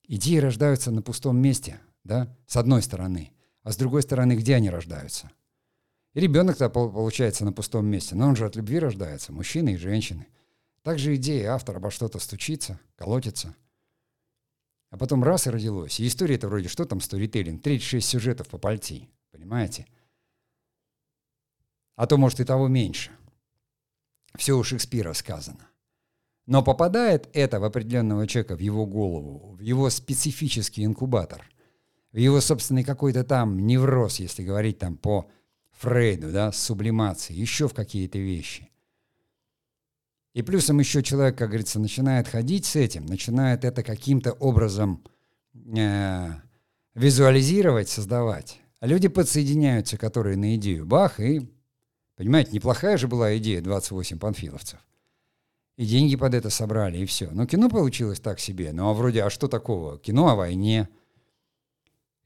Идеи 0.03 0.38
рождаются 0.38 0.91
на 0.91 1.01
пустом 1.01 1.38
месте, 1.38 1.79
да, 2.03 2.35
с 2.45 2.57
одной 2.57 2.81
стороны. 2.81 3.31
А 3.68 3.72
с 3.74 3.76
другой 3.76 4.01
стороны, 4.01 4.38
где 4.38 4.55
они 4.55 4.70
рождаются? 4.70 5.30
И 6.13 6.22
ребенок-то 6.22 6.70
получается 6.70 7.43
на 7.43 7.51
пустом 7.51 7.86
месте, 7.86 8.15
но 8.15 8.30
он 8.30 8.38
же 8.38 8.45
от 8.45 8.55
любви 8.55 8.80
рождается, 8.80 9.34
мужчины 9.34 9.74
и 9.74 9.76
женщины. 9.76 10.26
Также 10.84 11.15
идея 11.15 11.51
автора 11.51 11.80
обо 11.80 11.91
что-то 11.91 12.18
стучится, 12.20 12.80
колотится. 12.95 13.57
А 14.89 14.97
потом 14.97 15.22
раз 15.22 15.47
и 15.47 15.49
родилось. 15.49 15.99
И 15.99 16.07
история-то 16.07 16.47
вроде, 16.47 16.70
что 16.70 16.86
там 16.86 17.01
сторителлинг? 17.01 17.61
36 17.61 18.07
сюжетов 18.07 18.47
по 18.47 18.57
пальти. 18.57 19.09
Понимаете? 19.32 19.86
А 21.97 22.07
то, 22.07 22.15
может, 22.15 22.39
и 22.39 22.45
того 22.45 22.70
меньше. 22.70 23.11
Все 24.38 24.53
у 24.57 24.63
Шекспира 24.63 25.11
сказано. 25.11 25.68
Но 26.45 26.63
попадает 26.63 27.28
это 27.34 27.59
в 27.59 27.65
определенного 27.65 28.28
человека, 28.28 28.55
в 28.55 28.61
его 28.61 28.86
голову, 28.86 29.57
в 29.57 29.59
его 29.59 29.89
специфический 29.89 30.86
инкубатор, 30.86 31.45
в 32.12 32.18
его 32.18 32.41
собственный 32.41 32.84
какой-то 32.84 33.24
там 33.24 33.66
невроз, 33.66 34.20
если 34.20 34.43
говорить 34.43 34.80
там 34.80 34.97
по 34.97 35.30
Фрейду, 35.80 36.32
да, 36.32 36.51
сублимации, 36.51 37.34
еще 37.34 37.68
в 37.68 37.74
какие-то 37.74 38.18
вещи. 38.18 38.70
И 40.34 40.41
плюсом 40.41 40.80
еще 40.80 41.01
человек, 41.01 41.38
как 41.38 41.49
говорится, 41.49 41.80
начинает 41.80 42.28
ходить 42.28 42.66
с 42.66 42.76
этим, 42.76 43.05
начинает 43.05 43.66
это 43.66 43.84
каким-то 43.84 44.34
образом 44.34 45.03
э, 45.76 46.30
визуализировать, 46.93 47.89
создавать. 47.89 48.60
А 48.80 48.88
люди 48.88 49.08
подсоединяются, 49.08 49.97
которые 49.97 50.38
на 50.38 50.55
идею 50.55 50.86
бах, 50.86 51.20
и, 51.20 51.49
понимаете, 52.16 52.51
неплохая 52.51 52.97
же 52.97 53.08
была 53.08 53.36
идея 53.38 53.62
28 53.62 54.20
панфиловцев. 54.20 54.80
И 55.78 55.86
деньги 55.86 56.16
под 56.16 56.34
это 56.34 56.49
собрали, 56.49 56.99
и 56.99 57.05
все. 57.05 57.30
Но 57.32 57.45
кино 57.45 57.70
получилось 57.70 58.20
так 58.20 58.39
себе. 58.39 58.74
Ну 58.74 58.89
а 58.89 58.93
вроде, 58.93 59.24
а 59.24 59.30
что 59.30 59.47
такого? 59.47 59.99
Кино 59.99 60.30
о 60.30 60.36
войне. 60.36 60.89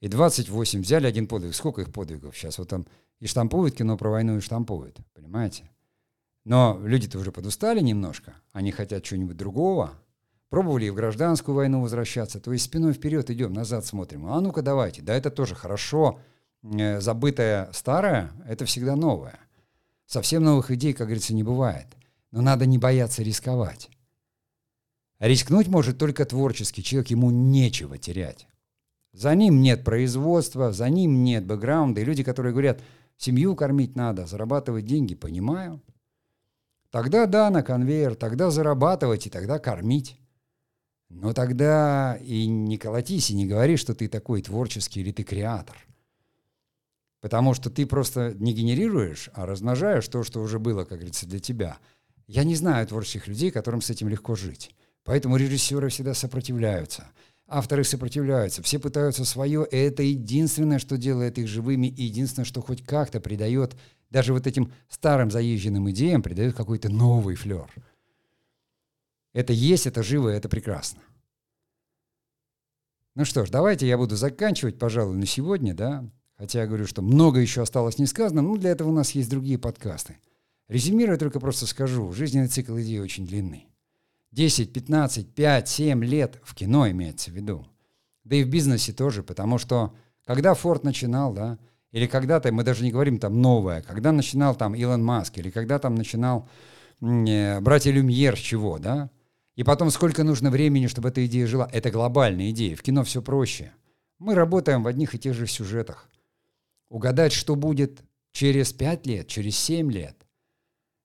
И 0.01 0.07
28 0.07 0.81
взяли 0.81 1.07
один 1.07 1.27
подвиг. 1.27 1.55
Сколько 1.55 1.81
их 1.81 1.93
подвигов 1.93 2.35
сейчас? 2.35 2.57
Вот 2.57 2.69
там 2.69 2.85
и 3.19 3.27
штампуют 3.27 3.75
кино 3.75 3.97
про 3.97 4.09
войну, 4.09 4.37
и 4.37 4.41
штампуют. 4.41 4.97
Понимаете? 5.13 5.69
Но 6.43 6.79
люди-то 6.83 7.19
уже 7.19 7.31
подустали 7.31 7.81
немножко, 7.81 8.33
они 8.51 8.71
хотят 8.71 9.03
чего-нибудь 9.03 9.37
другого. 9.37 9.93
Пробовали 10.49 10.85
и 10.85 10.89
в 10.89 10.95
гражданскую 10.95 11.55
войну 11.55 11.81
возвращаться, 11.81 12.41
то 12.41 12.51
есть 12.51 12.65
спиной 12.65 12.91
вперед 12.91 13.29
идем, 13.29 13.53
назад 13.53 13.85
смотрим. 13.85 14.25
А 14.25 14.41
ну-ка 14.41 14.61
давайте, 14.61 15.01
да 15.01 15.15
это 15.15 15.29
тоже 15.29 15.55
хорошо. 15.55 16.19
Э, 16.63 16.99
забытое 16.99 17.69
старое– 17.71 18.31
это 18.47 18.65
всегда 18.65 18.97
новое. 18.97 19.39
Совсем 20.07 20.43
новых 20.43 20.71
идей, 20.71 20.93
как 20.93 21.07
говорится, 21.07 21.33
не 21.33 21.43
бывает. 21.43 21.87
Но 22.31 22.41
надо 22.41 22.65
не 22.65 22.77
бояться 22.77 23.23
рисковать. 23.23 23.89
рискнуть 25.19 25.67
может 25.67 25.97
только 25.97 26.25
творческий 26.25 26.83
человек, 26.83 27.11
ему 27.11 27.31
нечего 27.31 27.97
терять. 27.97 28.47
За 29.13 29.35
ним 29.35 29.61
нет 29.61 29.83
производства, 29.83 30.71
за 30.71 30.89
ним 30.89 31.23
нет 31.23 31.45
бэкграунда. 31.45 32.01
И 32.01 32.05
люди, 32.05 32.23
которые 32.23 32.53
говорят, 32.53 32.81
семью 33.17 33.55
кормить 33.55 33.95
надо, 33.95 34.25
зарабатывать 34.25 34.85
деньги, 34.85 35.15
понимаю. 35.15 35.81
Тогда 36.91 37.25
да, 37.25 37.49
на 37.49 37.63
конвейер, 37.63 38.15
тогда 38.15 38.51
зарабатывать 38.51 39.27
и 39.27 39.29
тогда 39.29 39.59
кормить. 39.59 40.17
Но 41.09 41.33
тогда 41.33 42.17
и 42.21 42.45
не 42.47 42.77
колотись, 42.77 43.31
и 43.31 43.35
не 43.35 43.45
говори, 43.45 43.75
что 43.75 43.93
ты 43.93 44.07
такой 44.07 44.41
творческий 44.41 45.01
или 45.01 45.11
ты 45.11 45.23
креатор. 45.23 45.77
Потому 47.19 47.53
что 47.53 47.69
ты 47.69 47.85
просто 47.85 48.33
не 48.39 48.53
генерируешь, 48.53 49.29
а 49.33 49.45
размножаешь 49.45 50.07
то, 50.07 50.23
что 50.23 50.41
уже 50.41 50.57
было, 50.57 50.85
как 50.85 50.99
говорится, 50.99 51.27
для 51.27 51.39
тебя. 51.39 51.77
Я 52.27 52.43
не 52.45 52.55
знаю 52.55 52.87
творческих 52.87 53.27
людей, 53.27 53.51
которым 53.51 53.81
с 53.81 53.89
этим 53.89 54.07
легко 54.07 54.35
жить. 54.35 54.73
Поэтому 55.03 55.37
режиссеры 55.37 55.89
всегда 55.89 56.13
сопротивляются. 56.13 57.07
Авторы 57.53 57.83
сопротивляются, 57.83 58.63
все 58.63 58.79
пытаются 58.79 59.25
свое, 59.25 59.67
и 59.69 59.75
это 59.75 60.03
единственное, 60.03 60.79
что 60.79 60.97
делает 60.97 61.37
их 61.37 61.49
живыми, 61.49 61.87
и 61.87 62.03
единственное, 62.03 62.45
что 62.45 62.61
хоть 62.61 62.81
как-то 62.81 63.19
придает 63.19 63.75
даже 64.09 64.31
вот 64.31 64.47
этим 64.47 64.71
старым 64.87 65.29
заезженным 65.29 65.91
идеям, 65.91 66.23
придает 66.23 66.55
какой-то 66.55 66.87
новый 66.87 67.35
флер. 67.35 67.69
Это 69.33 69.51
есть, 69.51 69.85
это 69.85 70.01
живо, 70.01 70.29
это 70.29 70.47
прекрасно. 70.47 71.01
Ну 73.15 73.25
что 73.25 73.45
ж, 73.45 73.49
давайте 73.49 73.85
я 73.85 73.97
буду 73.97 74.15
заканчивать, 74.15 74.79
пожалуй, 74.79 75.17
на 75.17 75.25
сегодня, 75.25 75.73
да. 75.73 76.09
Хотя 76.37 76.61
я 76.61 76.67
говорю, 76.67 76.87
что 76.87 77.01
много 77.01 77.41
еще 77.41 77.63
осталось 77.63 77.99
не 77.99 78.05
сказано, 78.05 78.41
но 78.41 78.55
для 78.55 78.69
этого 78.69 78.87
у 78.87 78.93
нас 78.93 79.11
есть 79.11 79.29
другие 79.29 79.59
подкасты. 79.59 80.19
Резюмируя, 80.69 81.17
только 81.17 81.41
просто 81.41 81.67
скажу, 81.67 82.13
жизненный 82.13 82.47
цикл 82.47 82.79
идеи 82.79 82.99
очень 82.99 83.27
длинный. 83.27 83.67
10, 84.31 84.73
15, 84.73 85.33
5, 85.33 85.69
7 85.69 86.03
лет 86.05 86.39
в 86.43 86.55
кино 86.55 86.89
имеется 86.89 87.31
в 87.31 87.33
виду. 87.33 87.67
Да 88.23 88.35
и 88.35 88.43
в 88.43 88.49
бизнесе 88.49 88.93
тоже, 88.93 89.23
потому 89.23 89.57
что 89.57 89.95
когда 90.25 90.53
Форд 90.53 90.83
начинал, 90.83 91.33
да, 91.33 91.57
или 91.91 92.07
когда-то, 92.07 92.51
мы 92.51 92.63
даже 92.63 92.83
не 92.83 92.91
говорим 92.91 93.19
там 93.19 93.41
новое, 93.41 93.81
когда 93.81 94.11
начинал 94.11 94.55
там 94.55 94.73
Илон 94.73 95.03
Маск, 95.03 95.37
или 95.37 95.49
когда 95.49 95.79
там 95.79 95.95
начинал 95.95 96.47
э, 97.01 97.59
братья 97.59 97.91
Люмьер 97.91 98.37
с 98.37 98.39
чего, 98.39 98.77
да, 98.77 99.09
и 99.55 99.63
потом 99.63 99.91
сколько 99.91 100.23
нужно 100.23 100.49
времени, 100.49 100.87
чтобы 100.87 101.09
эта 101.09 101.25
идея 101.25 101.45
жила. 101.45 101.69
Это 101.71 101.91
глобальная 101.91 102.51
идея. 102.51 102.75
В 102.75 102.81
кино 102.81 103.03
все 103.03 103.21
проще. 103.21 103.73
Мы 104.17 104.33
работаем 104.33 104.83
в 104.83 104.87
одних 104.87 105.13
и 105.13 105.19
тех 105.19 105.33
же 105.33 105.45
сюжетах. 105.45 106.09
Угадать, 106.89 107.33
что 107.33 107.55
будет 107.55 108.01
через 108.31 108.71
5 108.71 109.05
лет, 109.05 109.27
через 109.27 109.57
7 109.57 109.91
лет, 109.91 110.20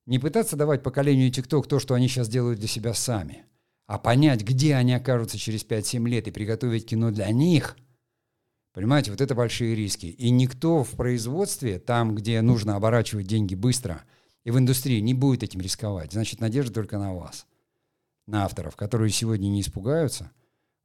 не 0.06 0.18
пытаться 0.18 0.56
давать 0.56 0.82
поколению 0.82 1.30
TikTok 1.30 1.66
то, 1.66 1.78
что 1.80 1.94
они 1.94 2.08
сейчас 2.08 2.28
делают 2.28 2.60
для 2.60 2.68
себя 2.68 2.94
сами, 2.94 3.44
а 3.86 3.98
понять, 3.98 4.42
где 4.42 4.74
они 4.76 4.94
окажутся 4.94 5.36
через 5.36 5.64
5-7 5.64 6.08
лет 6.08 6.28
и 6.28 6.30
приготовить 6.30 6.86
кино 6.86 7.10
для 7.10 7.30
них. 7.30 7.76
Понимаете, 8.72 9.10
вот 9.10 9.20
это 9.20 9.34
большие 9.34 9.74
риски. 9.74 10.06
И 10.06 10.30
никто 10.30 10.84
в 10.84 10.92
производстве, 10.92 11.78
там, 11.78 12.14
где 12.14 12.40
нужно 12.40 12.76
оборачивать 12.76 13.26
деньги 13.26 13.54
быстро, 13.54 14.04
и 14.44 14.50
в 14.50 14.58
индустрии 14.58 15.00
не 15.00 15.14
будет 15.14 15.42
этим 15.42 15.60
рисковать. 15.60 16.12
Значит, 16.12 16.40
надежда 16.40 16.74
только 16.74 16.98
на 16.98 17.14
вас, 17.14 17.46
на 18.26 18.44
авторов, 18.44 18.76
которые 18.76 19.10
сегодня 19.10 19.48
не 19.48 19.60
испугаются, 19.60 20.30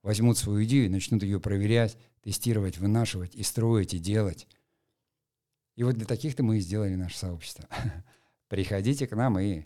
возьмут 0.02 0.38
свою 0.38 0.64
идею 0.64 0.86
и 0.86 0.90
начнут 0.90 1.22
ее 1.22 1.40
проверять, 1.40 1.98
тестировать, 2.24 2.80
вынашивать 2.80 3.36
и 3.36 3.44
строить, 3.44 3.94
и 3.94 4.00
делать. 4.00 4.48
И 5.76 5.84
вот 5.84 5.96
для 5.96 6.06
таких-то 6.06 6.44
мы 6.44 6.58
и 6.58 6.62
сделали 6.62 6.96
наше 6.96 7.18
сообщество. 7.18 7.68
Приходите 8.52 9.08
к 9.08 9.16
нам 9.16 9.40
и 9.40 9.64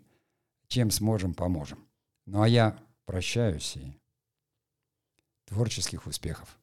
чем 0.67 0.91
сможем, 0.91 1.33
поможем. 1.33 1.87
Ну 2.27 2.43
а 2.43 2.47
я 2.47 2.77
прощаюсь 3.05 3.75
и 3.77 3.99
творческих 5.45 6.05
успехов. 6.05 6.55